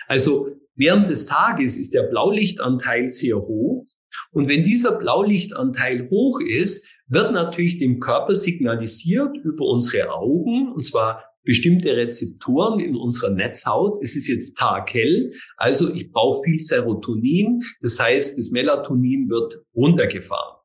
Also 0.08 0.50
während 0.76 1.10
des 1.10 1.26
Tages 1.26 1.78
ist 1.78 1.94
der 1.94 2.04
Blaulichtanteil 2.04 3.10
sehr 3.10 3.38
hoch. 3.38 3.86
Und 4.32 4.50
wenn 4.50 4.64
dieser 4.64 4.98
Blaulichtanteil 4.98 6.10
hoch 6.10 6.40
ist, 6.42 6.88
wird 7.08 7.32
natürlich 7.32 7.80
dem 7.80 8.00
Körper 8.00 8.36
signalisiert 8.36 9.36
über 9.38 9.66
unsere 9.66 10.12
Augen, 10.14 10.72
und 10.72 10.84
zwar 10.84 11.29
bestimmte 11.50 11.98
Rezeptoren 11.98 12.80
in 12.80 12.96
unserer 12.96 13.32
Netzhaut. 13.32 14.04
Es 14.04 14.16
ist 14.16 14.28
jetzt 14.28 14.56
taghell, 14.56 15.34
also 15.58 15.92
ich 15.92 16.12
brauche 16.12 16.44
viel 16.44 16.60
Serotonin. 16.60 17.64
Das 17.82 18.00
heißt, 18.00 18.38
das 18.38 18.52
Melatonin 18.52 19.28
wird 19.32 19.56
runtergefahren. 19.76 20.60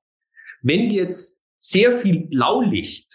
Wenn 0.60 0.90
jetzt 0.90 1.42
sehr 1.58 1.96
viel 2.00 2.26
Blaulicht 2.26 3.06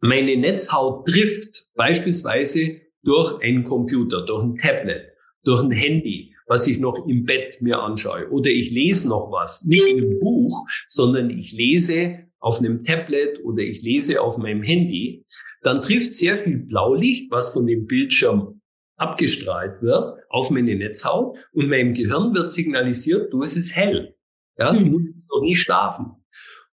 meine 0.00 0.36
Netzhaut 0.36 1.06
trifft, 1.06 1.70
beispielsweise 1.74 2.82
durch 3.02 3.42
einen 3.42 3.64
Computer, 3.64 4.26
durch 4.26 4.42
ein 4.42 4.56
Tablet, 4.56 5.14
durch 5.44 5.62
ein 5.62 5.70
Handy, 5.70 6.34
was 6.46 6.66
ich 6.66 6.78
noch 6.78 7.06
im 7.08 7.24
Bett 7.24 7.62
mir 7.62 7.80
anschaue, 7.80 8.28
oder 8.28 8.50
ich 8.50 8.70
lese 8.70 9.08
noch 9.08 9.32
was, 9.32 9.64
nicht 9.64 9.86
in 9.86 10.04
einem 10.04 10.18
Buch, 10.20 10.66
sondern 10.86 11.30
ich 11.30 11.52
lese 11.52 12.28
auf 12.40 12.58
einem 12.58 12.82
Tablet 12.82 13.42
oder 13.42 13.62
ich 13.62 13.80
lese 13.82 14.20
auf 14.20 14.36
meinem 14.36 14.62
Handy, 14.62 15.24
dann 15.68 15.82
trifft 15.82 16.14
sehr 16.14 16.38
viel 16.38 16.60
Blaulicht, 16.60 17.30
was 17.30 17.52
von 17.52 17.66
dem 17.66 17.86
Bildschirm 17.86 18.62
abgestrahlt 18.96 19.82
wird, 19.82 20.18
auf 20.30 20.50
meine 20.50 20.74
Netzhaut 20.74 21.36
und 21.52 21.68
meinem 21.68 21.92
Gehirn 21.92 22.34
wird 22.34 22.50
signalisiert, 22.50 23.32
du, 23.32 23.42
es 23.42 23.54
ist 23.54 23.76
hell. 23.76 24.16
Ja, 24.56 24.72
du 24.72 24.80
hm. 24.80 24.90
musst 24.90 25.10
noch 25.30 25.42
nicht 25.42 25.60
schlafen. 25.60 26.24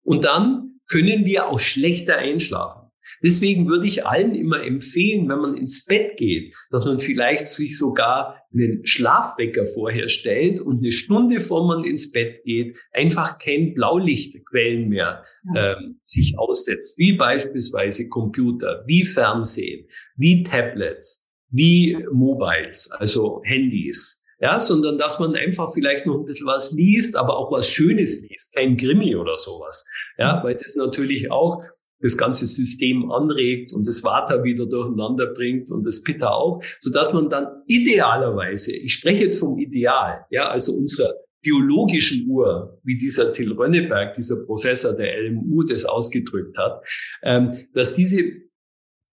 Und 0.02 0.24
dann 0.24 0.80
können 0.88 1.24
wir 1.24 1.48
auch 1.48 1.58
schlechter 1.58 2.18
einschlafen. 2.18 2.81
Deswegen 3.22 3.68
würde 3.68 3.86
ich 3.86 4.06
allen 4.06 4.34
immer 4.34 4.62
empfehlen, 4.62 5.28
wenn 5.28 5.38
man 5.38 5.56
ins 5.56 5.84
Bett 5.84 6.16
geht, 6.16 6.54
dass 6.70 6.84
man 6.84 6.98
vielleicht 6.98 7.46
sich 7.46 7.78
sogar 7.78 8.42
einen 8.52 8.84
Schlafwecker 8.84 9.66
vorher 9.66 10.08
stellt 10.08 10.60
und 10.60 10.78
eine 10.78 10.90
Stunde 10.90 11.40
vor 11.40 11.66
man 11.66 11.84
ins 11.84 12.12
Bett 12.12 12.42
geht, 12.44 12.76
einfach 12.92 13.38
kein 13.38 13.74
Blaulichtquellen 13.74 14.88
mehr 14.88 15.24
ja. 15.54 15.72
ähm, 15.72 16.00
sich 16.04 16.38
aussetzt, 16.38 16.98
wie 16.98 17.12
beispielsweise 17.12 18.08
Computer, 18.08 18.82
wie 18.86 19.04
Fernsehen, 19.04 19.86
wie 20.16 20.42
Tablets, 20.42 21.28
wie 21.50 21.96
Mobiles, 22.10 22.90
also 22.90 23.42
Handys. 23.44 24.18
Ja, 24.40 24.58
sondern 24.58 24.98
dass 24.98 25.20
man 25.20 25.36
einfach 25.36 25.72
vielleicht 25.72 26.04
noch 26.04 26.18
ein 26.18 26.24
bisschen 26.24 26.48
was 26.48 26.72
liest, 26.72 27.16
aber 27.16 27.36
auch 27.36 27.52
was 27.52 27.70
Schönes 27.70 28.22
liest, 28.22 28.52
kein 28.52 28.76
Grimmi 28.76 29.14
oder 29.14 29.36
sowas. 29.36 29.86
Ja, 30.18 30.42
weil 30.42 30.56
das 30.56 30.74
natürlich 30.74 31.30
auch 31.30 31.62
das 32.02 32.18
ganze 32.18 32.46
System 32.46 33.10
anregt 33.10 33.72
und 33.72 33.86
das 33.86 34.02
Vata 34.02 34.44
wieder 34.44 34.66
durcheinander 34.66 35.26
bringt 35.26 35.70
und 35.70 35.84
das 35.84 36.02
Pitta 36.02 36.30
auch, 36.30 36.62
so 36.80 36.90
dass 36.90 37.12
man 37.12 37.30
dann 37.30 37.46
idealerweise, 37.66 38.76
ich 38.76 38.94
spreche 38.94 39.24
jetzt 39.24 39.38
vom 39.38 39.58
Ideal, 39.58 40.26
ja, 40.30 40.48
also 40.48 40.74
unserer 40.74 41.14
biologischen 41.42 42.28
Uhr, 42.28 42.80
wie 42.84 42.96
dieser 42.96 43.32
Till 43.32 43.52
Rönneberg, 43.52 44.14
dieser 44.14 44.44
Professor 44.44 44.92
der 44.92 45.20
LMU 45.22 45.64
das 45.64 45.84
ausgedrückt 45.84 46.56
hat, 46.56 46.82
ähm, 47.22 47.50
dass 47.74 47.94
diese 47.94 48.22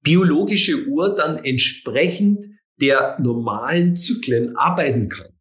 biologische 0.03 0.87
Uhr 0.87 1.15
dann 1.15 1.43
entsprechend 1.43 2.45
der 2.79 3.17
normalen 3.19 3.95
Zyklen 3.95 4.55
arbeiten 4.55 5.09
kann. 5.09 5.31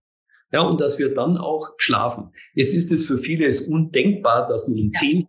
Ja, 0.50 0.62
und 0.62 0.80
dass 0.80 0.98
wir 0.98 1.14
dann 1.14 1.36
auch 1.36 1.74
schlafen. 1.76 2.30
Jetzt 2.54 2.74
ist 2.74 2.90
es 2.90 3.04
für 3.04 3.18
viele 3.18 3.50
undenkbar, 3.68 4.48
dass 4.48 4.66
man 4.66 4.78
um 4.78 4.90
zehn 4.90 5.26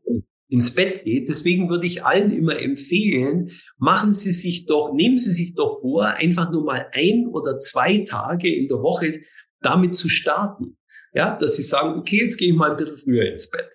ins 0.49 0.73
Bett 0.73 1.05
geht. 1.05 1.29
Deswegen 1.29 1.69
würde 1.69 1.85
ich 1.85 2.03
allen 2.03 2.31
immer 2.31 2.59
empfehlen, 2.59 3.51
machen 3.77 4.13
Sie 4.13 4.33
sich 4.33 4.65
doch, 4.65 4.93
nehmen 4.93 5.17
Sie 5.17 5.31
sich 5.31 5.53
doch 5.53 5.79
vor, 5.81 6.05
einfach 6.05 6.51
nur 6.51 6.65
mal 6.65 6.87
ein 6.91 7.27
oder 7.27 7.57
zwei 7.57 7.99
Tage 7.99 8.53
in 8.53 8.67
der 8.67 8.81
Woche 8.81 9.21
damit 9.61 9.95
zu 9.95 10.09
starten. 10.09 10.77
Ja, 11.13 11.37
dass 11.37 11.55
Sie 11.55 11.63
sagen, 11.63 11.99
okay, 11.99 12.21
jetzt 12.21 12.37
gehe 12.37 12.49
ich 12.49 12.55
mal 12.55 12.71
ein 12.71 12.77
bisschen 12.77 12.97
früher 12.97 13.31
ins 13.31 13.49
Bett. 13.49 13.69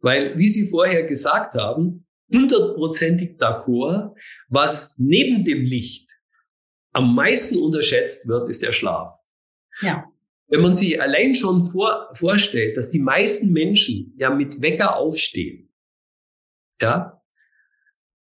Weil, 0.00 0.36
wie 0.38 0.48
Sie 0.48 0.68
vorher 0.68 1.04
gesagt 1.04 1.54
haben, 1.54 2.06
hundertprozentig 2.32 3.38
d'accord, 3.38 4.14
was 4.48 4.94
neben 4.98 5.44
dem 5.44 5.62
Licht 5.62 6.10
am 6.92 7.14
meisten 7.14 7.58
unterschätzt 7.58 8.26
wird, 8.26 8.48
ist 8.48 8.62
der 8.62 8.72
Schlaf. 8.72 9.12
Ja. 9.80 10.04
Wenn 10.48 10.62
man 10.62 10.74
sich 10.74 11.00
allein 11.00 11.34
schon 11.34 11.70
vor, 11.70 12.08
vorstellt, 12.14 12.76
dass 12.76 12.90
die 12.90 13.00
meisten 13.00 13.52
Menschen 13.52 14.14
ja 14.16 14.30
mit 14.30 14.62
Wecker 14.62 14.96
aufstehen, 14.96 15.65
ja, 16.80 17.22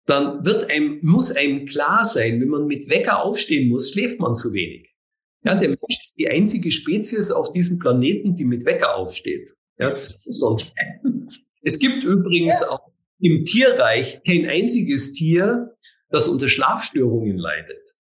dann 0.07 0.45
wird 0.45 0.71
einem, 0.71 1.01
muss 1.03 1.35
einem 1.35 1.67
klar 1.67 2.05
sein, 2.05 2.41
wenn 2.41 2.49
man 2.49 2.67
mit 2.67 2.89
Wecker 2.89 3.23
aufstehen 3.23 3.71
muss, 3.71 3.91
schläft 3.91 4.21
man 4.21 4.35
zu 4.35 4.53
wenig. 4.53 4.95
Ja, 5.45 5.55
der 5.55 5.69
Mensch 5.69 6.01
ist 6.03 6.15
die 6.19 6.29
einzige 6.29 6.71
Spezies 6.71 7.31
auf 7.31 7.51
diesem 7.51 7.79
Planeten, 7.79 8.35
die 8.35 8.45
mit 8.45 8.65
Wecker 8.65 8.97
aufsteht. 8.97 9.53
Ja, 9.79 9.95
sonst. 9.95 10.73
Es 11.63 11.79
gibt 11.79 12.05
übrigens 12.05 12.61
ja. 12.61 12.71
auch 12.71 12.93
im 13.19 13.45
Tierreich 13.45 14.23
kein 14.25 14.47
einziges 14.47 15.13
Tier, 15.13 15.77
das 16.11 16.29
unter 16.29 16.49
Schlafstörungen 16.49 17.39
leidet. 17.39 17.95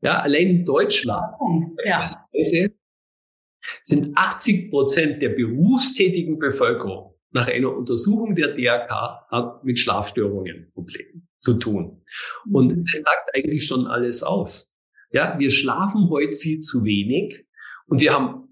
Ja, 0.00 0.20
allein 0.20 0.48
in 0.48 0.64
Deutschland 0.64 1.34
ja. 1.84 2.04
sind 3.82 4.16
80 4.16 4.70
Prozent 4.70 5.22
der 5.22 5.30
berufstätigen 5.30 6.38
Bevölkerung 6.38 7.17
nach 7.30 7.48
einer 7.48 7.74
Untersuchung 7.76 8.34
der 8.34 8.54
DRK 8.54 9.26
hat 9.30 9.64
mit 9.64 9.78
Schlafstörungen 9.78 10.70
Probleme 10.72 11.22
zu 11.40 11.54
tun. 11.54 12.02
Und 12.50 12.74
mhm. 12.74 12.84
das 12.84 13.02
sagt 13.02 13.34
eigentlich 13.34 13.66
schon 13.66 13.86
alles 13.86 14.22
aus. 14.22 14.74
Ja, 15.10 15.38
wir 15.38 15.50
schlafen 15.50 16.08
heute 16.10 16.36
viel 16.36 16.60
zu 16.60 16.84
wenig 16.84 17.46
und 17.86 18.00
wir 18.00 18.12
haben 18.12 18.48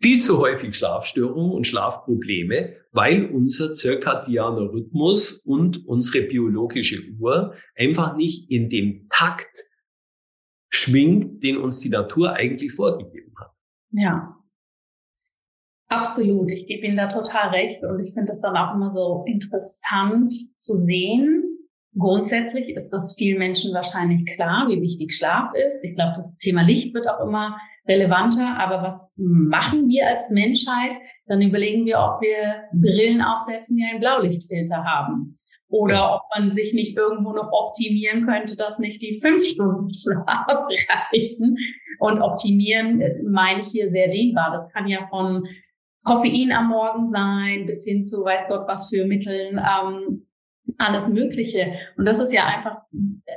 viel 0.00 0.20
zu 0.20 0.38
häufig 0.38 0.74
Schlafstörungen 0.74 1.52
und 1.52 1.66
Schlafprobleme, 1.66 2.76
weil 2.92 3.26
unser 3.26 3.74
zirkadianer 3.74 4.72
Rhythmus 4.72 5.32
und 5.44 5.86
unsere 5.86 6.26
biologische 6.26 7.02
Uhr 7.18 7.54
einfach 7.74 8.16
nicht 8.16 8.50
in 8.50 8.68
dem 8.68 9.06
Takt 9.08 9.64
schwingt, 10.68 11.42
den 11.42 11.56
uns 11.56 11.80
die 11.80 11.88
Natur 11.88 12.32
eigentlich 12.32 12.72
vorgegeben 12.72 13.32
hat. 13.38 13.52
Ja, 13.92 14.36
absolut. 15.88 16.50
Ich 16.50 16.66
gebe 16.66 16.86
Ihnen 16.86 16.96
da 16.96 17.08
total 17.08 17.50
recht 17.50 17.82
und 17.84 18.00
ich 18.00 18.12
finde 18.14 18.32
es 18.32 18.40
dann 18.40 18.56
auch 18.56 18.74
immer 18.74 18.90
so 18.90 19.24
interessant 19.26 20.34
zu 20.56 20.76
sehen, 20.76 21.54
Grundsätzlich 21.96 22.70
ist 22.74 22.90
das 22.90 23.14
vielen 23.16 23.38
Menschen 23.38 23.72
wahrscheinlich 23.72 24.26
klar, 24.26 24.66
wie 24.68 24.82
wichtig 24.82 25.14
Schlaf 25.14 25.54
ist. 25.54 25.84
Ich 25.84 25.94
glaube, 25.94 26.14
das 26.16 26.36
Thema 26.38 26.62
Licht 26.62 26.92
wird 26.92 27.08
auch 27.08 27.20
immer 27.20 27.56
relevanter. 27.86 28.56
Aber 28.58 28.82
was 28.82 29.14
machen 29.16 29.88
wir 29.88 30.08
als 30.08 30.30
Menschheit? 30.30 30.90
Dann 31.26 31.40
überlegen 31.40 31.86
wir, 31.86 32.00
ob 32.00 32.20
wir 32.20 32.64
Brillen 32.72 33.22
aufsetzen, 33.22 33.76
die 33.76 33.84
einen 33.84 34.00
Blaulichtfilter 34.00 34.84
haben. 34.84 35.34
Oder 35.68 36.16
ob 36.16 36.22
man 36.36 36.50
sich 36.50 36.74
nicht 36.74 36.96
irgendwo 36.96 37.32
noch 37.32 37.50
optimieren 37.52 38.26
könnte, 38.26 38.56
dass 38.56 38.78
nicht 38.80 39.00
die 39.00 39.20
fünf 39.20 39.44
Stunden 39.44 39.94
Schlaf 39.94 40.46
reichen. 41.12 41.56
Und 42.00 42.20
optimieren 42.20 43.00
äh, 43.00 43.22
meine 43.22 43.60
ich 43.60 43.68
hier 43.68 43.90
sehr 43.90 44.08
dehnbar. 44.08 44.50
Das 44.52 44.68
kann 44.72 44.88
ja 44.88 45.06
von 45.10 45.46
Koffein 46.04 46.52
am 46.52 46.68
Morgen 46.68 47.06
sein, 47.06 47.66
bis 47.66 47.84
hin 47.84 48.04
zu 48.04 48.24
weiß 48.24 48.46
Gott 48.48 48.68
was 48.68 48.88
für 48.88 49.06
Mitteln, 49.06 49.58
ähm, 49.58 50.26
alles 50.78 51.08
Mögliche. 51.08 51.72
Und 51.96 52.04
das 52.04 52.18
ist 52.18 52.32
ja 52.32 52.46
einfach 52.46 52.82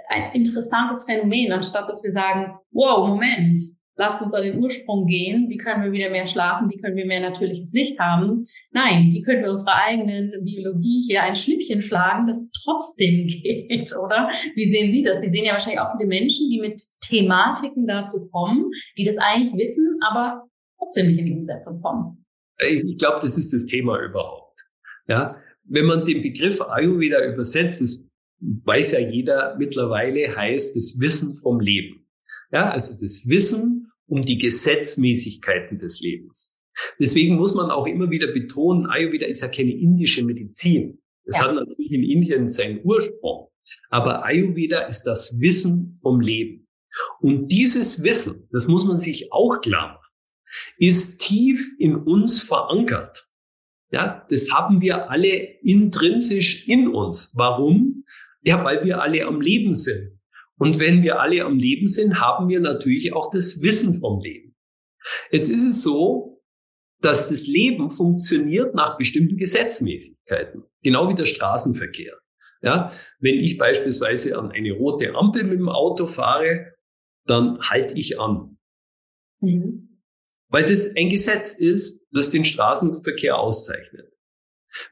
ein 0.09 0.31
interessantes 0.33 1.05
Phänomen, 1.05 1.51
anstatt 1.51 1.89
dass 1.89 2.03
wir 2.03 2.11
sagen, 2.11 2.57
wow, 2.71 3.07
Moment, 3.07 3.57
lasst 3.97 4.21
uns 4.21 4.33
an 4.33 4.43
den 4.43 4.59
Ursprung 4.63 5.07
gehen. 5.07 5.49
Wie 5.49 5.57
können 5.57 5.83
wir 5.83 5.91
wieder 5.91 6.09
mehr 6.09 6.27
schlafen? 6.27 6.69
Wie 6.69 6.77
können 6.77 6.95
wir 6.95 7.05
mehr 7.05 7.19
natürliches 7.19 7.73
Licht 7.73 7.99
haben? 7.99 8.43
Nein, 8.71 9.09
wie 9.11 9.21
können 9.21 9.43
wir 9.43 9.51
unserer 9.51 9.75
eigenen 9.75 10.31
Biologie 10.43 11.01
hier 11.05 11.23
ein 11.23 11.35
Schnippchen 11.35 11.81
schlagen, 11.81 12.27
dass 12.27 12.39
es 12.39 12.51
trotzdem 12.51 13.27
geht, 13.43 13.91
oder? 13.97 14.29
Wie 14.55 14.71
sehen 14.71 14.91
Sie 14.91 15.01
das? 15.01 15.21
Sie 15.21 15.29
sehen 15.29 15.45
ja 15.45 15.53
wahrscheinlich 15.53 15.81
auch 15.81 15.95
viele 15.97 16.07
Menschen, 16.07 16.49
die 16.49 16.59
mit 16.59 16.81
Thematiken 17.01 17.87
dazu 17.87 18.29
kommen, 18.29 18.71
die 18.97 19.03
das 19.03 19.17
eigentlich 19.17 19.53
wissen, 19.53 19.99
aber 20.07 20.43
trotzdem 20.77 21.07
nicht 21.07 21.19
in 21.19 21.25
die 21.25 21.33
Umsetzung 21.33 21.81
kommen. 21.81 22.26
Ich 22.59 22.97
glaube, 22.97 23.19
das 23.21 23.37
ist 23.37 23.53
das 23.53 23.65
Thema 23.65 24.01
überhaupt. 24.03 24.65
Ja, 25.07 25.35
wenn 25.63 25.85
man 25.85 26.03
den 26.03 26.21
Begriff 26.21 26.61
Ayurveda 26.61 27.25
übersetzt, 27.25 27.81
das 27.81 28.03
weiß 28.39 28.93
ja 28.93 28.99
jeder 28.99 29.55
mittlerweile, 29.57 30.35
heißt 30.35 30.75
das 30.75 30.99
Wissen 30.99 31.35
vom 31.37 31.59
Leben. 31.59 32.07
Ja, 32.51 32.69
also 32.69 32.93
das 33.01 33.27
Wissen 33.27 33.91
um 34.07 34.23
die 34.23 34.37
Gesetzmäßigkeiten 34.37 35.79
des 35.79 35.99
Lebens. 35.99 36.59
Deswegen 36.99 37.35
muss 37.35 37.53
man 37.55 37.71
auch 37.71 37.87
immer 37.87 38.09
wieder 38.09 38.27
betonen, 38.27 38.85
Ayurveda 38.85 39.25
ist 39.25 39.41
ja 39.41 39.47
keine 39.47 39.71
indische 39.71 40.23
Medizin. 40.23 40.99
Es 41.25 41.37
ja. 41.37 41.45
hat 41.45 41.55
natürlich 41.55 41.91
in 41.91 42.03
Indien 42.03 42.49
seinen 42.49 42.79
Ursprung. 42.83 43.49
Aber 43.89 44.23
Ayurveda 44.23 44.81
ist 44.81 45.03
das 45.03 45.39
Wissen 45.39 45.97
vom 46.01 46.21
Leben. 46.21 46.67
Und 47.19 47.49
dieses 47.49 48.01
Wissen, 48.03 48.47
das 48.51 48.67
muss 48.67 48.85
man 48.85 48.99
sich 48.99 49.31
auch 49.31 49.59
klar 49.61 49.95
machen, 49.95 50.06
ist 50.77 51.19
tief 51.19 51.73
in 51.79 51.95
uns 51.95 52.41
verankert. 52.41 53.27
Ja, 53.91 54.25
das 54.29 54.51
haben 54.51 54.81
wir 54.81 55.09
alle 55.09 55.33
intrinsisch 55.61 56.67
in 56.67 56.89
uns. 56.89 57.33
Warum? 57.35 58.03
Ja, 58.41 58.63
weil 58.63 58.83
wir 58.83 59.01
alle 59.01 59.25
am 59.25 59.41
Leben 59.41 59.73
sind. 59.73 60.19
Und 60.57 60.79
wenn 60.79 61.03
wir 61.03 61.21
alle 61.21 61.45
am 61.45 61.57
Leben 61.57 61.87
sind, 61.87 62.19
haben 62.19 62.49
wir 62.49 62.59
natürlich 62.59 63.13
auch 63.13 63.31
das 63.31 63.61
Wissen 63.61 63.99
vom 63.99 64.21
Leben. 64.21 64.55
Jetzt 65.31 65.49
ist 65.49 65.63
es 65.63 65.83
so, 65.83 66.41
dass 66.99 67.29
das 67.29 67.45
Leben 67.45 67.91
funktioniert 67.91 68.73
nach 68.73 68.97
bestimmten 68.97 69.37
Gesetzmäßigkeiten. 69.37 70.63
Genau 70.81 71.09
wie 71.09 71.15
der 71.15 71.25
Straßenverkehr. 71.25 72.17
Ja, 72.61 72.91
wenn 73.19 73.35
ich 73.35 73.57
beispielsweise 73.57 74.37
an 74.37 74.51
eine 74.51 74.71
rote 74.71 75.13
Ampel 75.13 75.43
mit 75.43 75.59
dem 75.59 75.69
Auto 75.69 76.07
fahre, 76.07 76.73
dann 77.25 77.59
halte 77.61 77.95
ich 77.95 78.19
an. 78.19 78.57
Mhm. 79.41 79.86
Weil 80.49 80.65
das 80.65 80.95
ein 80.95 81.09
Gesetz 81.09 81.53
ist, 81.53 82.05
das 82.11 82.31
den 82.31 82.45
Straßenverkehr 82.45 83.37
auszeichnet. 83.37 84.11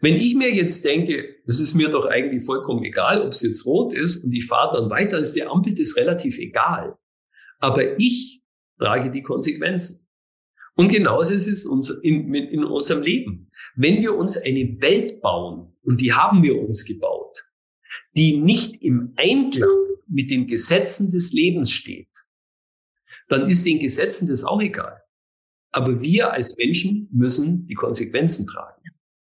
Wenn 0.01 0.15
ich 0.15 0.35
mir 0.35 0.53
jetzt 0.53 0.83
denke, 0.83 1.35
das 1.45 1.59
ist 1.59 1.75
mir 1.75 1.89
doch 1.89 2.05
eigentlich 2.05 2.43
vollkommen 2.43 2.83
egal, 2.83 3.21
ob 3.21 3.29
es 3.29 3.41
jetzt 3.41 3.65
rot 3.65 3.93
ist 3.93 4.23
und 4.23 4.31
ich 4.33 4.47
fahre 4.47 4.77
dann 4.77 4.89
weiter, 4.89 5.19
ist 5.19 5.35
der 5.35 5.49
Ampel 5.51 5.75
das 5.75 5.95
relativ 5.95 6.37
egal. 6.37 6.97
Aber 7.59 7.99
ich 7.99 8.41
trage 8.79 9.11
die 9.11 9.21
Konsequenzen. 9.21 10.07
Und 10.75 10.89
genauso 10.89 11.33
ist 11.33 11.47
es 11.47 11.65
in, 12.01 12.33
in 12.33 12.63
unserem 12.65 13.01
Leben. 13.01 13.49
Wenn 13.75 14.01
wir 14.01 14.15
uns 14.15 14.37
eine 14.37 14.81
Welt 14.81 15.21
bauen, 15.21 15.73
und 15.85 16.01
die 16.01 16.13
haben 16.13 16.43
wir 16.43 16.59
uns 16.59 16.83
gebaut, 16.83 17.47
die 18.15 18.37
nicht 18.37 18.81
im 18.81 19.13
Einklang 19.15 19.69
mit 20.07 20.31
den 20.31 20.47
Gesetzen 20.47 21.11
des 21.11 21.31
Lebens 21.31 21.71
steht, 21.71 22.09
dann 23.27 23.43
ist 23.43 23.65
den 23.65 23.79
Gesetzen 23.79 24.27
das 24.27 24.43
auch 24.43 24.61
egal. 24.61 25.01
Aber 25.75 26.01
wir 26.01 26.31
als 26.31 26.55
Menschen 26.57 27.09
müssen 27.11 27.67
die 27.67 27.73
Konsequenzen 27.73 28.47
tragen. 28.47 28.81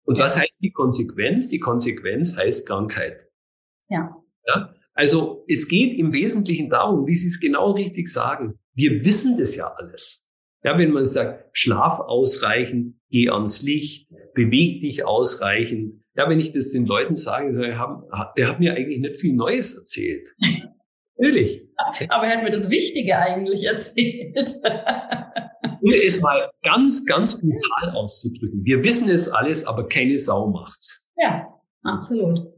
Und 0.04 0.18
was 0.18 0.38
heißt 0.38 0.58
die 0.62 0.70
Konsequenz? 0.70 1.48
Die 1.48 1.58
Konsequenz 1.58 2.36
heißt 2.36 2.68
Krankheit. 2.68 3.26
Ja. 3.88 4.14
ja. 4.46 4.74
Also 4.92 5.44
es 5.48 5.66
geht 5.66 5.98
im 5.98 6.12
Wesentlichen 6.12 6.68
darum, 6.68 7.06
wie 7.06 7.14
Sie 7.14 7.28
es 7.28 7.40
genau 7.40 7.70
richtig 7.70 8.08
sagen. 8.08 8.58
Wir 8.74 9.02
wissen 9.02 9.38
das 9.38 9.56
ja 9.56 9.72
alles. 9.78 10.30
Ja, 10.62 10.78
wenn 10.78 10.90
man 10.90 11.06
sagt, 11.06 11.48
schlaf 11.56 12.00
ausreichend, 12.00 12.96
geh 13.08 13.30
ans 13.30 13.62
Licht, 13.62 14.10
beweg 14.34 14.82
dich 14.82 15.06
ausreichend. 15.06 16.02
Ja, 16.16 16.28
wenn 16.28 16.38
ich 16.38 16.52
das 16.52 16.70
den 16.70 16.84
Leuten 16.84 17.16
sage, 17.16 17.54
der 17.54 17.78
hat 17.78 18.60
mir 18.60 18.74
eigentlich 18.74 19.00
nicht 19.00 19.16
viel 19.16 19.32
Neues 19.32 19.78
erzählt. 19.78 20.28
Natürlich. 21.16 21.66
Aber 22.10 22.26
er 22.26 22.36
hat 22.36 22.44
mir 22.44 22.50
das 22.50 22.68
Wichtige 22.68 23.16
eigentlich 23.16 23.64
erzählt. 23.64 24.36
um 25.62 25.90
es 25.90 26.20
mal 26.20 26.50
ganz, 26.62 27.04
ganz 27.06 27.40
brutal 27.40 27.90
auszudrücken. 27.94 28.64
Wir 28.64 28.82
wissen 28.82 29.10
es 29.10 29.28
alles, 29.28 29.64
aber 29.64 29.88
keine 29.88 30.18
Sau 30.18 30.48
macht's. 30.48 31.06
Ja, 31.16 31.46
absolut. 31.82 32.52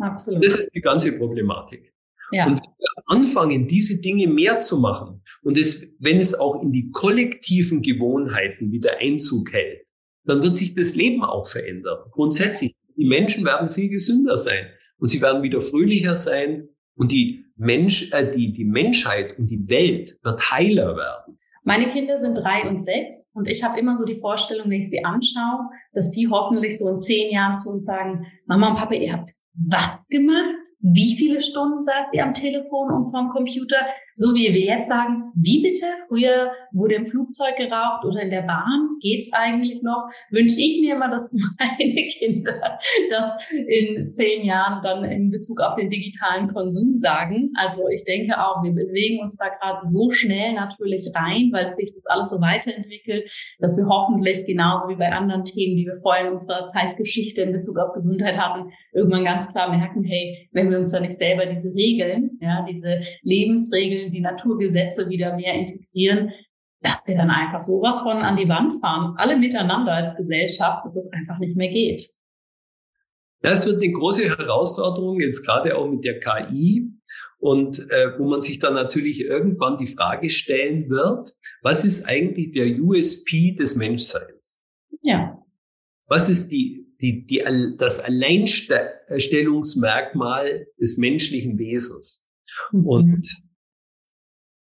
Absolut. 0.00 0.44
Das 0.44 0.58
ist 0.58 0.70
die 0.74 0.80
ganze 0.80 1.16
Problematik. 1.16 1.92
Ja. 2.32 2.46
Und 2.46 2.56
wenn 2.56 2.72
wir 2.78 3.04
anfangen, 3.06 3.66
diese 3.68 4.00
Dinge 4.00 4.26
mehr 4.26 4.58
zu 4.58 4.78
machen 4.80 5.22
und 5.42 5.58
es, 5.58 5.94
wenn 6.00 6.18
es 6.18 6.34
auch 6.34 6.62
in 6.62 6.72
die 6.72 6.90
kollektiven 6.90 7.82
Gewohnheiten 7.82 8.72
wieder 8.72 8.98
Einzug 8.98 9.52
hält, 9.52 9.86
dann 10.24 10.42
wird 10.42 10.56
sich 10.56 10.74
das 10.74 10.94
Leben 10.94 11.22
auch 11.22 11.46
verändern. 11.46 11.98
Grundsätzlich. 12.10 12.74
Die 12.96 13.06
Menschen 13.06 13.44
werden 13.44 13.70
viel 13.70 13.88
gesünder 13.88 14.38
sein 14.38 14.66
und 14.98 15.08
sie 15.08 15.20
werden 15.20 15.42
wieder 15.42 15.60
fröhlicher 15.60 16.16
sein 16.16 16.68
und 16.94 17.10
die 17.12 17.44
Mensch, 17.56 18.12
äh, 18.12 18.34
die, 18.36 18.52
die 18.52 18.64
Menschheit 18.64 19.38
und 19.38 19.50
die 19.50 19.68
Welt 19.68 20.16
wird 20.22 20.50
heiler 20.50 20.96
werden. 20.96 21.38
Meine 21.64 21.88
Kinder 21.88 22.18
sind 22.18 22.34
drei 22.34 22.68
und 22.68 22.82
sechs 22.82 23.30
und 23.32 23.48
ich 23.48 23.64
habe 23.64 23.78
immer 23.80 23.96
so 23.96 24.04
die 24.04 24.18
Vorstellung, 24.18 24.70
wenn 24.70 24.82
ich 24.82 24.90
sie 24.90 25.04
anschaue, 25.04 25.70
dass 25.94 26.10
die 26.10 26.28
hoffentlich 26.28 26.78
so 26.78 26.88
in 26.90 27.00
zehn 27.00 27.32
Jahren 27.32 27.56
zu 27.56 27.70
uns 27.70 27.86
sagen, 27.86 28.26
Mama 28.44 28.68
und 28.68 28.76
Papa, 28.76 28.94
ihr 28.94 29.14
habt 29.14 29.30
was 29.54 30.06
gemacht? 30.08 30.66
Wie 30.80 31.16
viele 31.16 31.40
Stunden 31.40 31.82
saßt 31.82 32.08
ihr 32.12 32.24
am 32.24 32.34
Telefon 32.34 32.92
und 32.92 33.06
vorm 33.06 33.30
Computer? 33.30 33.78
So 34.16 34.32
wie 34.32 34.54
wir 34.54 34.60
jetzt 34.60 34.88
sagen, 34.88 35.32
wie 35.34 35.60
bitte? 35.60 35.86
Früher 36.06 36.52
wurde 36.70 36.94
im 36.94 37.06
Flugzeug 37.06 37.56
geraucht 37.56 38.04
oder 38.04 38.20
in 38.22 38.30
der 38.30 38.42
Bahn. 38.42 38.96
Geht's 39.00 39.32
eigentlich 39.32 39.82
noch? 39.82 40.08
Wünsche 40.30 40.54
ich 40.60 40.80
mir 40.80 40.94
immer, 40.94 41.10
dass 41.10 41.28
meine 41.58 41.94
Kinder 42.06 42.78
das 43.10 43.48
in 43.50 44.12
zehn 44.12 44.44
Jahren 44.44 44.84
dann 44.84 45.04
in 45.04 45.32
Bezug 45.32 45.60
auf 45.60 45.74
den 45.74 45.90
digitalen 45.90 46.46
Konsum 46.54 46.94
sagen. 46.94 47.50
Also 47.56 47.88
ich 47.88 48.04
denke 48.04 48.38
auch, 48.38 48.62
wir 48.62 48.70
bewegen 48.70 49.20
uns 49.20 49.36
da 49.36 49.48
gerade 49.48 49.80
so 49.82 50.12
schnell 50.12 50.52
natürlich 50.52 51.10
rein, 51.12 51.50
weil 51.50 51.74
sich 51.74 51.92
das 51.92 52.06
alles 52.06 52.30
so 52.30 52.40
weiterentwickelt, 52.40 53.28
dass 53.58 53.76
wir 53.76 53.88
hoffentlich 53.88 54.46
genauso 54.46 54.88
wie 54.88 54.96
bei 54.96 55.10
anderen 55.10 55.42
Themen, 55.42 55.76
die 55.76 55.86
wir 55.86 55.96
vorher 55.96 56.28
in 56.28 56.34
unserer 56.34 56.68
Zeitgeschichte 56.68 57.40
in 57.40 57.50
Bezug 57.50 57.78
auf 57.78 57.92
Gesundheit 57.92 58.36
hatten, 58.36 58.70
irgendwann 58.92 59.24
ganz 59.24 59.52
klar 59.52 59.76
merken, 59.76 60.04
hey, 60.04 60.48
wenn 60.52 60.70
wir 60.70 60.78
uns 60.78 60.92
da 60.92 61.00
nicht 61.00 61.18
selber 61.18 61.46
diese 61.46 61.74
Regeln, 61.74 62.38
ja, 62.40 62.64
diese 62.70 63.00
Lebensregeln 63.22 64.03
die 64.10 64.20
Naturgesetze 64.20 65.08
wieder 65.08 65.36
mehr 65.36 65.54
integrieren, 65.54 66.32
dass 66.80 67.06
wir 67.06 67.16
dann 67.16 67.30
einfach 67.30 67.62
sowas 67.62 68.00
von 68.00 68.18
an 68.18 68.36
die 68.36 68.48
Wand 68.48 68.74
fahren, 68.80 69.14
alle 69.16 69.38
miteinander 69.38 69.92
als 69.92 70.16
Gesellschaft, 70.16 70.84
dass 70.84 70.96
es 70.96 71.10
einfach 71.12 71.38
nicht 71.38 71.56
mehr 71.56 71.70
geht. 71.70 72.10
Ja, 73.42 73.50
es 73.50 73.66
wird 73.66 73.82
eine 73.82 73.92
große 73.92 74.24
Herausforderung, 74.24 75.20
jetzt 75.20 75.44
gerade 75.44 75.76
auch 75.76 75.88
mit 75.88 76.04
der 76.04 76.18
KI 76.18 76.90
und 77.38 77.78
äh, 77.90 78.18
wo 78.18 78.28
man 78.28 78.40
sich 78.40 78.58
dann 78.58 78.74
natürlich 78.74 79.20
irgendwann 79.20 79.76
die 79.76 79.86
Frage 79.86 80.30
stellen 80.30 80.88
wird, 80.88 81.30
was 81.62 81.84
ist 81.84 82.04
eigentlich 82.04 82.52
der 82.52 82.78
USP 82.80 83.54
des 83.54 83.76
Menschseins? 83.76 84.62
Ja. 85.02 85.38
Was 86.08 86.28
ist 86.28 86.48
die 86.48 86.84
die, 87.04 87.26
die, 87.26 87.44
das 87.78 88.00
Alleinstellungsmerkmal 88.00 90.66
des 90.80 90.96
menschlichen 90.96 91.58
Wesens. 91.58 92.26
Mhm. 92.72 92.86
Und 92.86 93.28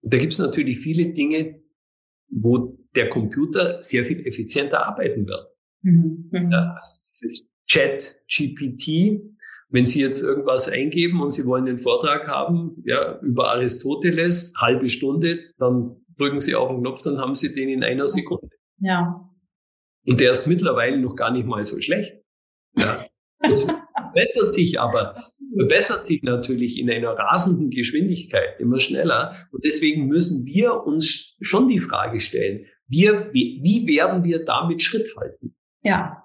da 0.01 0.17
gibt 0.17 0.33
es 0.33 0.39
natürlich 0.39 0.79
viele 0.79 1.13
Dinge, 1.13 1.61
wo 2.29 2.77
der 2.95 3.09
Computer 3.09 3.81
sehr 3.83 4.05
viel 4.05 4.25
effizienter 4.25 4.85
arbeiten 4.85 5.27
wird. 5.27 5.47
Mhm. 5.81 6.29
mhm. 6.31 6.51
Ja, 6.51 6.75
also 6.77 7.09
dieses 7.09 7.47
Chat, 7.67 8.21
GPT, 8.27 9.21
wenn 9.69 9.85
Sie 9.85 10.01
jetzt 10.01 10.21
irgendwas 10.21 10.67
eingeben 10.67 11.21
und 11.21 11.31
Sie 11.31 11.45
wollen 11.45 11.65
den 11.65 11.77
Vortrag 11.77 12.27
haben, 12.27 12.83
ja, 12.85 13.19
über 13.21 13.51
Aristoteles, 13.51 14.53
halbe 14.57 14.89
Stunde, 14.89 15.39
dann 15.57 15.95
drücken 16.17 16.39
Sie 16.39 16.55
auf 16.55 16.69
den 16.69 16.81
Knopf, 16.81 17.01
dann 17.03 17.19
haben 17.19 17.35
Sie 17.35 17.53
den 17.53 17.69
in 17.69 17.83
einer 17.83 18.07
Sekunde. 18.07 18.49
Ja. 18.79 19.29
Und 20.05 20.19
der 20.19 20.31
ist 20.31 20.47
mittlerweile 20.47 20.99
noch 20.99 21.15
gar 21.15 21.31
nicht 21.31 21.45
mal 21.45 21.63
so 21.63 21.79
schlecht. 21.79 22.13
Ja. 22.77 23.05
Das 23.39 23.63
verbessert 23.95 24.53
sich 24.53 24.79
aber, 24.79 25.30
verbessert 25.57 26.03
sich 26.03 26.23
natürlich 26.23 26.79
in 26.79 26.89
einer 26.89 27.11
rasenden 27.11 27.69
Geschwindigkeit, 27.69 28.59
immer 28.59 28.79
schneller. 28.79 29.35
Und 29.51 29.63
deswegen 29.63 30.07
müssen 30.07 30.45
wir 30.45 30.85
uns 30.85 31.35
schon 31.41 31.67
die 31.67 31.79
Frage 31.79 32.19
stellen, 32.19 32.65
wir, 32.87 33.33
wie, 33.33 33.61
wie 33.63 33.87
werden 33.87 34.23
wir 34.23 34.43
damit 34.43 34.81
Schritt 34.81 35.15
halten? 35.17 35.55
Ja, 35.83 36.23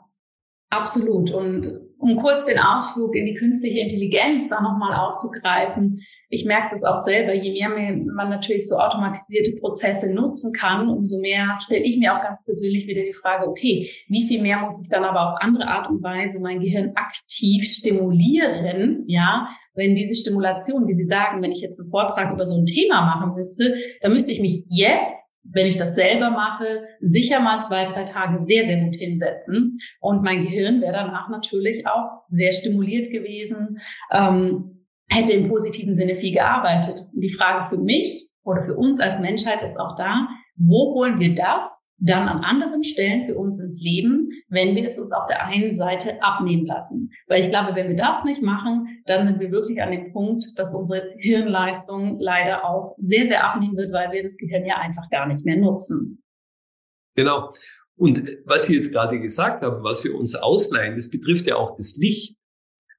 absolut. 0.68 1.30
Und 1.30 1.85
um 1.98 2.16
kurz 2.16 2.46
den 2.46 2.58
Ausflug 2.58 3.14
in 3.14 3.26
die 3.26 3.34
künstliche 3.34 3.80
Intelligenz 3.80 4.48
da 4.48 4.60
nochmal 4.60 4.94
aufzugreifen, 4.94 5.94
ich 6.28 6.44
merke 6.44 6.70
das 6.72 6.82
auch 6.82 6.98
selber, 6.98 7.34
je 7.34 7.52
mehr 7.68 7.96
man 7.96 8.30
natürlich 8.30 8.68
so 8.68 8.76
automatisierte 8.76 9.56
Prozesse 9.60 10.12
nutzen 10.12 10.52
kann, 10.52 10.88
umso 10.88 11.20
mehr 11.20 11.56
stelle 11.60 11.84
ich 11.84 11.98
mir 11.98 12.14
auch 12.14 12.22
ganz 12.22 12.44
persönlich 12.44 12.86
wieder 12.86 13.02
die 13.02 13.12
Frage, 13.12 13.48
okay, 13.48 13.88
wie 14.08 14.26
viel 14.26 14.42
mehr 14.42 14.58
muss 14.58 14.82
ich 14.82 14.88
dann 14.88 15.04
aber 15.04 15.32
auf 15.32 15.40
andere 15.40 15.68
Art 15.68 15.88
und 15.88 16.02
Weise 16.02 16.40
mein 16.40 16.60
Gehirn 16.60 16.92
aktiv 16.96 17.70
stimulieren, 17.70 19.04
ja, 19.06 19.46
wenn 19.74 19.94
diese 19.94 20.16
Stimulation, 20.16 20.88
wie 20.88 20.94
Sie 20.94 21.06
sagen, 21.06 21.42
wenn 21.42 21.52
ich 21.52 21.60
jetzt 21.60 21.80
einen 21.80 21.90
Vortrag 21.90 22.32
über 22.32 22.44
so 22.44 22.60
ein 22.60 22.66
Thema 22.66 23.02
machen 23.02 23.34
müsste, 23.36 23.76
dann 24.00 24.12
müsste 24.12 24.32
ich 24.32 24.40
mich 24.40 24.64
jetzt 24.68 25.30
wenn 25.52 25.66
ich 25.66 25.76
das 25.76 25.94
selber 25.94 26.30
mache, 26.30 26.86
sicher 27.00 27.40
mal 27.40 27.60
zwei, 27.60 27.86
drei 27.86 28.04
Tage 28.04 28.38
sehr, 28.38 28.66
sehr 28.66 28.84
gut 28.84 28.96
hinsetzen. 28.96 29.78
Und 30.00 30.22
mein 30.22 30.44
Gehirn 30.44 30.80
wäre 30.80 30.92
danach 30.92 31.28
natürlich 31.28 31.86
auch 31.86 32.22
sehr 32.30 32.52
stimuliert 32.52 33.10
gewesen, 33.10 33.78
ähm, 34.12 34.86
hätte 35.08 35.32
im 35.32 35.48
positiven 35.48 35.94
Sinne 35.94 36.16
viel 36.16 36.32
gearbeitet. 36.32 37.06
Und 37.12 37.20
die 37.20 37.32
Frage 37.32 37.64
für 37.66 37.78
mich 37.78 38.28
oder 38.44 38.64
für 38.64 38.76
uns 38.76 39.00
als 39.00 39.18
Menschheit 39.18 39.62
ist 39.62 39.78
auch 39.78 39.96
da, 39.96 40.28
wo 40.56 40.94
holen 40.94 41.20
wir 41.20 41.34
das 41.34 41.85
dann 41.98 42.28
an 42.28 42.44
anderen 42.44 42.82
Stellen 42.82 43.26
für 43.26 43.36
uns 43.36 43.58
ins 43.58 43.80
Leben, 43.80 44.28
wenn 44.48 44.76
wir 44.76 44.84
es 44.84 44.98
uns 44.98 45.12
auf 45.12 45.26
der 45.28 45.46
einen 45.46 45.72
Seite 45.72 46.22
abnehmen 46.22 46.66
lassen. 46.66 47.10
Weil 47.26 47.42
ich 47.42 47.48
glaube, 47.48 47.74
wenn 47.74 47.88
wir 47.88 47.96
das 47.96 48.24
nicht 48.24 48.42
machen, 48.42 48.86
dann 49.06 49.26
sind 49.26 49.40
wir 49.40 49.50
wirklich 49.50 49.80
an 49.80 49.90
dem 49.90 50.12
Punkt, 50.12 50.44
dass 50.56 50.74
unsere 50.74 51.14
Hirnleistung 51.18 52.20
leider 52.20 52.64
auch 52.64 52.96
sehr, 52.98 53.26
sehr 53.26 53.44
abnehmen 53.44 53.76
wird, 53.76 53.92
weil 53.92 54.12
wir 54.12 54.22
das 54.22 54.36
Gehirn 54.36 54.66
ja 54.66 54.76
einfach 54.76 55.08
gar 55.10 55.26
nicht 55.26 55.44
mehr 55.44 55.56
nutzen. 55.56 56.22
Genau. 57.14 57.52
Und 57.96 58.30
was 58.44 58.66
Sie 58.66 58.76
jetzt 58.76 58.92
gerade 58.92 59.18
gesagt 59.18 59.62
haben, 59.62 59.82
was 59.82 60.04
wir 60.04 60.14
uns 60.14 60.34
ausleihen, 60.34 60.96
das 60.96 61.08
betrifft 61.08 61.46
ja 61.46 61.56
auch 61.56 61.76
das 61.76 61.96
Licht. 61.96 62.36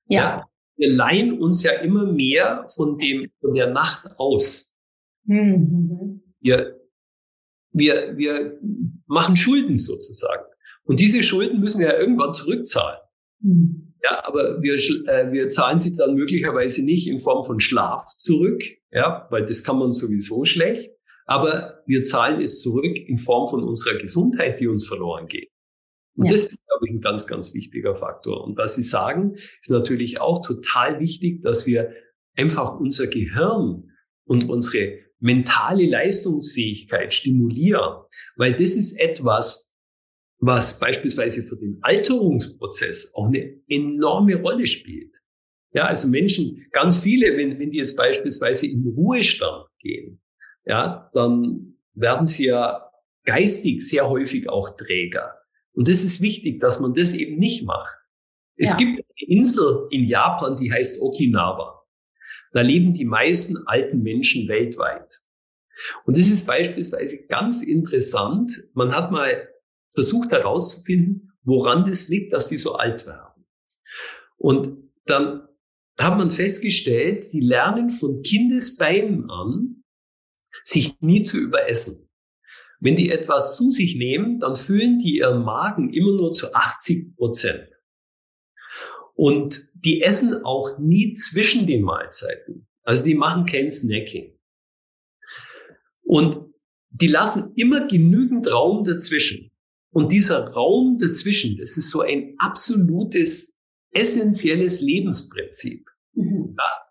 Ja. 0.08 0.22
ja 0.22 0.46
wir 0.78 0.94
leihen 0.94 1.42
uns 1.42 1.64
ja 1.64 1.74
immer 1.74 2.06
mehr 2.06 2.66
von 2.76 2.98
dem, 2.98 3.30
von 3.42 3.54
der 3.54 3.68
Nacht 3.72 4.08
aus. 4.18 4.74
Mhm. 5.26 6.22
Wir 6.40 6.77
wir, 7.78 8.18
wir 8.18 8.60
machen 9.06 9.36
Schulden 9.36 9.78
sozusagen. 9.78 10.44
Und 10.84 11.00
diese 11.00 11.24
Schulden 11.24 11.60
müssen 11.60 11.80
wir 11.80 11.88
ja 11.88 12.00
irgendwann 12.00 12.34
zurückzahlen. 12.34 13.00
Mhm. 13.42 13.94
Ja, 14.04 14.26
aber 14.26 14.62
wir, 14.62 14.76
äh, 14.76 15.32
wir 15.32 15.48
zahlen 15.50 15.80
sie 15.80 15.96
dann 15.96 16.16
möglicherweise 16.16 16.86
nicht 16.86 17.08
in 17.08 17.20
Form 17.20 17.44
von 17.44 17.60
Schlaf 17.60 18.06
zurück, 18.06 18.64
ja, 18.92 19.28
weil 19.32 19.44
das 19.44 19.64
kann 19.64 19.80
man 19.80 19.92
sowieso 19.92 20.46
schlecht. 20.46 20.92
Aber 21.26 21.84
wir 21.86 22.04
zahlen 22.04 22.42
es 22.42 22.62
zurück 22.62 22.96
in 22.96 23.18
Form 23.18 23.50
von 23.50 23.64
unserer 23.64 23.98
Gesundheit, 23.98 24.60
die 24.62 24.68
uns 24.68 24.88
verloren 24.88 25.28
geht. 25.28 25.50
Und 26.16 26.28
ja. 26.28 26.32
das 26.32 26.48
ist, 26.48 26.66
glaube 26.66 26.86
ich, 26.88 26.94
ein 26.94 27.02
ganz, 27.02 27.28
ganz 27.28 27.54
wichtiger 27.54 27.96
Faktor. 27.96 28.44
Und 28.44 28.58
was 28.58 28.76
Sie 28.76 28.82
sagen, 28.82 29.36
ist 29.62 29.70
natürlich 29.70 30.22
auch 30.22 30.42
total 30.42 31.00
wichtig, 31.00 31.44
dass 31.44 31.68
wir 31.68 31.92
einfach 32.36 32.80
unser 32.80 33.08
Gehirn 33.08 33.92
und 34.26 34.50
unsere 34.50 35.00
mentale 35.20 35.88
Leistungsfähigkeit 35.88 37.14
stimulieren, 37.14 38.04
weil 38.36 38.54
das 38.54 38.76
ist 38.76 39.00
etwas, 39.00 39.74
was 40.40 40.80
beispielsweise 40.80 41.44
für 41.44 41.56
den 41.56 41.80
Alterungsprozess 41.82 43.14
auch 43.16 43.28
eine 43.28 43.60
enorme 43.68 44.36
Rolle 44.36 44.68
spielt. 44.68 45.18
Ja, 45.74 45.86
also 45.86 46.08
Menschen, 46.08 46.66
ganz 46.72 47.00
viele, 47.00 47.36
wenn, 47.38 47.60
wenn 47.60 47.72
die 47.72 47.78
jetzt 47.78 47.98
beispielsweise 47.98 48.68
in 48.68 48.88
Ruhestand 48.88 49.68
gehen, 49.80 50.22
ja, 50.66 51.10
dann 51.14 51.78
werden 51.94 52.26
sie 52.26 52.46
ja 52.46 52.90
geistig 53.26 53.88
sehr 53.88 54.08
häufig 54.10 54.50
auch 54.50 54.70
Träger. 54.78 55.36
Und 55.74 55.88
das 55.88 56.04
ist 56.04 56.22
wichtig, 56.22 56.60
dass 56.60 56.80
man 56.80 56.94
das 56.94 57.14
eben 57.14 57.38
nicht 57.38 57.66
macht. 57.66 57.96
Es 58.56 58.72
ja. 58.72 58.78
gibt 58.78 58.92
eine 58.92 59.38
Insel 59.38 59.88
in 59.92 60.06
Japan, 60.06 60.56
die 60.56 60.72
heißt 60.72 61.02
Okinawa. 61.02 61.77
Da 62.58 62.64
leben 62.64 62.92
die 62.92 63.06
meisten 63.06 63.68
alten 63.68 64.02
Menschen 64.02 64.48
weltweit. 64.48 65.22
Und 66.06 66.18
das 66.18 66.32
ist 66.32 66.48
beispielsweise 66.48 67.28
ganz 67.28 67.62
interessant. 67.62 68.64
Man 68.74 68.96
hat 68.96 69.12
mal 69.12 69.48
versucht 69.94 70.32
herauszufinden, 70.32 71.34
woran 71.44 71.86
das 71.86 72.08
liegt, 72.08 72.34
dass 72.34 72.50
die 72.50 72.58
so 72.58 72.74
alt 72.74 73.06
werden. 73.06 73.46
Und 74.38 74.92
dann 75.06 75.48
hat 76.00 76.18
man 76.18 76.32
festgestellt, 76.32 77.32
die 77.32 77.42
lernen 77.42 77.92
von 77.92 78.24
Kindesbeinen 78.24 79.30
an, 79.30 79.84
sich 80.64 81.00
nie 81.00 81.22
zu 81.22 81.38
überessen. 81.38 82.10
Wenn 82.80 82.96
die 82.96 83.12
etwas 83.12 83.56
zu 83.56 83.70
sich 83.70 83.96
nehmen, 83.98 84.40
dann 84.40 84.56
füllen 84.56 84.98
die 84.98 85.18
ihren 85.18 85.44
Magen 85.44 85.94
immer 85.94 86.14
nur 86.14 86.32
zu 86.32 86.56
80 86.56 87.16
Prozent. 87.18 87.70
Und 89.18 89.72
die 89.74 90.04
essen 90.04 90.46
auch 90.46 90.78
nie 90.78 91.14
zwischen 91.14 91.66
den 91.66 91.82
Mahlzeiten. 91.82 92.68
Also 92.84 93.04
die 93.04 93.16
machen 93.16 93.48
kein 93.48 93.72
Snacking. 93.72 94.38
Und 96.04 96.54
die 96.90 97.08
lassen 97.08 97.54
immer 97.56 97.88
genügend 97.88 98.50
Raum 98.50 98.84
dazwischen. 98.84 99.52
Und 99.92 100.12
dieser 100.12 100.50
Raum 100.50 101.00
dazwischen, 101.00 101.58
das 101.58 101.78
ist 101.78 101.90
so 101.90 102.02
ein 102.02 102.36
absolutes, 102.38 103.56
essentielles 103.92 104.82
Lebensprinzip. 104.82 105.90
Mhm. 106.14 106.56
Ja, 106.56 106.87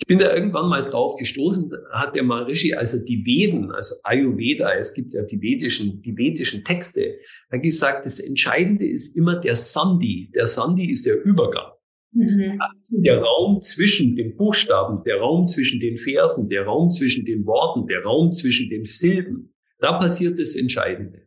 ich 0.00 0.06
bin 0.06 0.18
da 0.18 0.32
irgendwann 0.32 0.68
mal 0.68 0.88
drauf 0.88 1.16
gestoßen, 1.16 1.72
hat 1.92 2.14
der 2.14 2.22
Maharishi, 2.22 2.72
also 2.72 3.04
die 3.04 3.24
Veden, 3.26 3.72
also 3.72 3.96
Ayurveda, 4.04 4.72
es 4.74 4.94
gibt 4.94 5.12
ja 5.12 5.22
die 5.22 5.42
vedischen, 5.42 6.02
die 6.02 6.16
vedischen 6.16 6.64
Texte, 6.64 7.16
hat 7.50 7.62
gesagt, 7.62 8.06
das 8.06 8.20
Entscheidende 8.20 8.88
ist 8.88 9.16
immer 9.16 9.40
der 9.40 9.56
Sandhi. 9.56 10.30
Der 10.34 10.46
Sandhi 10.46 10.88
ist 10.90 11.04
der 11.04 11.20
Übergang. 11.24 11.72
Mhm. 12.12 12.60
Also 12.60 13.00
der 13.00 13.20
Raum 13.20 13.60
zwischen 13.60 14.14
den 14.14 14.36
Buchstaben, 14.36 15.02
der 15.04 15.18
Raum 15.18 15.48
zwischen 15.48 15.80
den 15.80 15.96
Versen, 15.96 16.48
der 16.48 16.64
Raum 16.64 16.90
zwischen 16.90 17.24
den 17.24 17.44
Worten, 17.44 17.88
der 17.88 18.02
Raum 18.04 18.30
zwischen 18.30 18.70
den 18.70 18.84
Silben. 18.84 19.52
Da 19.80 19.98
passiert 19.98 20.38
das 20.38 20.54
Entscheidende. 20.54 21.26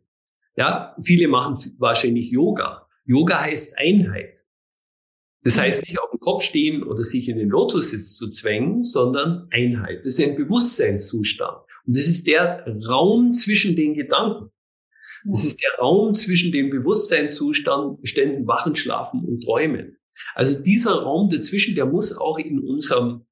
Ja, 0.56 0.96
viele 1.02 1.28
machen 1.28 1.56
wahrscheinlich 1.78 2.30
Yoga. 2.30 2.86
Yoga 3.04 3.42
heißt 3.42 3.78
Einheit. 3.78 4.41
Das 5.44 5.58
heißt 5.58 5.86
nicht 5.86 5.98
auf 5.98 6.10
dem 6.10 6.20
Kopf 6.20 6.42
stehen 6.42 6.82
oder 6.82 7.04
sich 7.04 7.28
in 7.28 7.36
den 7.36 7.48
Lotussitz 7.48 8.16
zu 8.16 8.30
zwängen, 8.30 8.84
sondern 8.84 9.48
Einheit. 9.50 10.04
Das 10.04 10.18
ist 10.18 10.24
ein 10.24 10.36
Bewusstseinszustand. 10.36 11.58
Und 11.86 11.96
das 11.96 12.06
ist 12.06 12.26
der 12.26 12.64
Raum 12.88 13.32
zwischen 13.32 13.74
den 13.74 13.94
Gedanken. 13.94 14.50
Das 15.24 15.44
ist 15.44 15.60
der 15.62 15.70
Raum 15.78 16.14
zwischen 16.14 16.52
den 16.52 16.70
Bewusstseinszuständen 16.70 18.46
Wachen, 18.46 18.74
Schlafen 18.74 19.24
und 19.24 19.42
Träumen. 19.44 19.96
Also 20.34 20.60
dieser 20.60 21.02
Raum 21.02 21.28
dazwischen, 21.30 21.74
der 21.74 21.86
muss 21.86 22.16
auch 22.16 22.38
in 22.38 22.60
unserem 22.60 23.26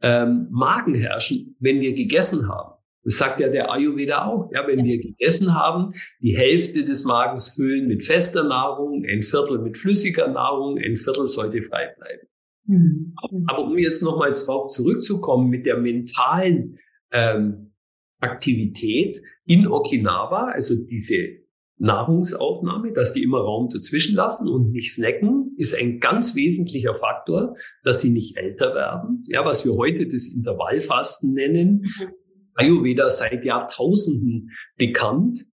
ähm, 0.00 0.48
Magen 0.50 0.94
herrschen, 0.94 1.56
wenn 1.60 1.80
wir 1.80 1.92
gegessen 1.94 2.48
haben. 2.48 2.77
Das 3.08 3.16
sagt 3.16 3.40
ja 3.40 3.48
der 3.48 3.72
Ayurveda 3.72 4.26
auch. 4.26 4.50
Ja, 4.52 4.66
wenn 4.66 4.84
wir 4.84 4.98
gegessen 4.98 5.54
haben, 5.54 5.94
die 6.20 6.36
Hälfte 6.36 6.84
des 6.84 7.06
Magens 7.06 7.54
füllen 7.54 7.88
mit 7.88 8.04
fester 8.04 8.44
Nahrung, 8.44 9.02
ein 9.08 9.22
Viertel 9.22 9.60
mit 9.60 9.78
flüssiger 9.78 10.28
Nahrung, 10.28 10.76
ein 10.76 10.98
Viertel 10.98 11.26
sollte 11.26 11.62
frei 11.62 11.94
bleiben. 11.96 12.28
Mhm. 12.66 13.14
Aber 13.46 13.64
um 13.64 13.78
jetzt 13.78 14.02
nochmal 14.02 14.34
darauf 14.34 14.68
zurückzukommen 14.68 15.48
mit 15.48 15.64
der 15.64 15.78
mentalen 15.78 16.80
ähm, 17.10 17.72
Aktivität 18.20 19.22
in 19.46 19.66
Okinawa, 19.66 20.50
also 20.50 20.74
diese 20.84 21.38
Nahrungsaufnahme, 21.78 22.92
dass 22.92 23.14
die 23.14 23.22
immer 23.22 23.40
Raum 23.40 23.70
dazwischen 23.70 24.16
lassen 24.16 24.48
und 24.48 24.72
nicht 24.72 24.92
snacken, 24.92 25.54
ist 25.56 25.74
ein 25.74 25.98
ganz 25.98 26.36
wesentlicher 26.36 26.94
Faktor, 26.96 27.56
dass 27.84 28.02
sie 28.02 28.10
nicht 28.10 28.36
älter 28.36 28.74
werden. 28.74 29.22
Ja, 29.28 29.46
was 29.46 29.64
wir 29.64 29.76
heute 29.76 30.06
das 30.06 30.26
Intervallfasten 30.26 31.32
nennen. 31.32 31.86
Mhm. 31.98 32.12
Ayurveda 32.58 33.08
seit 33.08 33.44
Jahrtausenden 33.44 34.50
bekannt. 34.76 35.44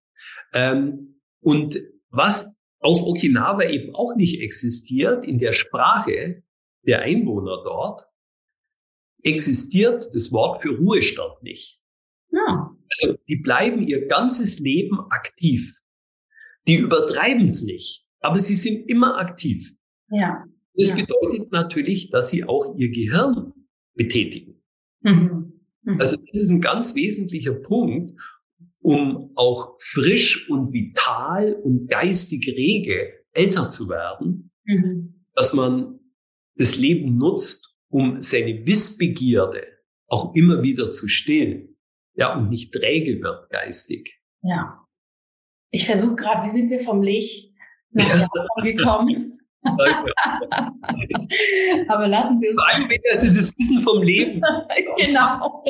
Ähm, 0.53 1.21
und 1.39 1.79
was 2.09 2.57
auf 2.79 3.01
Okinawa 3.03 3.63
eben 3.63 3.93
auch 3.95 4.15
nicht 4.15 4.41
existiert, 4.41 5.25
in 5.25 5.39
der 5.39 5.53
Sprache 5.53 6.43
der 6.85 7.01
Einwohner 7.01 7.63
dort, 7.63 8.01
existiert 9.23 10.07
das 10.13 10.31
Wort 10.31 10.61
für 10.61 10.77
Ruhestand 10.77 11.41
nicht. 11.41 11.79
Ja. 12.31 12.75
Also 12.89 13.17
die 13.27 13.37
bleiben 13.37 13.81
ihr 13.81 14.07
ganzes 14.07 14.59
Leben 14.59 14.99
aktiv. 15.09 15.79
Die 16.67 16.77
übertreiben 16.77 17.45
es 17.45 17.63
nicht, 17.63 18.05
aber 18.19 18.37
sie 18.37 18.55
sind 18.55 18.89
immer 18.89 19.17
aktiv. 19.17 19.75
Ja. 20.09 20.43
Das 20.73 20.89
ja. 20.89 20.95
bedeutet 20.95 21.51
natürlich, 21.51 22.09
dass 22.09 22.29
sie 22.29 22.43
auch 22.43 22.75
ihr 22.77 22.89
Gehirn 22.89 23.53
betätigen. 23.95 24.61
Mhm. 25.01 25.54
Mhm. 25.85 25.99
Also 25.99 26.17
das 26.17 26.41
ist 26.41 26.49
ein 26.49 26.61
ganz 26.61 26.95
wesentlicher 26.95 27.53
Punkt, 27.53 28.19
um 28.81 29.31
auch 29.35 29.77
frisch 29.79 30.49
und 30.49 30.73
vital 30.73 31.53
und 31.53 31.87
geistig 31.87 32.47
rege 32.47 33.13
älter 33.33 33.69
zu 33.69 33.89
werden, 33.89 34.51
mhm. 34.65 35.25
dass 35.33 35.53
man 35.53 35.99
das 36.57 36.77
Leben 36.77 37.17
nutzt, 37.17 37.75
um 37.89 38.21
seine 38.21 38.65
Wissbegierde 38.65 39.65
auch 40.07 40.35
immer 40.35 40.63
wieder 40.63 40.91
zu 40.91 41.07
stillen. 41.07 41.77
Ja, 42.13 42.35
und 42.37 42.49
nicht 42.49 42.73
träge 42.73 43.21
wird 43.21 43.49
geistig. 43.49 44.19
Ja. 44.41 44.85
Ich 45.71 45.85
versuche 45.85 46.15
gerade, 46.15 46.45
wie 46.45 46.51
sind 46.51 46.69
wir 46.69 46.79
vom 46.79 47.01
Licht 47.01 47.53
nach 47.91 48.07
Japan 48.07 48.63
gekommen? 48.63 49.31
Aber 51.89 52.07
lassen 52.07 52.37
Sie 52.37 52.47
uns. 52.49 52.55
Vor 52.55 52.67
allem, 52.73 52.87
das 53.09 53.23
ist 53.23 53.37
das 53.37 53.51
Wissen 53.57 53.81
vom 53.81 54.03
Leben. 54.03 54.41
genau. 54.97 55.63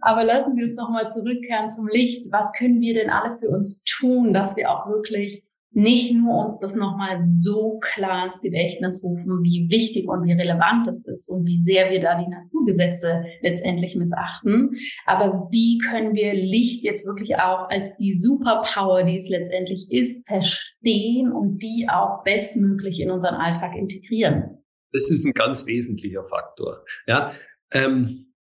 Aber 0.00 0.24
lassen 0.24 0.56
Sie 0.56 0.64
uns 0.64 0.76
nochmal 0.76 1.10
zurückkehren 1.10 1.70
zum 1.70 1.88
Licht. 1.88 2.26
Was 2.30 2.52
können 2.52 2.80
wir 2.80 2.94
denn 2.94 3.10
alle 3.10 3.36
für 3.38 3.48
uns 3.48 3.82
tun, 3.84 4.32
dass 4.32 4.56
wir 4.56 4.70
auch 4.70 4.88
wirklich 4.88 5.42
nicht 5.70 6.14
nur 6.14 6.42
uns 6.44 6.58
das 6.60 6.74
nochmal 6.74 7.22
so 7.22 7.78
klar 7.80 8.24
ins 8.24 8.40
Gedächtnis 8.40 9.04
rufen, 9.04 9.42
wie 9.42 9.68
wichtig 9.70 10.08
und 10.08 10.24
wie 10.24 10.32
relevant 10.32 10.88
es 10.88 11.06
ist 11.06 11.28
und 11.28 11.46
wie 11.46 11.62
sehr 11.64 11.90
wir 11.90 12.00
da 12.00 12.20
die 12.20 12.30
Naturgesetze 12.30 13.24
letztendlich 13.42 13.94
missachten. 13.94 14.70
Aber 15.06 15.48
wie 15.52 15.78
können 15.78 16.14
wir 16.14 16.32
Licht 16.34 16.84
jetzt 16.84 17.06
wirklich 17.06 17.36
auch 17.36 17.68
als 17.68 17.96
die 17.96 18.14
Superpower, 18.14 19.04
die 19.04 19.16
es 19.16 19.28
letztendlich 19.28 19.90
ist, 19.90 20.26
verstehen 20.26 21.32
und 21.32 21.62
die 21.62 21.86
auch 21.90 22.24
bestmöglich 22.24 23.00
in 23.00 23.10
unseren 23.10 23.34
Alltag 23.34 23.76
integrieren? 23.76 24.58
Das 24.92 25.10
ist 25.10 25.26
ein 25.26 25.32
ganz 25.32 25.66
wesentlicher 25.66 26.24
Faktor. 26.24 26.84
Ja, 27.06 27.32
ähm, 27.72 28.32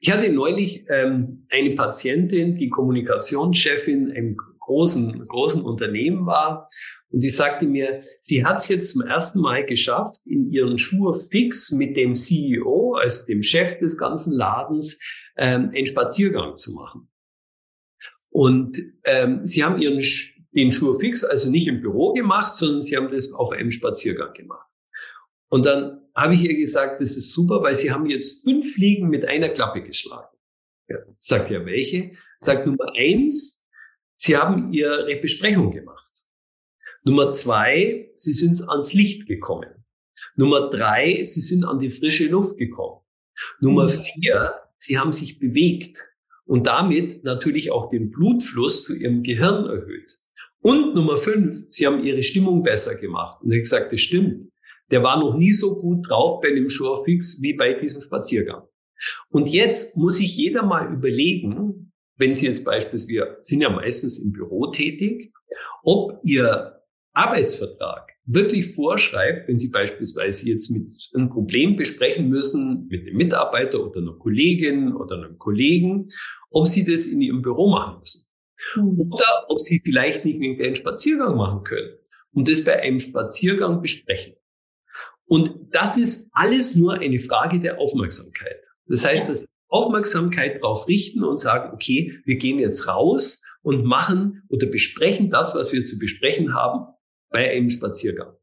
ich 0.00 0.10
hatte 0.10 0.32
neulich 0.32 0.84
ähm, 0.88 1.46
eine 1.48 1.76
Patientin, 1.76 2.56
die 2.56 2.68
Kommunikationschefin 2.68 4.10
im 4.10 4.36
großen, 4.72 5.26
großen 5.26 5.62
Unternehmen 5.62 6.26
war. 6.26 6.68
Und 7.10 7.22
die 7.22 7.28
sagte 7.28 7.66
mir, 7.66 8.02
sie 8.20 8.44
hat 8.44 8.58
es 8.58 8.68
jetzt 8.68 8.92
zum 8.92 9.02
ersten 9.02 9.40
Mal 9.40 9.66
geschafft, 9.66 10.20
in 10.24 10.50
ihren 10.50 10.78
Schuhe 10.78 11.14
fix 11.14 11.70
mit 11.70 11.96
dem 11.96 12.14
CEO, 12.14 12.94
also 12.94 13.26
dem 13.26 13.42
Chef 13.42 13.78
des 13.78 13.98
ganzen 13.98 14.32
Ladens, 14.32 14.98
ähm, 15.36 15.72
einen 15.74 15.86
Spaziergang 15.86 16.56
zu 16.56 16.72
machen. 16.72 17.08
Und 18.30 18.82
ähm, 19.04 19.46
sie 19.46 19.62
haben 19.62 19.80
ihren 19.80 20.00
den 20.54 20.70
Schuh 20.70 20.94
fix 20.98 21.24
also 21.24 21.50
nicht 21.50 21.66
im 21.66 21.80
Büro 21.80 22.12
gemacht, 22.12 22.52
sondern 22.52 22.82
sie 22.82 22.96
haben 22.96 23.10
das 23.10 23.32
auf 23.32 23.50
einem 23.52 23.70
Spaziergang 23.70 24.32
gemacht. 24.34 24.68
Und 25.48 25.66
dann 25.66 26.02
habe 26.14 26.34
ich 26.34 26.44
ihr 26.44 26.56
gesagt, 26.56 27.00
das 27.00 27.16
ist 27.16 27.32
super, 27.32 27.62
weil 27.62 27.74
sie 27.74 27.90
haben 27.90 28.06
jetzt 28.06 28.44
fünf 28.44 28.74
Fliegen 28.74 29.08
mit 29.08 29.24
einer 29.26 29.48
Klappe 29.48 29.82
geschlagen. 29.82 30.36
Ja, 30.88 30.98
sagt 31.16 31.50
ja 31.50 31.64
welche? 31.64 32.12
Sagt 32.38 32.66
Nummer 32.66 32.92
eins, 32.96 33.61
Sie 34.24 34.36
haben 34.36 34.72
Ihre 34.72 35.16
Besprechung 35.16 35.72
gemacht. 35.72 36.12
Nummer 37.02 37.28
zwei, 37.28 38.12
Sie 38.14 38.32
sind 38.34 38.62
ans 38.68 38.92
Licht 38.92 39.26
gekommen. 39.26 39.84
Nummer 40.36 40.70
drei, 40.70 41.24
Sie 41.24 41.40
sind 41.40 41.64
an 41.64 41.80
die 41.80 41.90
frische 41.90 42.28
Luft 42.28 42.56
gekommen. 42.56 43.00
Nummer 43.60 43.84
mhm. 43.84 43.88
vier, 43.88 44.54
Sie 44.76 44.96
haben 44.96 45.12
sich 45.12 45.40
bewegt 45.40 45.98
und 46.44 46.68
damit 46.68 47.24
natürlich 47.24 47.72
auch 47.72 47.90
den 47.90 48.12
Blutfluss 48.12 48.84
zu 48.84 48.94
Ihrem 48.94 49.24
Gehirn 49.24 49.66
erhöht. 49.66 50.18
Und 50.60 50.94
Nummer 50.94 51.16
fünf, 51.16 51.64
Sie 51.70 51.84
haben 51.84 52.04
Ihre 52.04 52.22
Stimmung 52.22 52.62
besser 52.62 52.94
gemacht. 52.94 53.42
Und 53.42 53.50
ich 53.50 53.62
gesagt, 53.62 53.92
das 53.92 54.02
stimmt. 54.02 54.52
Der 54.92 55.02
war 55.02 55.18
noch 55.18 55.36
nie 55.36 55.50
so 55.50 55.80
gut 55.80 56.08
drauf 56.08 56.40
bei 56.40 56.50
dem 56.50 56.70
Shorefix 56.70 57.42
wie 57.42 57.54
bei 57.54 57.72
diesem 57.72 58.00
Spaziergang. 58.00 58.62
Und 59.30 59.48
jetzt 59.48 59.96
muss 59.96 60.18
sich 60.18 60.36
jeder 60.36 60.62
mal 60.62 60.92
überlegen, 60.94 61.91
wenn 62.16 62.34
Sie 62.34 62.46
jetzt 62.46 62.64
beispielsweise, 62.64 63.08
wir 63.08 63.36
sind 63.40 63.60
ja 63.60 63.70
meistens 63.70 64.18
im 64.18 64.32
Büro 64.32 64.70
tätig, 64.70 65.32
ob 65.82 66.20
Ihr 66.22 66.80
Arbeitsvertrag 67.12 68.10
wirklich 68.24 68.74
vorschreibt, 68.74 69.48
wenn 69.48 69.58
Sie 69.58 69.70
beispielsweise 69.70 70.48
jetzt 70.48 70.70
mit 70.70 70.86
einem 71.14 71.30
Problem 71.30 71.76
besprechen 71.76 72.28
müssen 72.28 72.86
mit 72.88 73.02
einem 73.02 73.16
Mitarbeiter 73.16 73.84
oder 73.84 74.00
einer 74.00 74.14
Kollegin 74.14 74.94
oder 74.94 75.16
einem 75.16 75.38
Kollegen, 75.38 76.08
ob 76.50 76.66
Sie 76.66 76.84
das 76.84 77.06
in 77.06 77.20
Ihrem 77.20 77.42
Büro 77.42 77.68
machen 77.68 77.98
müssen. 77.98 78.26
Mhm. 78.76 79.12
Oder 79.12 79.46
ob 79.48 79.60
Sie 79.60 79.80
vielleicht 79.80 80.24
nicht 80.24 80.40
einen 80.40 80.76
Spaziergang 80.76 81.36
machen 81.36 81.64
können 81.64 81.96
und 82.32 82.48
das 82.48 82.64
bei 82.64 82.80
einem 82.80 83.00
Spaziergang 83.00 83.82
besprechen. 83.82 84.34
Und 85.24 85.54
das 85.70 85.96
ist 85.96 86.28
alles 86.32 86.76
nur 86.76 86.94
eine 86.94 87.18
Frage 87.18 87.60
der 87.60 87.78
Aufmerksamkeit. 87.78 88.60
Das 88.86 89.04
heißt, 89.04 89.28
das 89.28 89.46
Aufmerksamkeit 89.72 90.62
darauf 90.62 90.86
richten 90.88 91.24
und 91.24 91.38
sagen, 91.38 91.72
okay, 91.72 92.18
wir 92.24 92.36
gehen 92.36 92.58
jetzt 92.58 92.88
raus 92.88 93.42
und 93.62 93.84
machen 93.84 94.42
oder 94.48 94.66
besprechen 94.66 95.30
das, 95.30 95.54
was 95.54 95.72
wir 95.72 95.84
zu 95.84 95.98
besprechen 95.98 96.54
haben, 96.54 96.86
bei 97.30 97.50
einem 97.50 97.70
Spaziergang. 97.70 98.34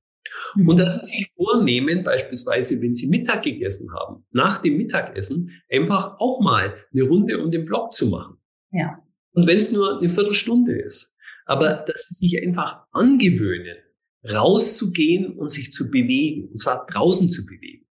Mhm. 0.56 0.70
Und 0.70 0.80
dass 0.80 1.02
Sie 1.02 1.18
sich 1.18 1.32
vornehmen, 1.36 2.04
beispielsweise, 2.04 2.82
wenn 2.82 2.94
Sie 2.94 3.08
Mittag 3.08 3.44
gegessen 3.44 3.90
haben, 3.94 4.26
nach 4.32 4.60
dem 4.60 4.78
Mittagessen 4.78 5.52
einfach 5.70 6.20
auch 6.20 6.40
mal 6.42 6.76
eine 6.92 7.04
Runde 7.04 7.42
um 7.42 7.52
den 7.52 7.66
Block 7.66 7.94
zu 7.94 8.08
machen. 8.08 8.38
Ja. 8.72 9.00
Und 9.32 9.48
wenn 9.48 9.58
es 9.58 9.72
nur 9.72 10.00
eine 10.00 10.10
Viertelstunde 10.10 10.80
ist. 10.82 11.16
Aber 11.46 11.84
dass 11.88 12.08
Sie 12.10 12.16
sich 12.16 12.44
einfach 12.44 12.84
angewöhnen, 12.92 13.78
rauszugehen 14.24 15.38
und 15.38 15.52
sich 15.52 15.72
zu 15.72 15.90
bewegen. 15.90 16.50
Und 16.50 16.60
zwar 16.60 16.86
draußen 16.86 17.30
zu 17.30 17.46
bewegen. 17.46 17.86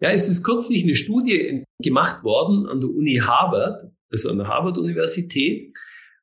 Ja, 0.00 0.10
es 0.10 0.28
ist 0.28 0.44
kürzlich 0.44 0.84
eine 0.84 0.94
Studie 0.94 1.64
gemacht 1.82 2.22
worden 2.22 2.66
an 2.68 2.80
der 2.80 2.90
Uni 2.90 3.16
Harvard, 3.16 3.90
also 4.10 4.30
an 4.30 4.38
der 4.38 4.48
Harvard-Universität. 4.48 5.76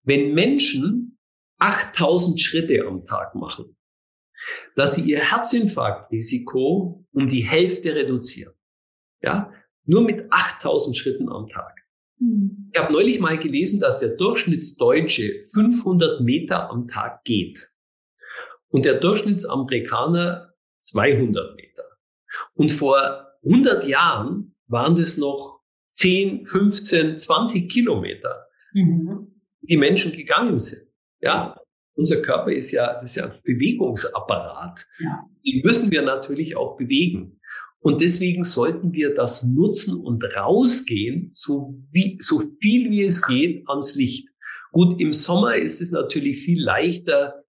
Wenn 0.04 0.34
Menschen 0.34 1.18
8000 1.60 2.40
Schritte 2.40 2.86
am 2.88 3.04
Tag 3.04 3.36
machen, 3.36 3.76
dass 4.76 4.96
sie 4.96 5.10
ihr 5.10 5.20
Herzinfarktrisiko 5.20 7.06
um 7.12 7.28
die 7.28 7.46
Hälfte 7.46 7.96
reduzieren. 7.96 8.54
Ja, 9.22 9.52
nur 9.86 10.02
mit 10.04 10.28
8000 10.30 10.96
Schritten 10.96 11.30
am 11.30 11.48
Tag. 11.48 11.74
Mhm. 12.20 12.70
Ich 12.74 12.80
habe 12.80 12.94
neulich 12.94 13.20
mal 13.20 13.38
gelesen, 13.38 13.80
dass 13.80 14.00
der 14.00 14.10
Durchschnittsdeutsche 14.10 15.46
500 15.48 16.22
Meter 16.22 16.70
am 16.70 16.88
Tag 16.88 17.24
geht 17.24 17.72
und 18.68 18.86
der 18.86 19.00
Durchschnittsamerikaner 19.00 20.54
200 20.82 21.56
Meter. 21.56 21.84
Und 22.54 22.72
vor 22.72 23.26
100 23.46 23.88
Jahren 23.88 24.56
waren 24.68 24.96
das 24.96 25.18
noch 25.18 25.62
10, 25.94 26.46
15, 26.48 27.18
20 27.18 27.70
Kilometer, 27.70 28.48
mhm. 28.74 29.42
die 29.62 29.78
Menschen 29.78 30.12
gegangen 30.12 30.58
sind. 30.58 30.88
Ja, 31.22 31.58
unser 31.96 32.22
Körper 32.22 32.52
ist 32.52 32.72
ja, 32.72 33.00
das 33.02 33.12
ist 33.12 33.16
ja 33.16 33.26
ein 33.26 33.40
Bewegungsapparat. 33.44 34.86
Ja. 35.00 35.30
Den 35.46 35.62
müssen 35.64 35.92
wir 35.92 36.02
natürlich 36.02 36.58
auch 36.58 36.76
bewegen. 36.76 37.40
Und 37.80 38.02
deswegen 38.02 38.44
sollten 38.44 38.94
wir 38.94 39.14
das 39.14 39.44
nutzen 39.44 40.00
und 40.00 40.24
rausgehen, 40.24 41.30
so 41.34 41.80
wie, 41.92 42.18
so 42.20 42.42
viel 42.60 42.90
wie 42.90 43.04
es 43.04 43.26
geht 43.26 43.70
ans 43.70 43.96
Licht. 43.96 44.28
Gut, 44.72 45.00
im 45.00 45.14
Sommer 45.14 45.56
ist 45.56 45.82
es 45.82 45.92
natürlich 45.92 46.40
viel 46.42 46.62
leichter, 46.62 47.45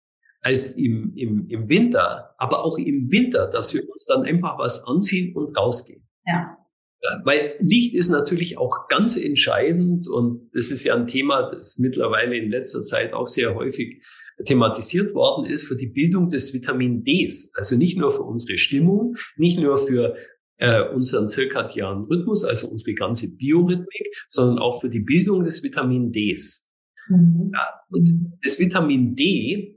als 0.46 0.76
im, 0.76 1.12
im, 1.16 1.48
im 1.48 1.68
Winter, 1.68 2.32
aber 2.38 2.64
auch 2.64 2.78
im 2.78 3.10
Winter, 3.10 3.48
dass 3.48 3.74
wir 3.74 3.82
uns 3.90 4.06
dann 4.06 4.22
einfach 4.22 4.60
was 4.60 4.86
anziehen 4.86 5.34
und 5.34 5.56
rausgehen. 5.58 6.06
Ja. 6.24 6.56
ja. 7.02 7.20
Weil 7.24 7.56
Licht 7.58 7.94
ist 7.94 8.10
natürlich 8.10 8.56
auch 8.56 8.86
ganz 8.86 9.16
entscheidend 9.16 10.06
und 10.06 10.48
das 10.54 10.70
ist 10.70 10.84
ja 10.84 10.94
ein 10.94 11.08
Thema, 11.08 11.50
das 11.50 11.80
mittlerweile 11.80 12.36
in 12.36 12.48
letzter 12.48 12.82
Zeit 12.82 13.12
auch 13.12 13.26
sehr 13.26 13.56
häufig 13.56 14.04
thematisiert 14.44 15.14
worden 15.14 15.46
ist 15.46 15.64
für 15.64 15.74
die 15.74 15.88
Bildung 15.88 16.28
des 16.28 16.54
Vitamin 16.54 17.02
Ds. 17.02 17.52
Also 17.56 17.76
nicht 17.76 17.98
nur 17.98 18.12
für 18.12 18.22
unsere 18.22 18.56
Stimmung, 18.56 19.16
nicht 19.36 19.58
nur 19.58 19.78
für 19.78 20.14
äh, 20.58 20.82
unseren 20.90 21.26
zirkadianen 21.26 22.04
Rhythmus, 22.04 22.44
also 22.44 22.68
unsere 22.68 22.94
ganze 22.94 23.34
Biorhythmik, 23.34 24.14
sondern 24.28 24.60
auch 24.60 24.80
für 24.80 24.90
die 24.90 25.00
Bildung 25.00 25.42
des 25.42 25.64
Vitamin 25.64 26.12
Ds. 26.12 26.70
Mhm. 27.08 27.50
Ja, 27.52 27.80
und 27.90 28.30
das 28.44 28.60
Vitamin 28.60 29.16
D 29.16 29.75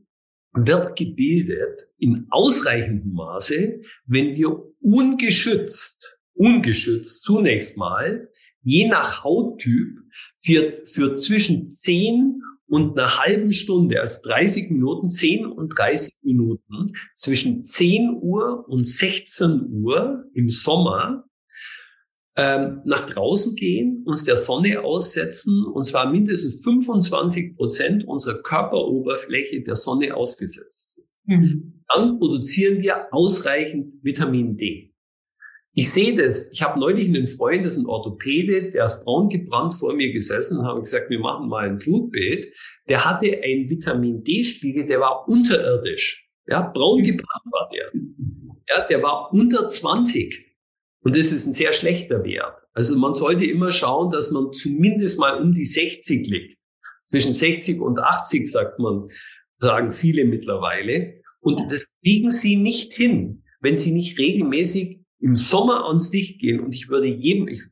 wird 0.67 0.97
gebildet 0.97 1.79
in 1.97 2.27
ausreichendem 2.29 3.13
Maße, 3.13 3.81
wenn 4.05 4.35
wir 4.35 4.63
ungeschützt, 4.81 6.19
ungeschützt 6.33 7.23
zunächst 7.23 7.77
mal, 7.77 8.29
je 8.61 8.87
nach 8.87 9.23
Hauttyp, 9.23 9.99
für, 10.41 10.81
für 10.85 11.13
zwischen 11.15 11.69
10 11.69 12.41
und 12.67 12.97
einer 12.97 13.17
halben 13.17 13.51
Stunde, 13.51 13.99
also 13.99 14.19
30 14.23 14.69
Minuten, 14.69 15.09
10 15.09 15.45
und 15.45 15.69
30 15.77 16.19
Minuten 16.21 16.93
zwischen 17.15 17.65
10 17.65 18.19
Uhr 18.21 18.67
und 18.69 18.85
16 18.85 19.67
Uhr 19.71 20.25
im 20.33 20.49
Sommer 20.49 21.28
ähm, 22.35 22.81
nach 22.85 23.05
draußen 23.05 23.55
gehen, 23.55 24.03
uns 24.05 24.23
der 24.23 24.37
Sonne 24.37 24.81
aussetzen 24.81 25.65
und 25.65 25.83
zwar 25.83 26.09
mindestens 26.11 26.63
25 26.63 27.55
Prozent 27.55 28.07
unserer 28.07 28.41
Körperoberfläche 28.41 29.61
der 29.61 29.75
Sonne 29.75 30.15
ausgesetzt 30.15 30.95
sind. 30.95 31.07
Mhm. 31.25 31.83
Dann 31.93 32.19
produzieren 32.19 32.81
wir 32.81 33.07
ausreichend 33.11 33.93
Vitamin 34.03 34.57
D. 34.57 34.93
Ich 35.73 35.91
sehe 35.91 36.15
das. 36.15 36.51
Ich 36.51 36.61
habe 36.61 36.79
neulich 36.79 37.07
einen 37.07 37.27
Freund, 37.27 37.65
das 37.65 37.77
ist 37.77 37.83
ein 37.83 37.85
Orthopäde, 37.85 38.71
der 38.71 38.85
ist 38.85 39.03
braun 39.03 39.29
gebrannt 39.29 39.75
vor 39.75 39.93
mir 39.93 40.11
gesessen 40.11 40.57
und 40.57 40.65
habe 40.65 40.81
gesagt, 40.81 41.09
wir 41.09 41.19
machen 41.19 41.47
mal 41.47 41.69
ein 41.69 41.77
Blutbild. 41.77 42.47
Der 42.87 43.05
hatte 43.05 43.27
einen 43.41 43.69
Vitamin 43.69 44.23
D-Spiegel, 44.23 44.87
der 44.87 44.99
war 44.99 45.27
unterirdisch. 45.27 46.27
Ja, 46.47 46.61
braun 46.73 47.03
gebrannt 47.03 47.45
war 47.51 47.69
der. 47.71 47.91
Ja, 48.67 48.87
der 48.87 49.03
war 49.03 49.31
unter 49.31 49.67
20. 49.67 50.48
Und 51.01 51.15
das 51.15 51.31
ist 51.31 51.45
ein 51.47 51.53
sehr 51.53 51.73
schlechter 51.73 52.23
Wert. 52.23 52.57
Also 52.73 52.97
man 52.97 53.13
sollte 53.13 53.45
immer 53.45 53.71
schauen, 53.71 54.11
dass 54.11 54.31
man 54.31 54.51
zumindest 54.51 55.19
mal 55.19 55.41
um 55.41 55.53
die 55.53 55.65
60 55.65 56.27
liegt. 56.27 56.57
Zwischen 57.05 57.33
60 57.33 57.79
und 57.79 57.99
80 57.99 58.49
sagt 58.49 58.79
man, 58.79 59.07
sagen 59.55 59.91
viele 59.91 60.25
mittlerweile. 60.25 61.21
Und 61.41 61.71
das 61.71 61.87
kriegen 62.03 62.29
sie 62.29 62.57
nicht 62.57 62.93
hin, 62.93 63.43
wenn 63.61 63.77
sie 63.77 63.91
nicht 63.91 64.17
regelmäßig 64.17 64.99
im 65.19 65.35
Sommer 65.35 65.85
ans 65.87 66.11
Licht 66.13 66.39
gehen 66.39 66.59
und 66.59 66.73
ich 66.73 66.89
würde 66.89 67.07
jedem, 67.07 67.47
ich 67.47 67.63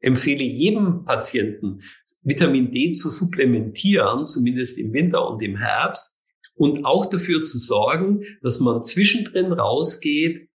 empfehle 0.00 0.44
jedem 0.44 1.04
Patienten, 1.04 1.80
Vitamin 2.22 2.70
D 2.70 2.92
zu 2.92 3.10
supplementieren, 3.10 4.26
zumindest 4.26 4.78
im 4.78 4.92
Winter 4.92 5.28
und 5.28 5.42
im 5.42 5.56
Herbst 5.56 6.22
und 6.54 6.84
auch 6.84 7.06
dafür 7.06 7.42
zu 7.42 7.58
sorgen, 7.58 8.24
dass 8.42 8.60
man 8.60 8.84
zwischendrin 8.84 9.52
rausgeht, 9.52 10.48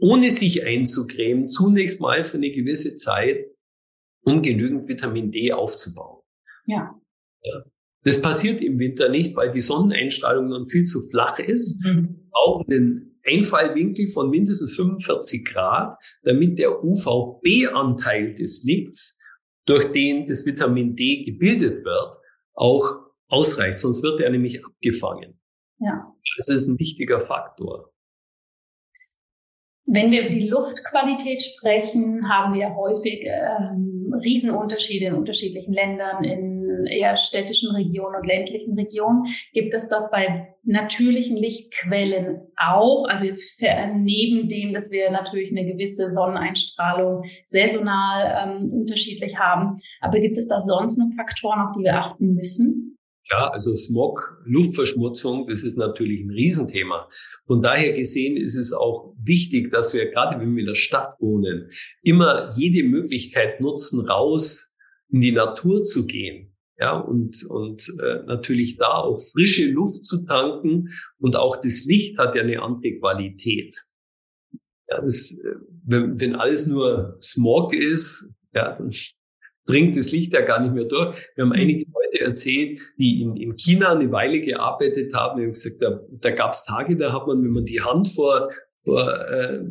ohne 0.00 0.30
sich 0.30 0.64
einzucremen, 0.64 1.48
zunächst 1.48 2.00
mal 2.00 2.24
für 2.24 2.36
eine 2.36 2.50
gewisse 2.50 2.94
Zeit, 2.94 3.46
um 4.22 4.42
genügend 4.42 4.88
Vitamin 4.88 5.30
D 5.30 5.52
aufzubauen. 5.52 6.22
Ja. 6.66 6.94
ja. 7.42 7.64
Das 8.02 8.22
passiert 8.22 8.62
im 8.62 8.78
Winter 8.78 9.08
nicht, 9.08 9.36
weil 9.36 9.52
die 9.52 9.60
Sonneneinstrahlung 9.60 10.50
dann 10.50 10.66
viel 10.66 10.84
zu 10.84 11.06
flach 11.10 11.38
ist. 11.38 11.84
Mhm. 11.84 12.08
Auch 12.32 12.64
den 12.66 13.18
Einfallwinkel 13.26 14.08
von 14.08 14.30
mindestens 14.30 14.74
45 14.76 15.44
Grad, 15.44 15.98
damit 16.22 16.58
der 16.58 16.82
UVB-Anteil 16.82 18.34
des 18.34 18.64
Lichts, 18.64 19.18
durch 19.66 19.92
den 19.92 20.24
das 20.24 20.46
Vitamin 20.46 20.96
D 20.96 21.24
gebildet 21.24 21.84
wird, 21.84 22.16
auch 22.54 23.10
ausreicht. 23.28 23.78
Sonst 23.78 24.02
wird 24.02 24.20
er 24.20 24.30
nämlich 24.30 24.64
abgefangen. 24.64 25.38
Ja. 25.78 26.12
Das 26.36 26.48
ist 26.48 26.68
ein 26.68 26.78
wichtiger 26.78 27.20
Faktor. 27.20 27.92
Wenn 29.92 30.12
wir 30.12 30.26
über 30.26 30.36
die 30.36 30.48
Luftqualität 30.48 31.42
sprechen, 31.42 32.28
haben 32.28 32.54
wir 32.54 32.76
häufig 32.76 33.24
ähm, 33.24 34.14
Riesenunterschiede 34.22 35.06
in 35.06 35.14
unterschiedlichen 35.14 35.72
Ländern, 35.72 36.22
in 36.22 36.86
eher 36.86 37.16
städtischen 37.16 37.74
Regionen 37.74 38.14
und 38.20 38.26
ländlichen 38.26 38.74
Regionen. 38.74 39.24
Gibt 39.52 39.74
es 39.74 39.88
das 39.88 40.08
bei 40.12 40.54
natürlichen 40.62 41.36
Lichtquellen 41.36 42.40
auch? 42.56 43.08
Also 43.08 43.26
jetzt 43.26 43.60
neben 43.96 44.46
dem, 44.46 44.72
dass 44.72 44.92
wir 44.92 45.10
natürlich 45.10 45.50
eine 45.50 45.66
gewisse 45.66 46.12
Sonneneinstrahlung 46.12 47.24
saisonal 47.46 48.46
ähm, 48.46 48.72
unterschiedlich 48.72 49.40
haben. 49.40 49.74
Aber 50.00 50.20
gibt 50.20 50.38
es 50.38 50.46
da 50.46 50.60
sonst 50.60 50.98
noch 50.98 51.10
Faktoren, 51.16 51.66
auf 51.66 51.76
die 51.76 51.82
wir 51.82 51.96
achten 51.96 52.34
müssen? 52.34 52.96
Ja, 53.30 53.48
also 53.50 53.76
Smog, 53.76 54.42
Luftverschmutzung, 54.44 55.46
das 55.46 55.62
ist 55.62 55.78
natürlich 55.78 56.20
ein 56.20 56.30
Riesenthema. 56.30 57.08
Von 57.46 57.62
daher 57.62 57.92
gesehen 57.92 58.36
ist 58.36 58.56
es 58.56 58.72
auch 58.72 59.14
wichtig, 59.22 59.70
dass 59.70 59.94
wir, 59.94 60.10
gerade 60.10 60.40
wenn 60.40 60.56
wir 60.56 60.62
in 60.62 60.66
der 60.66 60.74
Stadt 60.74 61.14
wohnen, 61.20 61.70
immer 62.02 62.52
jede 62.56 62.82
Möglichkeit 62.82 63.60
nutzen, 63.60 64.08
raus 64.08 64.74
in 65.10 65.20
die 65.20 65.30
Natur 65.30 65.84
zu 65.84 66.06
gehen. 66.06 66.56
Ja, 66.76 66.98
und, 66.98 67.44
und 67.48 67.88
äh, 68.02 68.22
natürlich 68.24 68.78
da 68.78 68.94
auch 68.94 69.18
frische 69.18 69.66
Luft 69.66 70.04
zu 70.04 70.24
tanken. 70.24 70.88
Und 71.18 71.36
auch 71.36 71.56
das 71.56 71.84
Licht 71.84 72.18
hat 72.18 72.34
ja 72.34 72.42
eine 72.42 72.62
andere 72.62 72.98
Qualität. 72.98 73.76
Ja, 74.88 75.00
das, 75.02 75.32
äh, 75.32 75.56
wenn, 75.84 76.18
wenn 76.18 76.34
alles 76.34 76.66
nur 76.66 77.18
Smog 77.20 77.74
ist, 77.74 78.28
ja, 78.54 78.76
dann 78.76 78.90
dringt 79.66 79.96
das 79.96 80.10
Licht 80.10 80.32
ja 80.32 80.40
gar 80.40 80.62
nicht 80.62 80.74
mehr 80.74 80.86
durch. 80.86 81.16
Wir 81.36 81.44
haben 81.44 81.52
einige 81.52 81.84
Erzählt, 82.18 82.80
die 82.98 83.22
in, 83.22 83.36
in 83.36 83.56
China 83.56 83.92
eine 83.92 84.10
Weile 84.10 84.40
gearbeitet 84.40 85.14
haben. 85.14 85.38
Wir 85.38 85.46
haben 85.46 85.52
gesagt, 85.52 85.80
da, 85.80 86.00
da 86.10 86.30
gab 86.30 86.52
es 86.52 86.64
Tage, 86.64 86.96
da 86.96 87.12
hat 87.12 87.26
man, 87.26 87.42
wenn 87.42 87.50
man 87.50 87.64
die 87.64 87.80
Hand 87.80 88.08
vor, 88.08 88.50
vor 88.78 89.08
äh, 89.28 89.64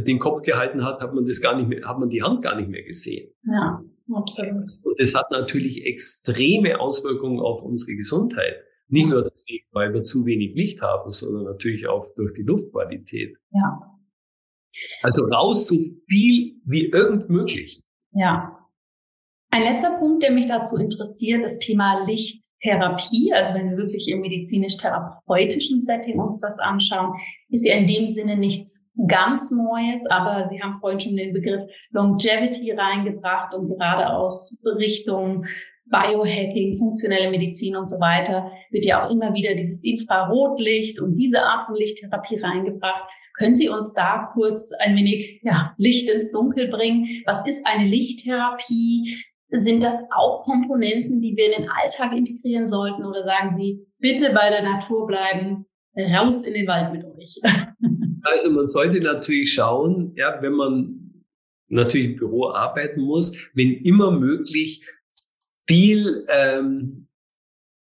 den 0.00 0.18
Kopf 0.18 0.42
gehalten 0.42 0.84
hat, 0.84 1.00
hat 1.00 1.14
man 1.14 1.24
das 1.24 1.40
gar 1.40 1.56
nicht 1.56 1.68
mehr, 1.68 1.86
hat 1.86 1.98
man 1.98 2.08
die 2.08 2.22
Hand 2.22 2.42
gar 2.42 2.56
nicht 2.56 2.68
mehr 2.68 2.82
gesehen. 2.82 3.30
Ja, 3.44 3.82
absolut. 4.12 4.70
Und 4.82 4.98
das 4.98 5.14
hat 5.14 5.30
natürlich 5.30 5.84
extreme 5.84 6.80
Auswirkungen 6.80 7.40
auf 7.40 7.62
unsere 7.62 7.96
Gesundheit. 7.96 8.56
Nicht 8.88 9.08
nur 9.08 9.22
deswegen, 9.22 9.66
weil 9.72 9.92
wir 9.92 10.02
zu 10.02 10.24
wenig 10.26 10.54
Licht 10.54 10.80
haben, 10.80 11.12
sondern 11.12 11.44
natürlich 11.44 11.88
auch 11.88 12.14
durch 12.14 12.32
die 12.32 12.42
Luftqualität. 12.42 13.36
Ja. 13.50 13.96
Also 15.02 15.24
raus 15.24 15.66
so 15.66 15.76
viel 16.08 16.60
wie 16.64 16.86
irgend 16.90 17.28
möglich. 17.28 17.82
Ja, 18.12 18.55
ein 19.50 19.62
letzter 19.62 19.98
Punkt, 19.98 20.22
der 20.22 20.32
mich 20.32 20.46
dazu 20.46 20.76
interessiert, 20.76 21.44
das 21.44 21.58
Thema 21.58 22.04
Lichttherapie. 22.06 23.32
Also 23.32 23.54
wenn 23.54 23.70
wir 23.70 23.76
wirklich 23.78 24.08
im 24.10 24.20
medizinisch-therapeutischen 24.20 25.80
Setting 25.80 26.18
uns 26.18 26.40
das 26.40 26.58
anschauen, 26.58 27.14
ist 27.48 27.66
ja 27.66 27.74
in 27.74 27.86
dem 27.86 28.08
Sinne 28.08 28.36
nichts 28.36 28.90
ganz 29.06 29.50
Neues, 29.50 30.04
aber 30.06 30.46
Sie 30.46 30.60
haben 30.62 30.78
vorhin 30.80 31.00
schon 31.00 31.16
den 31.16 31.32
Begriff 31.32 31.62
Longevity 31.90 32.72
reingebracht 32.72 33.54
und 33.54 33.68
gerade 33.68 34.10
aus 34.10 34.62
Richtung 34.64 35.46
Biohacking, 35.88 36.74
funktionelle 36.74 37.30
Medizin 37.30 37.76
und 37.76 37.88
so 37.88 38.00
weiter 38.00 38.50
wird 38.70 38.84
ja 38.84 39.06
auch 39.06 39.10
immer 39.10 39.34
wieder 39.34 39.54
dieses 39.54 39.84
Infrarotlicht 39.84 41.00
und 41.00 41.14
diese 41.16 41.42
Art 41.42 41.64
von 41.64 41.76
Lichttherapie 41.76 42.40
reingebracht. 42.40 43.08
Können 43.38 43.54
Sie 43.54 43.68
uns 43.68 43.94
da 43.94 44.30
kurz 44.32 44.72
ein 44.72 44.96
wenig 44.96 45.40
ja, 45.42 45.74
Licht 45.76 46.10
ins 46.10 46.32
Dunkel 46.32 46.68
bringen? 46.68 47.06
Was 47.24 47.46
ist 47.46 47.64
eine 47.64 47.86
Lichttherapie? 47.86 49.14
Sind 49.50 49.84
das 49.84 49.94
auch 50.14 50.44
Komponenten, 50.44 51.20
die 51.20 51.36
wir 51.36 51.46
in 51.46 51.62
den 51.62 51.70
Alltag 51.70 52.12
integrieren 52.16 52.66
sollten? 52.66 53.04
Oder 53.04 53.24
sagen 53.24 53.54
Sie, 53.56 53.86
bitte 53.98 54.32
bei 54.32 54.50
der 54.50 54.62
Natur 54.62 55.06
bleiben, 55.06 55.66
raus 55.96 56.42
in 56.42 56.54
den 56.54 56.66
Wald 56.66 56.92
mit 56.92 57.04
euch? 57.04 57.40
Also 58.28 58.50
man 58.50 58.66
sollte 58.66 58.98
natürlich 58.98 59.52
schauen, 59.54 60.12
ja, 60.16 60.42
wenn 60.42 60.54
man 60.54 61.24
natürlich 61.68 62.08
im 62.08 62.16
Büro 62.16 62.50
arbeiten 62.50 63.02
muss, 63.02 63.36
wenn 63.54 63.72
immer 63.72 64.10
möglich 64.10 64.84
viel 65.68 66.26
ähm, 66.28 67.06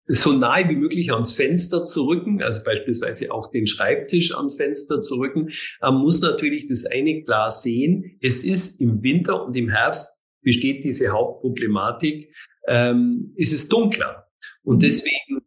so 0.07 0.33
nahe 0.33 0.69
wie 0.69 0.77
möglich 0.77 1.13
ans 1.13 1.33
Fenster 1.33 1.85
zu 1.85 2.07
rücken, 2.07 2.43
also 2.43 2.63
beispielsweise 2.65 3.33
auch 3.33 3.51
den 3.51 3.67
Schreibtisch 3.67 4.35
ans 4.35 4.57
Fenster 4.57 5.01
zu 5.01 5.17
rücken. 5.17 5.51
Man 5.81 5.95
muss 5.97 6.21
natürlich 6.21 6.67
das 6.67 6.85
eine 6.87 7.23
klar 7.23 7.51
sehen. 7.51 8.19
Es 8.21 8.45
ist 8.45 8.81
im 8.81 9.03
Winter 9.03 9.45
und 9.45 9.57
im 9.57 9.69
Herbst 9.69 10.22
besteht 10.43 10.85
diese 10.85 11.09
Hauptproblematik, 11.09 12.35
ähm, 12.69 13.33
ist 13.37 13.53
es 13.53 13.69
dunkler. 13.69 14.29
Und 14.63 14.77
mhm. 14.77 14.81
deswegen 14.81 15.43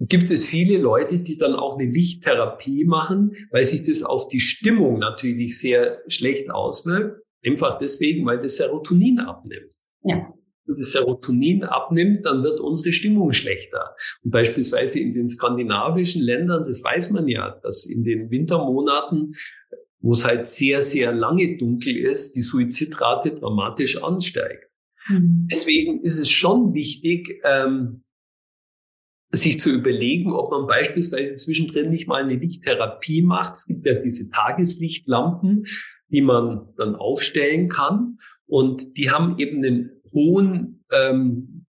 gibt 0.00 0.30
es 0.30 0.44
viele 0.44 0.78
Leute, 0.78 1.20
die 1.20 1.36
dann 1.36 1.54
auch 1.54 1.78
eine 1.78 1.90
Lichttherapie 1.90 2.84
machen, 2.84 3.36
weil 3.50 3.64
sich 3.64 3.82
das 3.82 4.02
auf 4.02 4.28
die 4.28 4.40
Stimmung 4.40 4.98
natürlich 4.98 5.58
sehr 5.58 6.02
schlecht 6.08 6.50
auswirkt. 6.50 7.20
Einfach 7.44 7.78
deswegen, 7.78 8.24
weil 8.26 8.38
das 8.38 8.56
Serotonin 8.56 9.20
abnimmt. 9.20 9.72
Ja. 10.02 10.32
Wenn 10.66 10.76
das 10.76 10.92
Serotonin 10.92 11.62
abnimmt, 11.64 12.24
dann 12.24 12.42
wird 12.42 12.58
unsere 12.58 12.92
Stimmung 12.92 13.32
schlechter. 13.32 13.94
Und 14.22 14.30
beispielsweise 14.30 14.98
in 14.98 15.12
den 15.12 15.28
skandinavischen 15.28 16.22
Ländern, 16.22 16.64
das 16.66 16.82
weiß 16.82 17.10
man 17.10 17.28
ja, 17.28 17.58
dass 17.62 17.84
in 17.84 18.02
den 18.02 18.30
Wintermonaten 18.30 19.32
wo 20.04 20.12
es 20.12 20.26
halt 20.26 20.46
sehr, 20.46 20.82
sehr 20.82 21.12
lange 21.12 21.56
dunkel 21.56 21.96
ist, 21.96 22.36
die 22.36 22.42
Suizidrate 22.42 23.30
dramatisch 23.30 24.02
ansteigt. 24.02 24.68
Mhm. 25.08 25.48
Deswegen 25.50 26.02
ist 26.02 26.18
es 26.18 26.30
schon 26.30 26.74
wichtig, 26.74 27.40
ähm, 27.42 28.04
sich 29.32 29.58
zu 29.58 29.70
überlegen, 29.70 30.30
ob 30.34 30.50
man 30.50 30.66
beispielsweise 30.66 31.36
zwischendrin 31.36 31.88
nicht 31.88 32.06
mal 32.06 32.22
eine 32.22 32.36
Lichttherapie 32.36 33.22
macht. 33.22 33.54
Es 33.54 33.64
gibt 33.64 33.86
ja 33.86 33.94
diese 33.94 34.30
Tageslichtlampen, 34.30 35.64
die 36.12 36.20
man 36.20 36.74
dann 36.76 36.96
aufstellen 36.96 37.70
kann 37.70 38.18
und 38.44 38.98
die 38.98 39.10
haben 39.10 39.38
eben 39.38 39.64
einen 39.64 40.02
hohen 40.12 40.84
ähm, 40.92 41.64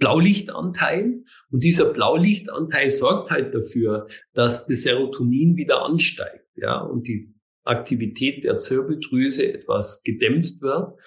Blaulichtanteil 0.00 1.22
und 1.52 1.62
dieser 1.62 1.92
Blaulichtanteil 1.92 2.90
sorgt 2.90 3.30
halt 3.30 3.54
dafür, 3.54 4.08
dass 4.34 4.66
das 4.66 4.82
Serotonin 4.82 5.56
wieder 5.56 5.84
ansteigt 5.84 6.47
ja, 6.60 6.80
und 6.80 7.06
die 7.08 7.34
Aktivität 7.64 8.44
der 8.44 8.58
Zirbeldrüse 8.58 9.52
etwas 9.52 10.02
gedämpft 10.02 10.60
wird. 10.60 10.98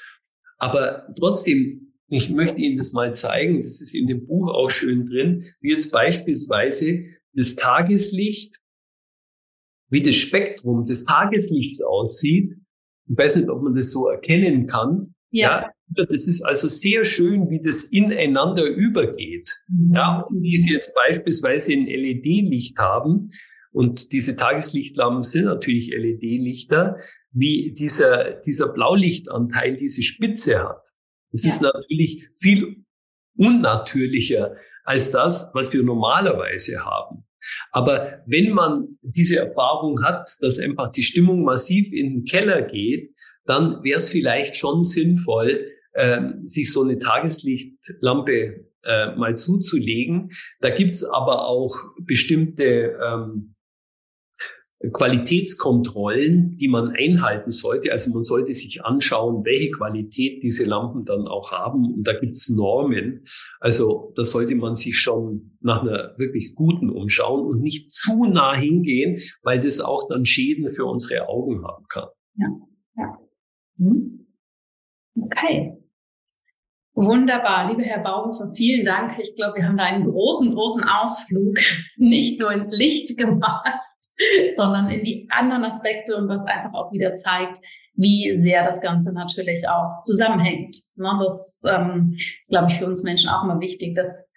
Aber 0.58 1.08
trotzdem, 1.18 1.94
ich 2.08 2.30
möchte 2.30 2.60
Ihnen 2.60 2.78
das 2.78 2.94
mal 2.94 3.16
zeigen, 3.16 3.64
das 3.64 3.82
ist 3.82 3.96
in 3.96 4.08
dem 4.08 4.28
Buch 4.28 4.50
auch 4.50 4.70
schön 4.70 5.08
drin, 5.08 5.46
wie 5.60 5.72
jetzt 5.72 5.92
beispielsweise 5.92 7.06
das 7.34 7.56
Tageslicht, 7.56 8.58
wie 9.90 10.02
das 10.02 10.16
Spektrum 10.16 10.86
des 10.86 11.04
Tageslichts 11.04 11.82
aussieht. 11.82 12.56
Ich 13.10 13.18
weiß 13.18 13.38
nicht, 13.38 13.50
ob 13.50 13.64
man 13.64 13.76
das 13.76 13.92
so 13.92 14.08
erkennen 14.08 14.68
kann. 14.68 15.16
Ja. 15.32 15.62
ja 15.62 15.72
das 15.94 16.28
ist 16.28 16.44
also 16.44 16.70
sehr 16.70 17.06
schön, 17.06 17.50
wie 17.50 17.62
das 17.62 17.84
ineinander 17.84 18.66
übergeht. 18.66 19.60
Mhm. 19.68 19.94
Ja, 19.94 20.22
und 20.22 20.42
wie 20.42 20.56
Sie 20.56 20.74
jetzt 20.74 20.94
beispielsweise 20.94 21.74
ein 21.74 21.86
LED-Licht 21.86 22.78
haben, 22.78 23.30
und 23.72 24.12
diese 24.12 24.36
Tageslichtlampen 24.36 25.24
sind 25.24 25.46
natürlich 25.46 25.90
LED-Lichter, 25.90 26.98
wie 27.32 27.74
dieser, 27.74 28.32
dieser 28.42 28.70
Blaulichtanteil 28.70 29.76
diese 29.76 30.04
Spitze 30.04 30.64
hat. 30.64 30.86
Das 31.32 31.44
ja. 31.44 31.50
ist 31.50 31.62
natürlich 31.62 32.28
viel 32.38 32.84
unnatürlicher 33.38 34.56
als 34.84 35.12
das, 35.12 35.52
was 35.54 35.72
wir 35.72 35.84
normalerweise 35.84 36.84
haben. 36.84 37.26
Aber 37.72 38.22
wenn 38.28 38.52
man 38.52 38.98
diese 39.02 39.40
Erfahrung 39.40 40.04
hat, 40.04 40.30
dass 40.42 40.60
einfach 40.60 40.92
die 40.92 41.04
Stimmung 41.04 41.44
massiv 41.44 41.92
in 41.92 42.10
den 42.10 42.26
Keller 42.26 42.62
geht, 42.62 43.16
dann 43.46 43.84
wäre 43.84 43.98
es 43.98 44.10
vielleicht 44.10 44.56
schon 44.56 44.84
sinnvoll, 44.84 45.72
äh, 45.94 46.22
sich 46.44 46.72
so 46.72 46.84
eine 46.84 47.00
Tageslichtlampe 47.00 48.66
äh, 48.84 49.16
mal 49.16 49.36
zuzulegen. 49.38 50.32
Da 50.60 50.70
gibt's 50.70 51.04
aber 51.04 51.48
auch 51.48 51.76
bestimmte 52.00 52.98
ähm, 53.04 53.56
Qualitätskontrollen, 54.94 56.58
die 56.58 56.68
man 56.68 56.90
einhalten 56.90 57.52
sollte. 57.52 57.92
Also 57.92 58.12
man 58.12 58.24
sollte 58.24 58.54
sich 58.54 58.84
anschauen, 58.84 59.46
welche 59.46 59.70
Qualität 59.72 60.42
diese 60.42 60.66
Lampen 60.66 61.06
dann 61.06 61.28
auch 61.28 61.52
haben. 61.52 61.94
Und 61.94 62.08
da 62.08 62.20
gibt's 62.20 62.50
Normen. 62.50 63.26
Also 63.60 64.12
da 64.16 64.26
sollte 64.26 64.56
man 64.56 64.76
sich 64.76 64.98
schon 64.98 65.58
nach 65.62 65.82
einer 65.82 66.16
wirklich 66.18 66.56
guten 66.56 66.90
umschauen 66.90 67.46
und 67.46 67.62
nicht 67.62 67.92
zu 67.92 68.26
nah 68.26 68.56
hingehen, 68.56 69.20
weil 69.44 69.60
das 69.60 69.82
auch 69.82 70.08
dann 70.10 70.26
Schäden 70.26 70.72
für 70.72 70.86
unsere 70.86 71.28
Augen 71.30 71.64
haben 71.64 71.86
kann. 71.88 72.10
Ja, 72.36 72.48
ja. 72.98 73.18
Hm. 73.78 74.28
Okay. 75.16 75.78
Wunderbar, 76.94 77.70
lieber 77.70 77.84
Herr 77.84 78.04
Bauhofer, 78.04 78.52
vielen 78.56 78.86
Dank. 78.86 79.18
Ich 79.20 79.36
glaube, 79.36 79.58
wir 79.58 79.68
haben 79.68 79.78
da 79.78 79.86
einen 79.86 80.06
großen, 80.06 80.54
großen 80.54 80.84
Ausflug 80.84 81.58
nicht 81.96 82.40
nur 82.40 82.52
ins 82.52 82.70
Licht 82.70 83.18
gemacht, 83.18 83.80
sondern 84.56 84.90
in 84.90 85.04
die 85.04 85.28
anderen 85.30 85.64
Aspekte 85.66 86.16
und 86.16 86.28
was 86.28 86.46
einfach 86.46 86.74
auch 86.74 86.92
wieder 86.92 87.16
zeigt, 87.16 87.58
wie 87.96 88.40
sehr 88.40 88.64
das 88.64 88.82
Ganze 88.82 89.14
natürlich 89.14 89.68
auch 89.68 90.02
zusammenhängt. 90.04 90.78
Ne, 90.96 91.20
das 91.24 91.62
ähm, 91.68 92.14
ist, 92.16 92.50
glaube 92.50 92.68
ich, 92.70 92.78
für 92.78 92.86
uns 92.86 93.04
Menschen 93.04 93.30
auch 93.30 93.44
immer 93.44 93.60
wichtig, 93.60 93.96
dass 93.96 94.34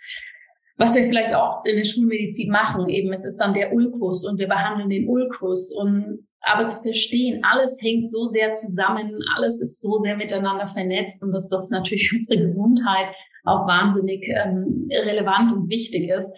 was 0.77 0.97
wir 0.97 1.05
vielleicht 1.05 1.33
auch 1.35 1.65
in 1.65 1.77
der 1.77 1.85
Schulmedizin 1.85 2.51
machen, 2.51 2.89
eben 2.89 3.13
es 3.13 3.25
ist 3.25 3.37
dann 3.37 3.55
der 3.55 3.73
Ulkus 3.73 4.27
und 4.27 4.41
wir 4.41 4.49
behandeln 4.49 4.91
den 4.91 5.09
Ulkus 5.09 5.73
und 5.73 6.19
aber 6.41 6.67
zu 6.67 6.83
verstehen, 6.83 7.43
alles 7.45 7.79
hängt 7.81 8.11
so 8.11 8.27
sehr 8.27 8.55
zusammen, 8.55 9.21
alles 9.37 9.61
ist 9.61 9.81
so 9.81 10.03
sehr 10.03 10.17
miteinander 10.17 10.67
vernetzt 10.67 11.23
und 11.23 11.33
dass 11.33 11.49
das 11.49 11.71
natürlich 11.71 12.09
für 12.09 12.17
unsere 12.17 12.43
Gesundheit 12.43 13.15
auch 13.45 13.69
wahnsinnig 13.69 14.29
ähm, 14.29 14.89
relevant 14.91 15.53
und 15.53 15.71
wichtig 15.71 16.11
ist, 16.11 16.33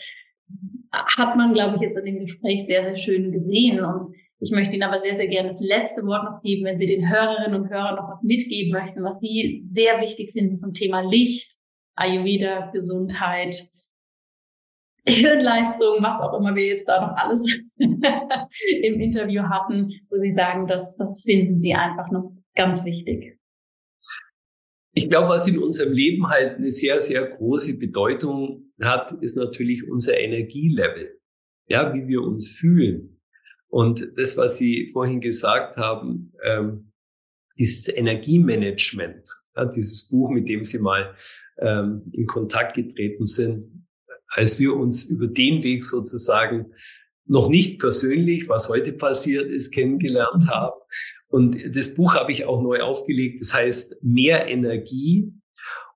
hat 1.04 1.36
man, 1.36 1.52
glaube 1.52 1.76
ich, 1.76 1.82
jetzt 1.82 1.98
in 1.98 2.04
dem 2.04 2.18
Gespräch 2.20 2.64
sehr, 2.66 2.82
sehr 2.82 2.96
schön 2.96 3.32
gesehen. 3.32 3.84
Und 3.84 4.14
ich 4.38 4.50
möchte 4.50 4.74
Ihnen 4.74 4.82
aber 4.82 5.00
sehr, 5.00 5.16
sehr 5.16 5.28
gerne 5.28 5.48
das 5.48 5.60
letzte 5.60 6.04
Wort 6.06 6.24
noch 6.24 6.42
geben, 6.42 6.64
wenn 6.64 6.78
Sie 6.78 6.86
den 6.86 7.08
Hörerinnen 7.08 7.60
und 7.60 7.70
Hörern 7.70 7.96
noch 7.96 8.10
was 8.10 8.24
mitgeben 8.24 8.72
möchten, 8.72 9.04
was 9.04 9.20
Sie 9.20 9.62
sehr 9.64 10.00
wichtig 10.00 10.32
finden 10.32 10.56
zum 10.56 10.72
Thema 10.72 11.00
Licht, 11.00 11.54
Ayurveda, 11.94 12.70
Gesundheit, 12.72 13.68
Hirnleistung, 15.08 16.02
was 16.02 16.20
auch 16.20 16.38
immer 16.38 16.54
wir 16.54 16.66
jetzt 16.66 16.88
da 16.88 17.06
noch 17.06 17.16
alles 17.16 17.60
im 17.78 19.00
Interview 19.00 19.42
hatten, 19.42 19.92
wo 20.10 20.18
Sie 20.18 20.34
sagen, 20.34 20.66
das, 20.66 20.96
das 20.96 21.22
finden 21.24 21.60
Sie 21.60 21.74
einfach 21.74 22.10
noch 22.10 22.32
ganz 22.54 22.84
wichtig. 22.84 23.38
Ich 24.98 25.10
glaube, 25.10 25.28
was 25.28 25.46
in 25.46 25.58
unserem 25.58 25.92
Leben 25.92 26.26
halt 26.28 26.56
eine 26.56 26.70
sehr, 26.70 27.02
sehr 27.02 27.22
große 27.22 27.76
Bedeutung 27.76 28.72
hat, 28.80 29.12
ist 29.20 29.36
natürlich 29.36 29.86
unser 29.86 30.18
Energielevel. 30.18 31.20
Ja, 31.68 31.92
wie 31.92 32.08
wir 32.08 32.22
uns 32.22 32.48
fühlen. 32.48 33.20
Und 33.68 34.10
das, 34.16 34.38
was 34.38 34.56
Sie 34.56 34.88
vorhin 34.94 35.20
gesagt 35.20 35.76
haben, 35.76 36.32
ähm, 36.42 36.92
dieses 37.58 37.88
Energiemanagement, 37.88 39.28
ja, 39.54 39.66
dieses 39.66 40.08
Buch, 40.08 40.30
mit 40.30 40.48
dem 40.48 40.64
Sie 40.64 40.78
mal 40.78 41.14
ähm, 41.58 42.10
in 42.12 42.26
Kontakt 42.26 42.74
getreten 42.74 43.26
sind, 43.26 43.86
als 44.28 44.58
wir 44.58 44.74
uns 44.76 45.10
über 45.10 45.26
den 45.26 45.62
Weg 45.62 45.84
sozusagen 45.84 46.72
noch 47.26 47.48
nicht 47.48 47.80
persönlich, 47.80 48.48
was 48.48 48.68
heute 48.68 48.92
passiert 48.92 49.50
ist, 49.50 49.72
kennengelernt 49.72 50.48
haben 50.48 50.76
und 51.28 51.76
das 51.76 51.94
Buch 51.94 52.14
habe 52.14 52.32
ich 52.32 52.44
auch 52.44 52.62
neu 52.62 52.80
aufgelegt. 52.80 53.40
Das 53.40 53.54
heißt 53.54 54.02
mehr 54.02 54.46
Energie. 54.46 55.32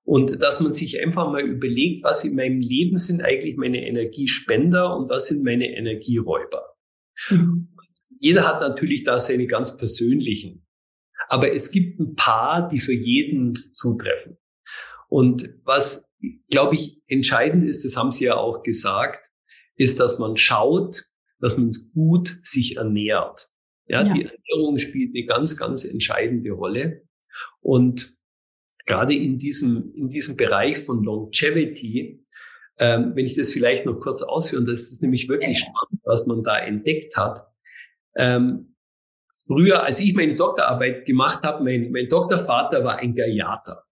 Und 0.03 0.41
dass 0.41 0.59
man 0.59 0.73
sich 0.73 0.99
einfach 0.99 1.31
mal 1.31 1.41
überlegt, 1.41 2.03
was 2.03 2.25
in 2.25 2.35
meinem 2.35 2.59
Leben 2.59 2.97
sind 2.97 3.21
eigentlich 3.21 3.55
meine 3.55 3.85
Energiespender 3.85 4.95
und 4.95 5.09
was 5.09 5.27
sind 5.27 5.43
meine 5.43 5.75
Energieräuber. 5.75 6.75
Mhm. 7.29 7.69
Jeder 8.19 8.47
hat 8.47 8.61
natürlich 8.61 9.03
da 9.03 9.19
seine 9.19 9.47
ganz 9.47 9.77
persönlichen. 9.77 10.65
Aber 11.27 11.53
es 11.53 11.71
gibt 11.71 11.99
ein 11.99 12.15
paar, 12.15 12.67
die 12.67 12.79
für 12.79 12.93
jeden 12.93 13.55
zutreffen. 13.55 14.37
Und 15.07 15.49
was, 15.63 16.07
glaube 16.49 16.75
ich, 16.75 17.01
entscheidend 17.07 17.67
ist, 17.67 17.85
das 17.85 17.95
haben 17.95 18.11
Sie 18.11 18.25
ja 18.25 18.35
auch 18.35 18.63
gesagt, 18.63 19.21
ist, 19.75 19.99
dass 19.99 20.19
man 20.19 20.35
schaut, 20.35 21.10
dass 21.41 21.57
man 21.57 21.71
gut 21.93 22.39
sich 22.43 22.77
ernährt. 22.77 23.49
Ja, 23.87 24.03
ja, 24.03 24.13
die 24.13 24.23
Ernährung 24.23 24.77
spielt 24.77 25.15
eine 25.15 25.25
ganz, 25.25 25.57
ganz 25.57 25.83
entscheidende 25.83 26.51
Rolle. 26.51 27.03
Und 27.59 28.15
gerade 28.85 29.13
in 29.15 29.37
diesem, 29.37 29.93
in 29.95 30.09
diesem 30.09 30.37
Bereich 30.37 30.79
von 30.79 31.03
Longevity, 31.03 32.25
ähm, 32.77 33.11
wenn 33.15 33.25
ich 33.25 33.35
das 33.35 33.51
vielleicht 33.51 33.85
noch 33.85 33.99
kurz 33.99 34.21
ausführen, 34.21 34.65
das 34.65 34.83
ist 34.83 35.01
nämlich 35.01 35.27
wirklich 35.27 35.59
spannend, 35.59 36.01
was 36.03 36.25
man 36.25 36.43
da 36.43 36.57
entdeckt 36.57 37.17
hat. 37.17 37.41
Ähm, 38.15 38.75
früher, 39.45 39.83
als 39.83 39.99
ich 39.99 40.13
meine 40.13 40.35
Doktorarbeit 40.35 41.05
gemacht 41.05 41.43
habe, 41.43 41.63
mein, 41.63 41.91
mein 41.91 42.07
Doktorvater 42.07 42.83
war 42.83 42.97
ein 42.97 43.13
Geriater. 43.13 43.83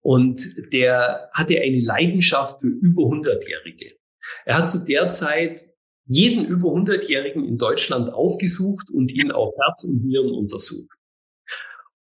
Und 0.00 0.72
der 0.72 1.30
hatte 1.32 1.60
eine 1.60 1.80
Leidenschaft 1.80 2.60
für 2.60 2.68
über 2.68 3.02
100-Jährige. 3.02 3.96
Er 4.44 4.58
hat 4.58 4.68
zu 4.68 4.84
der 4.84 5.08
Zeit 5.08 5.64
jeden 6.06 6.44
über 6.44 6.68
100-Jährigen 6.68 7.46
in 7.46 7.58
Deutschland 7.58 8.12
aufgesucht 8.12 8.90
und 8.92 9.12
ihn 9.12 9.30
auf 9.30 9.54
Herz 9.58 9.84
und 9.84 10.04
Nieren 10.04 10.32
untersucht. 10.32 10.90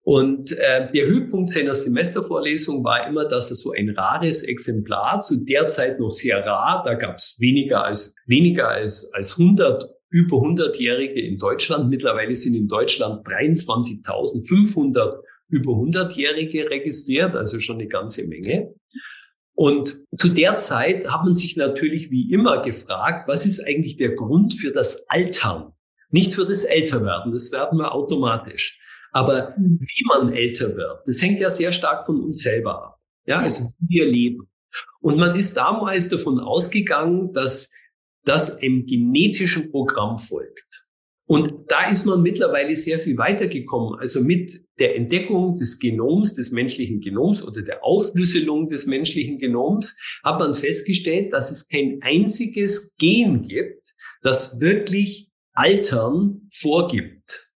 Und 0.03 0.53
äh, 0.59 0.93
der 0.93 1.07
Höhepunkt 1.07 1.49
seiner 1.49 1.75
Semestervorlesung 1.75 2.85
war 2.85 3.09
immer, 3.09 3.25
dass 3.27 3.51
er 3.51 3.57
so 3.57 3.73
ein 3.73 3.89
rares 3.89 4.43
Exemplar, 4.43 5.21
zu 5.21 5.45
der 5.45 5.69
Zeit 5.69 5.99
noch 5.99 6.11
sehr 6.11 6.45
rar, 6.45 6.83
da 6.85 6.93
gab 6.95 7.17
es 7.17 7.37
weniger 7.41 7.85
als 7.85 8.15
weniger 8.27 8.69
als 8.69 9.11
als 9.15 9.39
100 9.39 9.91
über 10.11 10.37
100-Jährige 10.37 11.21
in 11.21 11.39
Deutschland. 11.39 11.89
Mittlerweile 11.89 12.35
sind 12.35 12.55
in 12.55 12.69
Deutschland 12.69 13.27
23.500 13.27 15.23
über 15.49 15.73
100-Jährige 15.73 16.71
registriert, 16.71 17.35
also 17.35 17.59
schon 17.59 17.77
eine 17.77 17.89
ganze 17.89 18.27
Menge. 18.27 18.75
Und 19.55 20.01
zu 20.17 20.29
der 20.31 20.59
Zeit 20.59 21.07
hat 21.09 21.25
man 21.25 21.35
sich 21.35 21.57
natürlich 21.57 22.11
wie 22.11 22.33
immer 22.33 22.63
gefragt, 22.63 23.29
was 23.29 23.47
ist 23.47 23.65
eigentlich 23.65 23.97
der 23.97 24.15
Grund 24.15 24.55
für 24.55 24.73
das 24.73 25.09
Altern? 25.09 25.73
Nicht 26.11 26.35
für 26.35 26.45
das 26.45 26.65
Älterwerden, 26.65 27.33
das 27.33 27.53
werden 27.53 27.79
wir 27.79 27.93
automatisch. 27.93 28.79
Aber 29.13 29.55
wie 29.57 30.05
man 30.09 30.33
älter 30.33 30.77
wird, 30.77 31.07
das 31.07 31.23
hängt 31.23 31.41
ja 31.41 31.51
sehr 31.51 31.71
stark 31.71 32.07
von 32.07 32.21
uns 32.21 32.41
selber 32.41 32.85
ab. 32.85 33.01
Ja, 33.27 33.39
also 33.39 33.73
wie 33.79 34.01
wir 34.01 34.07
leben. 34.07 34.49
Und 35.01 35.19
man 35.19 35.37
ist 35.37 35.57
damals 35.57 36.09
davon 36.09 36.41
ausgegangen, 36.41 37.33
dass 37.33 37.73
das 38.25 38.61
einem 38.61 38.87
genetischen 38.87 39.71
Programm 39.71 40.19
folgt. 40.19 40.84
Und 41.27 41.65
da 41.69 41.89
ist 41.89 42.05
man 42.05 42.21
mittlerweile 42.21 42.75
sehr 42.75 42.99
viel 42.99 43.17
weitergekommen. 43.17 43.99
Also 43.99 44.23
mit 44.23 44.61
der 44.79 44.95
Entdeckung 44.95 45.55
des 45.55 45.79
Genoms, 45.79 46.35
des 46.35 46.53
menschlichen 46.53 47.01
Genoms 47.01 47.43
oder 47.47 47.63
der 47.63 47.83
Aufschlüsselung 47.83 48.69
des 48.69 48.87
menschlichen 48.87 49.39
Genoms 49.39 49.97
hat 50.23 50.39
man 50.39 50.53
festgestellt, 50.53 51.33
dass 51.33 51.51
es 51.51 51.67
kein 51.69 52.01
einziges 52.03 52.95
Gen 52.99 53.43
gibt, 53.43 53.95
das 54.23 54.61
wirklich 54.61 55.31
Altern 55.55 56.43
vorgibt. 56.53 57.51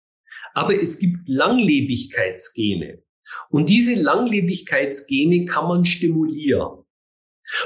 Aber 0.53 0.81
es 0.81 0.99
gibt 0.99 1.27
Langlebigkeitsgene. 1.27 3.03
Und 3.49 3.69
diese 3.69 3.95
Langlebigkeitsgene 3.95 5.45
kann 5.45 5.67
man 5.67 5.85
stimulieren. 5.85 6.83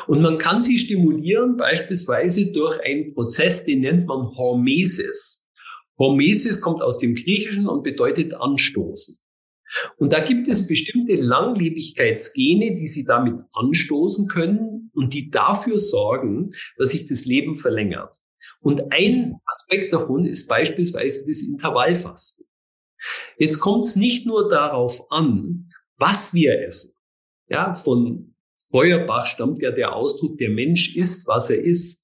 Und 0.08 0.22
man 0.22 0.38
kann 0.38 0.62
sie 0.62 0.80
stimulieren 0.80 1.58
beispielsweise 1.58 2.52
durch 2.52 2.80
einen 2.82 3.14
Prozess, 3.14 3.66
den 3.66 3.82
nennt 3.82 4.08
man 4.08 4.28
Hormesis. 4.36 5.41
Hormesis 6.02 6.62
kommt 6.62 6.82
aus 6.82 6.98
dem 6.98 7.14
Griechischen 7.14 7.68
und 7.68 7.84
bedeutet 7.84 8.34
anstoßen. 8.34 9.20
Und 9.98 10.12
da 10.12 10.20
gibt 10.20 10.48
es 10.48 10.68
bestimmte 10.68 11.16
Langlebigkeitsgene, 11.16 12.74
die 12.74 12.88
Sie 12.88 13.06
damit 13.06 13.36
anstoßen 13.54 14.28
können 14.28 14.92
und 14.94 15.14
die 15.14 15.30
dafür 15.30 15.80
sorgen, 15.80 16.52
dass 16.78 16.90
sich 16.90 17.06
das 17.06 17.26
Leben 17.26 17.56
verlängert. 17.56 18.16
Und 18.60 18.92
ein 18.92 19.36
Aspekt 19.46 19.94
davon 19.94 20.26
ist 20.26 20.48
beispielsweise 20.48 21.28
das 21.28 21.44
Intervallfasten. 21.44 22.48
Jetzt 23.38 23.60
kommt 23.60 23.86
es 23.86 23.96
nicht 23.96 24.26
nur 24.26 24.50
darauf 24.50 25.12
an, 25.12 25.70
was 25.98 26.34
wir 26.34 26.66
essen. 26.66 26.96
Ja, 27.48 27.76
von 27.76 28.36
Feuerbach 28.72 29.26
stammt 29.28 29.62
ja 29.62 29.72
der 29.72 29.96
Ausdruck, 29.96 30.38
der 30.38 30.50
Mensch 30.50 30.96
isst, 30.96 31.28
was 31.28 31.50
er 31.50 31.62
isst. 31.62 32.01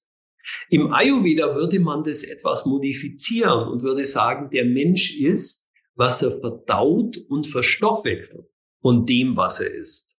Im 0.70 0.92
Ayurveda 0.92 1.54
würde 1.54 1.80
man 1.80 2.02
das 2.02 2.22
etwas 2.22 2.66
modifizieren 2.66 3.68
und 3.68 3.82
würde 3.82 4.04
sagen, 4.04 4.50
der 4.50 4.64
Mensch 4.64 5.18
isst, 5.18 5.68
was 5.94 6.22
er 6.22 6.38
verdaut 6.40 7.18
und 7.28 7.46
verstoffwechselt 7.46 8.46
von 8.80 9.04
dem, 9.06 9.36
was 9.36 9.60
er 9.60 9.72
isst. 9.72 10.16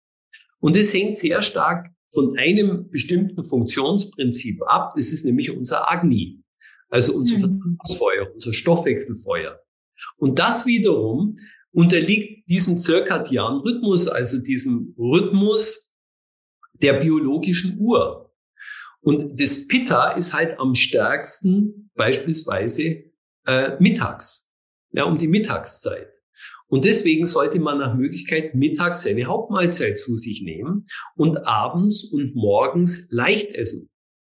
Und 0.60 0.76
es 0.76 0.92
hängt 0.92 1.18
sehr 1.18 1.42
stark 1.42 1.90
von 2.12 2.36
einem 2.36 2.90
bestimmten 2.90 3.42
Funktionsprinzip 3.44 4.62
ab. 4.66 4.94
Das 4.96 5.12
ist 5.12 5.24
nämlich 5.24 5.50
unser 5.50 5.90
Agni, 5.90 6.42
also 6.88 7.14
unser 7.14 7.36
mhm. 7.36 7.40
Verdauungsfeuer, 7.40 8.32
unser 8.32 8.52
Stoffwechselfeuer. 8.52 9.60
Und 10.16 10.38
das 10.38 10.66
wiederum 10.66 11.36
unterliegt 11.70 12.48
diesem 12.48 12.78
zirkadianen 12.78 13.60
Rhythmus, 13.60 14.08
also 14.08 14.40
diesem 14.40 14.94
Rhythmus 14.98 15.92
der 16.74 16.94
biologischen 16.94 17.78
Uhr. 17.78 18.27
Und 19.00 19.40
das 19.40 19.66
Pitta 19.68 20.12
ist 20.12 20.34
halt 20.34 20.58
am 20.58 20.74
stärksten 20.74 21.90
beispielsweise 21.94 23.04
äh, 23.46 23.76
mittags, 23.78 24.52
ja, 24.92 25.04
um 25.04 25.18
die 25.18 25.28
Mittagszeit. 25.28 26.08
Und 26.66 26.84
deswegen 26.84 27.26
sollte 27.26 27.58
man 27.60 27.78
nach 27.78 27.94
Möglichkeit 27.94 28.54
mittags 28.54 29.02
seine 29.02 29.24
Hauptmahlzeit 29.24 29.98
zu 29.98 30.16
sich 30.16 30.42
nehmen 30.42 30.84
und 31.16 31.38
abends 31.46 32.04
und 32.04 32.34
morgens 32.34 33.08
leicht 33.10 33.54
essen. 33.54 33.88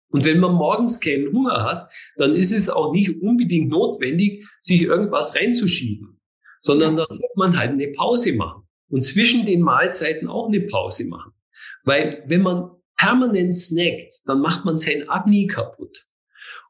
Und 0.09 0.25
wenn 0.25 0.41
man 0.41 0.55
morgens 0.55 1.01
keinen 1.01 1.33
Hunger 1.33 1.63
hat, 1.63 1.93
dann 2.17 2.35
ist 2.35 2.53
es 2.53 2.69
auch 2.69 2.93
nicht 2.93 3.23
unbedingt 3.23 3.69
notwendig, 3.71 4.47
sich 4.61 4.83
irgendwas 4.83 5.35
reinzuschieben, 5.35 6.21
sondern 6.61 6.97
dann 6.97 7.07
sollte 7.09 7.33
man 7.37 7.59
halt 7.59 7.73
eine 7.73 7.89
Pause 7.89 8.35
machen 8.35 8.63
und 8.91 9.05
zwischen 9.05 9.47
den 9.47 9.63
Mahlzeiten 9.63 10.29
auch 10.29 10.49
eine 10.49 10.61
Pause 10.61 11.09
machen. 11.09 11.33
Weil 11.85 12.23
wenn 12.27 12.43
man 12.43 12.71
permanent 13.03 13.55
snackt, 13.55 14.23
dann 14.27 14.41
macht 14.41 14.65
man 14.65 14.79
sein 14.79 15.09
Agni 15.09 15.47
kaputt. 15.47 16.07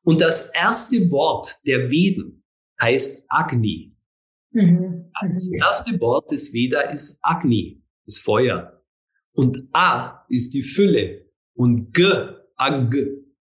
Und 0.02 0.20
das 0.20 0.50
erste 0.54 1.10
Wort 1.10 1.58
der 1.66 1.90
Veden 1.90 2.42
heißt 2.80 3.26
Agni. 3.28 3.94
Mhm. 4.50 5.10
Das 5.32 5.52
erste 5.52 6.00
Wort 6.00 6.30
des 6.30 6.52
Veda 6.52 6.80
ist 6.90 7.18
Agni, 7.22 7.82
das 8.06 8.18
Feuer. 8.18 8.82
Und 9.32 9.68
A 9.72 10.24
ist 10.28 10.54
die 10.54 10.62
Fülle 10.62 11.26
und 11.54 11.92
G, 11.92 12.04
Ag, 12.56 12.94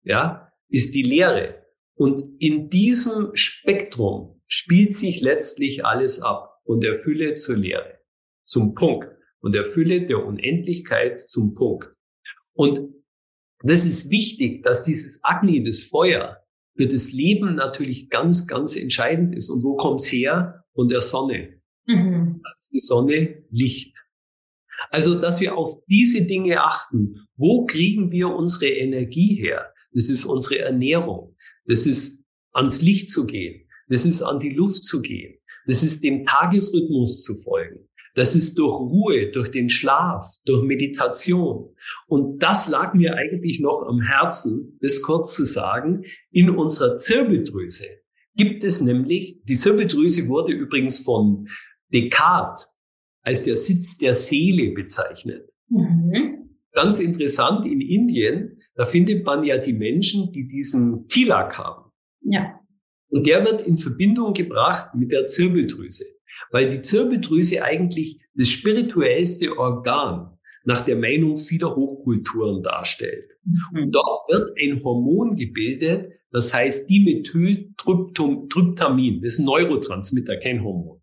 ja, 0.02 0.52
ist 0.68 0.94
die 0.94 1.02
Leere. 1.02 1.66
Und 1.94 2.40
in 2.40 2.70
diesem 2.70 3.30
Spektrum 3.34 4.40
spielt 4.46 4.96
sich 4.96 5.20
letztlich 5.20 5.84
alles 5.84 6.22
ab, 6.22 6.60
von 6.64 6.80
der 6.80 6.98
Fülle 6.98 7.34
zur 7.34 7.56
Leere, 7.56 7.98
zum 8.44 8.74
Punkt, 8.74 9.08
von 9.40 9.52
der 9.52 9.64
Fülle 9.64 10.06
der 10.06 10.24
Unendlichkeit 10.24 11.20
zum 11.20 11.54
Punkt. 11.54 11.88
Und 12.60 12.92
das 13.62 13.86
ist 13.86 14.10
wichtig, 14.10 14.62
dass 14.62 14.84
dieses 14.84 15.18
Agni, 15.22 15.64
das 15.64 15.82
Feuer, 15.82 16.44
für 16.76 16.86
das 16.86 17.10
Leben 17.10 17.54
natürlich 17.54 18.10
ganz, 18.10 18.46
ganz 18.46 18.76
entscheidend 18.76 19.34
ist. 19.34 19.48
Und 19.48 19.64
wo 19.64 19.76
kommt's 19.76 20.12
her? 20.12 20.62
Von 20.74 20.88
der 20.88 21.00
Sonne. 21.00 21.62
Mhm. 21.86 22.40
Das 22.42 22.58
ist 22.60 22.70
die 22.70 22.80
Sonne 22.80 23.44
Licht. 23.48 23.96
Also, 24.90 25.18
dass 25.18 25.40
wir 25.40 25.56
auf 25.56 25.82
diese 25.86 26.26
Dinge 26.26 26.62
achten. 26.62 27.26
Wo 27.34 27.64
kriegen 27.64 28.12
wir 28.12 28.28
unsere 28.28 28.68
Energie 28.68 29.36
her? 29.36 29.72
Das 29.92 30.10
ist 30.10 30.26
unsere 30.26 30.58
Ernährung. 30.58 31.36
Das 31.64 31.86
ist 31.86 32.22
ans 32.52 32.82
Licht 32.82 33.08
zu 33.08 33.24
gehen. 33.24 33.66
Das 33.88 34.04
ist 34.04 34.20
an 34.20 34.38
die 34.38 34.50
Luft 34.50 34.84
zu 34.84 35.00
gehen. 35.00 35.38
Das 35.66 35.82
ist 35.82 36.04
dem 36.04 36.26
Tagesrhythmus 36.26 37.22
zu 37.22 37.36
folgen. 37.36 37.88
Das 38.14 38.34
ist 38.34 38.58
durch 38.58 38.78
Ruhe, 38.80 39.30
durch 39.30 39.50
den 39.50 39.70
Schlaf, 39.70 40.26
durch 40.44 40.62
Meditation. 40.62 41.74
Und 42.06 42.42
das 42.42 42.68
lag 42.68 42.94
mir 42.94 43.14
eigentlich 43.14 43.60
noch 43.60 43.86
am 43.86 44.00
Herzen, 44.00 44.78
das 44.80 45.02
kurz 45.02 45.34
zu 45.34 45.44
sagen. 45.44 46.04
In 46.30 46.50
unserer 46.50 46.96
Zirbeldrüse 46.96 47.86
gibt 48.34 48.64
es 48.64 48.80
nämlich, 48.80 49.40
die 49.44 49.54
Zirbeldrüse 49.54 50.28
wurde 50.28 50.52
übrigens 50.52 51.00
von 51.00 51.48
Descartes 51.92 52.74
als 53.22 53.42
der 53.42 53.56
Sitz 53.56 53.98
der 53.98 54.14
Seele 54.14 54.72
bezeichnet. 54.72 55.50
Mhm. 55.68 56.50
Ganz 56.72 57.00
interessant, 57.00 57.66
in 57.66 57.80
Indien, 57.80 58.52
da 58.74 58.86
findet 58.86 59.26
man 59.26 59.44
ja 59.44 59.58
die 59.58 59.72
Menschen, 59.72 60.32
die 60.32 60.46
diesen 60.46 61.06
Tilak 61.08 61.58
haben. 61.58 61.90
Ja. 62.22 62.60
Und 63.08 63.26
der 63.26 63.44
wird 63.44 63.62
in 63.62 63.76
Verbindung 63.76 64.32
gebracht 64.32 64.94
mit 64.94 65.10
der 65.10 65.26
Zirbeldrüse 65.26 66.04
weil 66.50 66.68
die 66.68 66.82
Zirbeldrüse 66.82 67.62
eigentlich 67.62 68.20
das 68.34 68.48
spirituellste 68.48 69.56
Organ 69.58 70.38
nach 70.64 70.84
der 70.84 70.96
Meinung 70.96 71.36
vieler 71.36 71.74
Hochkulturen 71.74 72.62
darstellt. 72.62 73.32
Mhm. 73.44 73.82
Und 73.82 73.94
dort 73.94 74.30
wird 74.30 74.56
ein 74.58 74.82
Hormon 74.82 75.36
gebildet, 75.36 76.12
das 76.30 76.54
heißt 76.54 76.88
Dimethyltryptamin. 76.88 79.20
Das 79.22 79.34
ist 79.34 79.40
ein 79.40 79.46
Neurotransmitter, 79.46 80.36
kein 80.36 80.62
Hormon. 80.62 81.00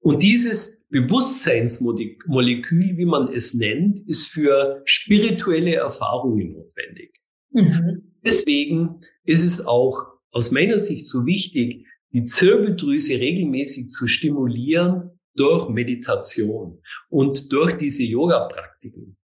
Und 0.00 0.22
dieses 0.22 0.78
Bewusstseinsmolekül, 0.90 2.96
wie 2.96 3.04
man 3.04 3.30
es 3.32 3.54
nennt, 3.54 4.08
ist 4.08 4.28
für 4.28 4.80
spirituelle 4.84 5.74
Erfahrungen 5.74 6.52
notwendig. 6.52 7.12
Mhm. 7.50 8.12
Deswegen 8.24 9.00
ist 9.24 9.44
es 9.44 9.66
auch 9.66 10.06
aus 10.30 10.50
meiner 10.50 10.78
Sicht 10.78 11.08
so 11.08 11.26
wichtig, 11.26 11.86
die 12.12 12.24
Zirbeldrüse 12.24 13.14
regelmäßig 13.14 13.88
zu 13.88 14.06
stimulieren 14.06 15.18
durch 15.34 15.68
Meditation 15.68 16.80
und 17.08 17.52
durch 17.52 17.74
diese 17.74 18.04
Yoga-Praktiken. 18.04 19.16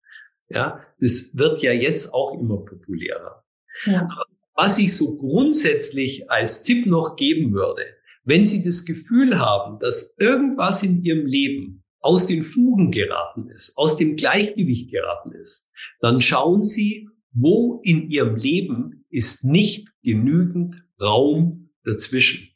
Ja, 0.49 0.85
das 0.99 1.35
wird 1.35 1.61
ja 1.63 1.71
jetzt 1.71 2.13
auch 2.13 2.39
immer 2.39 2.57
populärer. 2.57 3.43
Ja. 3.85 4.07
Was 4.55 4.77
ich 4.77 4.95
so 4.95 5.17
grundsätzlich 5.17 6.29
als 6.29 6.63
Tipp 6.63 6.85
noch 6.85 7.15
geben 7.15 7.53
würde, 7.53 7.81
wenn 8.23 8.45
Sie 8.45 8.63
das 8.63 8.85
Gefühl 8.85 9.39
haben, 9.39 9.79
dass 9.79 10.15
irgendwas 10.19 10.83
in 10.83 11.03
Ihrem 11.03 11.25
Leben 11.25 11.83
aus 11.99 12.27
den 12.27 12.43
Fugen 12.43 12.91
geraten 12.91 13.49
ist, 13.49 13.77
aus 13.77 13.97
dem 13.97 14.15
Gleichgewicht 14.15 14.91
geraten 14.91 15.31
ist, 15.31 15.69
dann 15.99 16.21
schauen 16.21 16.63
Sie, 16.63 17.09
wo 17.31 17.81
in 17.83 18.09
Ihrem 18.11 18.35
Leben 18.35 19.05
ist 19.09 19.43
nicht 19.43 19.87
genügend 20.03 20.83
Raum 21.01 21.71
dazwischen 21.83 22.52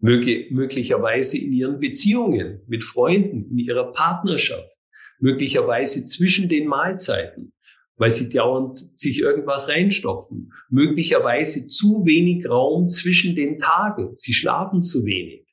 möglicherweise 0.00 1.38
in 1.38 1.52
ihren 1.52 1.80
Beziehungen 1.80 2.62
mit 2.66 2.84
Freunden, 2.84 3.50
in 3.50 3.58
ihrer 3.58 3.90
Partnerschaft, 3.92 4.70
möglicherweise 5.18 6.06
zwischen 6.06 6.48
den 6.48 6.68
Mahlzeiten, 6.68 7.52
weil 7.96 8.12
sie 8.12 8.28
dauernd 8.28 8.78
sich 8.98 9.18
irgendwas 9.18 9.68
reinstopfen, 9.68 10.52
möglicherweise 10.70 11.66
zu 11.66 12.04
wenig 12.04 12.48
Raum 12.48 12.88
zwischen 12.88 13.34
den 13.34 13.58
Tagen, 13.58 14.12
sie 14.14 14.32
schlafen 14.32 14.82
zu 14.82 15.04
wenig. 15.04 15.44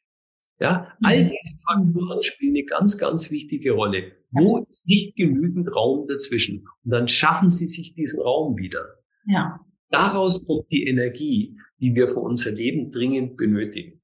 Ja, 0.59 0.93
all 1.01 1.23
mhm. 1.23 1.30
diese 1.30 1.57
Faktoren 1.65 2.23
spielen 2.23 2.55
eine 2.55 2.65
ganz, 2.65 2.97
ganz 2.97 3.30
wichtige 3.30 3.72
Rolle. 3.72 4.13
Wo 4.31 4.65
ist 4.69 4.88
nicht 4.88 5.15
genügend 5.15 5.73
Raum 5.73 6.07
dazwischen? 6.07 6.65
Und 6.84 6.91
dann 6.91 7.07
schaffen 7.07 7.49
sie 7.49 7.67
sich 7.67 7.93
diesen 7.93 8.22
Raum 8.22 8.57
wieder. 8.57 8.85
Ja. 9.27 9.59
Daraus 9.89 10.45
kommt 10.45 10.72
die 10.72 10.88
Energie, 10.88 11.57
die 11.80 11.93
wir 11.93 12.07
für 12.07 12.19
unser 12.19 12.51
Leben 12.51 12.91
dringend 12.91 13.38
benötigen. 13.38 14.01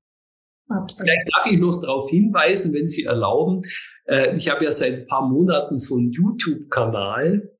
Absolut. 0.71 1.09
Vielleicht 1.09 1.29
darf 1.35 1.51
ich 1.51 1.59
noch 1.59 1.79
darauf 1.79 2.09
hinweisen, 2.09 2.73
wenn 2.73 2.87
Sie 2.87 3.03
erlauben. 3.03 3.63
Äh, 4.05 4.35
ich 4.35 4.49
habe 4.49 4.65
ja 4.65 4.71
seit 4.71 4.93
ein 4.93 5.07
paar 5.07 5.27
Monaten 5.27 5.77
so 5.77 5.97
einen 5.97 6.11
YouTube-Kanal 6.11 7.51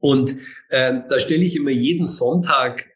und 0.00 0.36
äh, 0.68 1.00
da 1.08 1.18
stelle 1.18 1.44
ich 1.44 1.56
immer 1.56 1.70
jeden 1.70 2.06
Sonntag 2.06 2.86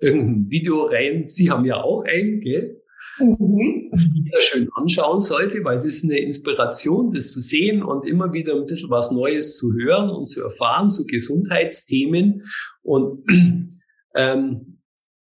irgendein 0.00 0.50
Video 0.50 0.84
rein. 0.84 1.26
Sie 1.26 1.50
haben 1.50 1.64
ja 1.64 1.82
auch 1.82 2.04
einen, 2.04 2.40
gell? 2.40 2.82
Mhm. 3.18 3.90
Jeder 4.24 4.40
schön 4.40 4.68
anschauen 4.74 5.20
sollte, 5.20 5.64
weil 5.64 5.76
das 5.76 5.86
ist 5.86 6.04
eine 6.04 6.18
Inspiration, 6.18 7.12
das 7.12 7.32
zu 7.32 7.40
sehen 7.40 7.82
und 7.82 8.06
immer 8.06 8.32
wieder 8.32 8.54
ein 8.54 8.66
bisschen 8.66 8.90
was 8.90 9.10
Neues 9.10 9.56
zu 9.56 9.72
hören 9.74 10.10
und 10.10 10.26
zu 10.26 10.42
erfahren 10.42 10.90
zu 10.90 11.06
Gesundheitsthemen. 11.06 12.44
Und 12.82 13.24
ähm, 14.14 14.75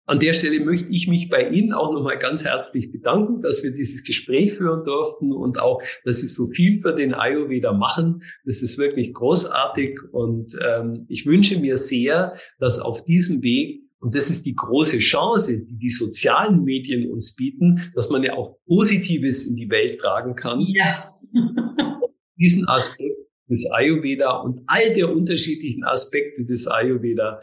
an 0.07 0.19
der 0.19 0.33
Stelle 0.33 0.63
möchte 0.63 0.89
ich 0.91 1.07
mich 1.07 1.29
bei 1.29 1.49
Ihnen 1.49 1.73
auch 1.73 1.91
nochmal 1.91 2.19
ganz 2.19 2.45
herzlich 2.45 2.91
bedanken, 2.91 3.41
dass 3.41 3.63
wir 3.63 3.71
dieses 3.71 4.03
Gespräch 4.03 4.53
führen 4.53 4.83
durften 4.83 5.31
und 5.31 5.59
auch, 5.59 5.81
dass 6.03 6.21
Sie 6.21 6.27
so 6.27 6.47
viel 6.47 6.81
für 6.81 6.93
den 6.93 7.13
Ayurveda 7.13 7.73
machen. 7.73 8.21
Das 8.45 8.61
ist 8.61 8.77
wirklich 8.77 9.13
großartig 9.13 9.99
und 10.11 10.55
ähm, 10.63 11.05
ich 11.09 11.25
wünsche 11.25 11.59
mir 11.59 11.77
sehr, 11.77 12.35
dass 12.59 12.79
auf 12.79 13.03
diesem 13.03 13.41
Weg 13.41 13.81
und 13.99 14.13
das 14.13 14.29
ist 14.29 14.45
die 14.45 14.53
große 14.53 14.99
Chance, 14.99 15.65
die 15.65 15.77
die 15.77 15.89
sozialen 15.89 16.63
Medien 16.63 17.11
uns 17.11 17.33
bieten, 17.33 17.91
dass 17.95 18.11
man 18.11 18.21
ja 18.21 18.33
auch 18.33 18.59
Positives 18.67 19.47
in 19.47 19.55
die 19.55 19.71
Welt 19.71 19.99
tragen 19.99 20.35
kann. 20.35 20.61
Ja. 20.61 21.17
Diesen 22.37 22.67
Aspekt 22.67 23.17
des 23.49 23.65
Ayurveda 23.71 24.37
und 24.37 24.61
all 24.67 24.93
der 24.93 25.11
unterschiedlichen 25.11 25.83
Aspekte 25.83 26.45
des 26.45 26.67
Ayurveda 26.67 27.41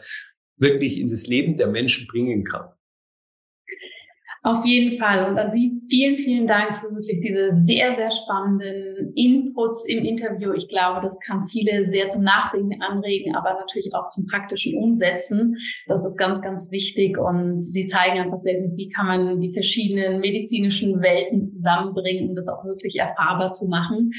wirklich 0.57 0.99
in 0.99 1.09
das 1.09 1.27
Leben 1.27 1.57
der 1.57 1.67
Menschen 1.67 2.07
bringen 2.07 2.43
kann. 2.43 2.69
Auf 4.45 4.65
jeden 4.65 4.97
Fall. 4.97 5.29
Und 5.29 5.39
an 5.39 5.51
Sie 5.51 5.81
vielen, 5.89 6.17
vielen 6.17 6.47
Dank 6.47 6.75
für 6.75 6.91
wirklich 6.91 7.21
diese 7.21 7.53
sehr, 7.53 7.95
sehr 7.95 8.11
spannenden 8.11 9.13
Inputs 9.15 9.85
im 9.87 10.03
Interview. 10.03 10.51
Ich 10.51 10.67
glaube, 10.67 10.99
das 11.01 11.17
kann 11.21 11.47
viele 11.47 11.87
sehr 11.87 12.09
zum 12.09 12.23
Nachdenken 12.23 12.81
anregen, 12.81 13.35
aber 13.35 13.53
natürlich 13.53 13.95
auch 13.95 14.09
zum 14.09 14.27
praktischen 14.27 14.77
Umsetzen. 14.77 15.55
Das 15.87 16.05
ist 16.05 16.17
ganz, 16.17 16.41
ganz 16.41 16.71
wichtig. 16.71 17.17
Und 17.17 17.61
Sie 17.61 17.87
zeigen 17.87 18.19
einfach 18.19 18.37
sehr 18.37 18.59
gut, 18.59 18.75
wie 18.75 18.89
kann 18.89 19.07
man 19.07 19.39
die 19.39 19.53
verschiedenen 19.53 20.19
medizinischen 20.19 21.01
Welten 21.01 21.45
zusammenbringen, 21.45 22.27
um 22.27 22.35
das 22.35 22.49
auch 22.49 22.65
wirklich 22.65 22.97
erfahrbar 22.99 23.53
zu 23.53 23.69
machen. 23.69 24.11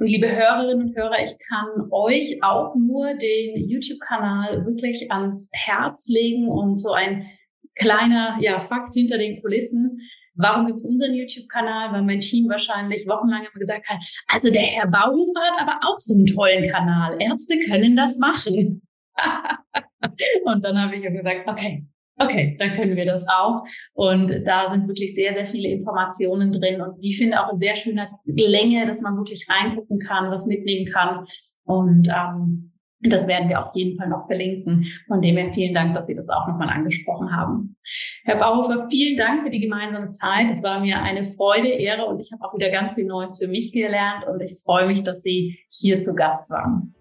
Und 0.00 0.06
liebe 0.06 0.34
Hörerinnen 0.34 0.88
und 0.88 0.96
Hörer, 0.96 1.22
ich 1.22 1.36
kann 1.46 1.90
euch 1.90 2.42
auch 2.42 2.74
nur 2.74 3.12
den 3.12 3.68
YouTube-Kanal 3.68 4.64
wirklich 4.64 5.12
ans 5.12 5.50
Herz 5.52 6.08
legen 6.08 6.48
und 6.48 6.80
so 6.80 6.92
ein 6.92 7.26
kleiner 7.74 8.38
ja, 8.40 8.60
Fakt 8.60 8.94
hinter 8.94 9.18
den 9.18 9.42
Kulissen. 9.42 9.98
Warum 10.36 10.66
gibt's 10.66 10.88
unseren 10.88 11.12
YouTube-Kanal? 11.12 11.92
Weil 11.92 12.02
mein 12.04 12.20
Team 12.20 12.48
wahrscheinlich 12.48 13.06
wochenlang 13.06 13.42
immer 13.42 13.58
gesagt 13.58 13.86
hat, 13.90 14.02
also 14.26 14.50
der 14.50 14.62
Herr 14.62 14.86
Bauhofer 14.86 15.40
hat 15.42 15.68
aber 15.68 15.80
auch 15.86 15.98
so 15.98 16.14
einen 16.14 16.34
tollen 16.34 16.70
Kanal. 16.70 17.20
Ärzte 17.20 17.58
können 17.58 17.94
das 17.94 18.16
machen. 18.16 18.80
und 20.44 20.64
dann 20.64 20.78
habe 20.78 20.96
ich 20.96 21.02
gesagt, 21.02 21.46
okay, 21.46 21.84
okay, 22.20 22.56
dann 22.58 22.70
können 22.70 22.96
wir 22.96 23.06
das 23.06 23.26
auch. 23.28 23.64
Und 23.94 24.42
da 24.46 24.68
sind 24.68 24.86
wirklich 24.86 25.14
sehr, 25.14 25.34
sehr 25.34 25.46
viele 25.46 25.68
Informationen 25.68 26.52
drin 26.52 26.80
und 26.80 26.96
ich 27.00 27.18
finde 27.18 27.40
auch 27.42 27.52
in 27.52 27.58
sehr 27.58 27.76
schöner 27.76 28.08
Länge, 28.24 28.86
dass 28.86 29.00
man 29.00 29.16
wirklich 29.16 29.46
reingucken 29.48 29.98
kann, 29.98 30.30
was 30.30 30.46
mitnehmen 30.46 30.86
kann. 30.92 31.24
Und 31.64 32.08
ähm, 32.08 32.72
das 33.02 33.26
werden 33.26 33.48
wir 33.48 33.58
auf 33.60 33.70
jeden 33.74 33.98
Fall 33.98 34.08
noch 34.08 34.26
verlinken. 34.26 34.86
Von 35.06 35.22
dem 35.22 35.36
her 35.38 35.52
vielen 35.54 35.72
Dank, 35.72 35.94
dass 35.94 36.06
Sie 36.06 36.14
das 36.14 36.28
auch 36.28 36.46
nochmal 36.46 36.68
angesprochen 36.68 37.34
haben. 37.34 37.76
Herr 38.24 38.36
Bauhofer, 38.36 38.88
vielen 38.90 39.16
Dank 39.16 39.42
für 39.42 39.50
die 39.50 39.60
gemeinsame 39.60 40.10
Zeit. 40.10 40.50
Es 40.50 40.62
war 40.62 40.80
mir 40.80 41.00
eine 41.00 41.24
Freude, 41.24 41.68
Ehre 41.68 42.04
und 42.04 42.20
ich 42.20 42.30
habe 42.32 42.44
auch 42.44 42.54
wieder 42.54 42.70
ganz 42.70 42.94
viel 42.94 43.06
Neues 43.06 43.38
für 43.38 43.48
mich 43.48 43.72
gelernt 43.72 44.26
und 44.26 44.40
ich 44.42 44.60
freue 44.62 44.86
mich, 44.86 45.02
dass 45.02 45.22
Sie 45.22 45.58
hier 45.70 46.02
zu 46.02 46.14
Gast 46.14 46.50
waren. 46.50 46.94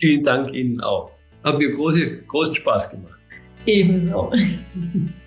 Vielen 0.00 0.24
Dank 0.24 0.52
Ihnen 0.52 0.80
auch. 0.80 1.12
Haben 1.44 1.58
mir 1.58 1.70
große, 1.72 2.22
großen 2.22 2.56
Spaß 2.56 2.90
gemacht. 2.90 3.17
Ebenso. 3.66 4.30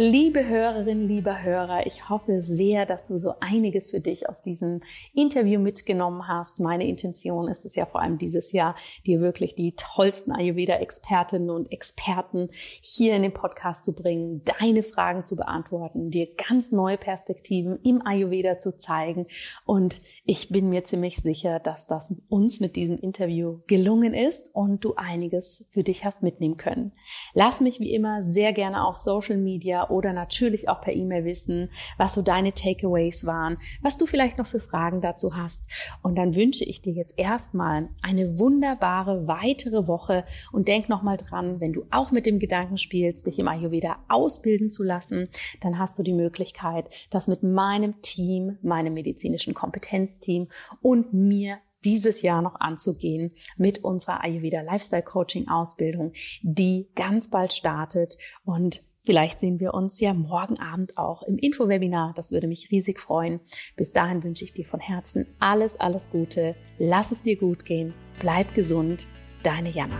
Liebe 0.00 0.46
Hörerinnen, 0.46 1.08
lieber 1.08 1.42
Hörer, 1.42 1.84
ich 1.84 2.08
hoffe 2.08 2.40
sehr, 2.40 2.86
dass 2.86 3.06
du 3.06 3.18
so 3.18 3.32
einiges 3.40 3.90
für 3.90 3.98
dich 3.98 4.28
aus 4.28 4.44
diesem 4.44 4.80
Interview 5.12 5.58
mitgenommen 5.58 6.28
hast. 6.28 6.60
Meine 6.60 6.86
Intention 6.86 7.48
ist 7.48 7.64
es 7.64 7.74
ja 7.74 7.84
vor 7.84 8.00
allem 8.00 8.16
dieses 8.16 8.52
Jahr, 8.52 8.76
dir 9.06 9.20
wirklich 9.20 9.56
die 9.56 9.74
tollsten 9.74 10.30
Ayurveda-Expertinnen 10.30 11.50
und 11.50 11.72
Experten 11.72 12.48
hier 12.80 13.16
in 13.16 13.22
den 13.22 13.34
Podcast 13.34 13.84
zu 13.84 13.92
bringen, 13.92 14.42
deine 14.60 14.84
Fragen 14.84 15.24
zu 15.26 15.34
beantworten, 15.34 16.12
dir 16.12 16.28
ganz 16.48 16.70
neue 16.70 16.96
Perspektiven 16.96 17.80
im 17.82 18.00
Ayurveda 18.06 18.60
zu 18.60 18.76
zeigen. 18.76 19.26
Und 19.64 20.00
ich 20.24 20.48
bin 20.48 20.68
mir 20.68 20.84
ziemlich 20.84 21.16
sicher, 21.16 21.58
dass 21.58 21.88
das 21.88 22.14
uns 22.28 22.60
mit 22.60 22.76
diesem 22.76 23.00
Interview 23.00 23.62
gelungen 23.66 24.14
ist 24.14 24.54
und 24.54 24.84
du 24.84 24.94
einiges 24.94 25.66
für 25.70 25.82
dich 25.82 26.04
hast 26.04 26.22
mitnehmen 26.22 26.56
können. 26.56 26.92
Lass 27.34 27.60
mich 27.60 27.80
wie 27.80 27.92
immer 27.92 28.22
sehr 28.22 28.52
gerne 28.52 28.86
auf 28.86 28.94
Social 28.94 29.38
Media 29.38 29.87
oder 29.90 30.12
natürlich 30.12 30.68
auch 30.68 30.80
per 30.80 30.94
E-Mail 30.94 31.24
wissen, 31.24 31.70
was 31.96 32.14
so 32.14 32.22
deine 32.22 32.52
Takeaways 32.52 33.26
waren, 33.26 33.56
was 33.82 33.96
du 33.96 34.06
vielleicht 34.06 34.38
noch 34.38 34.46
für 34.46 34.60
Fragen 34.60 35.00
dazu 35.00 35.36
hast. 35.36 35.62
Und 36.02 36.16
dann 36.16 36.34
wünsche 36.34 36.64
ich 36.64 36.82
dir 36.82 36.92
jetzt 36.92 37.18
erstmal 37.18 37.88
eine 38.02 38.38
wunderbare 38.38 39.28
weitere 39.28 39.86
Woche 39.86 40.24
und 40.52 40.68
denk 40.68 40.88
nochmal 40.88 41.16
dran, 41.16 41.60
wenn 41.60 41.72
du 41.72 41.84
auch 41.90 42.10
mit 42.10 42.26
dem 42.26 42.38
Gedanken 42.38 42.78
spielst, 42.78 43.26
dich 43.26 43.38
im 43.38 43.48
Ayurveda 43.48 43.96
ausbilden 44.08 44.70
zu 44.70 44.82
lassen, 44.82 45.28
dann 45.60 45.78
hast 45.78 45.98
du 45.98 46.02
die 46.02 46.12
Möglichkeit, 46.12 46.88
das 47.10 47.28
mit 47.28 47.42
meinem 47.42 48.00
Team, 48.02 48.58
meinem 48.62 48.94
medizinischen 48.94 49.54
Kompetenzteam 49.54 50.48
und 50.80 51.12
mir 51.12 51.58
dieses 51.84 52.22
Jahr 52.22 52.42
noch 52.42 52.56
anzugehen 52.60 53.32
mit 53.56 53.84
unserer 53.84 54.24
Ayurveda 54.24 54.62
Lifestyle 54.62 55.02
Coaching 55.02 55.48
Ausbildung, 55.48 56.12
die 56.42 56.88
ganz 56.94 57.30
bald 57.30 57.52
startet 57.52 58.18
und 58.44 58.82
Vielleicht 59.08 59.38
sehen 59.38 59.58
wir 59.58 59.72
uns 59.72 60.00
ja 60.00 60.12
morgen 60.12 60.60
Abend 60.60 60.98
auch 60.98 61.22
im 61.22 61.38
Infowebinar. 61.38 62.12
Das 62.14 62.30
würde 62.30 62.46
mich 62.46 62.70
riesig 62.70 63.00
freuen. 63.00 63.40
Bis 63.74 63.94
dahin 63.94 64.22
wünsche 64.22 64.44
ich 64.44 64.52
dir 64.52 64.66
von 64.66 64.80
Herzen 64.80 65.26
alles, 65.38 65.80
alles 65.80 66.10
Gute. 66.10 66.54
Lass 66.76 67.10
es 67.10 67.22
dir 67.22 67.38
gut 67.38 67.64
gehen. 67.64 67.94
Bleib 68.20 68.52
gesund. 68.52 69.08
Deine 69.42 69.70
Jana. 69.70 69.96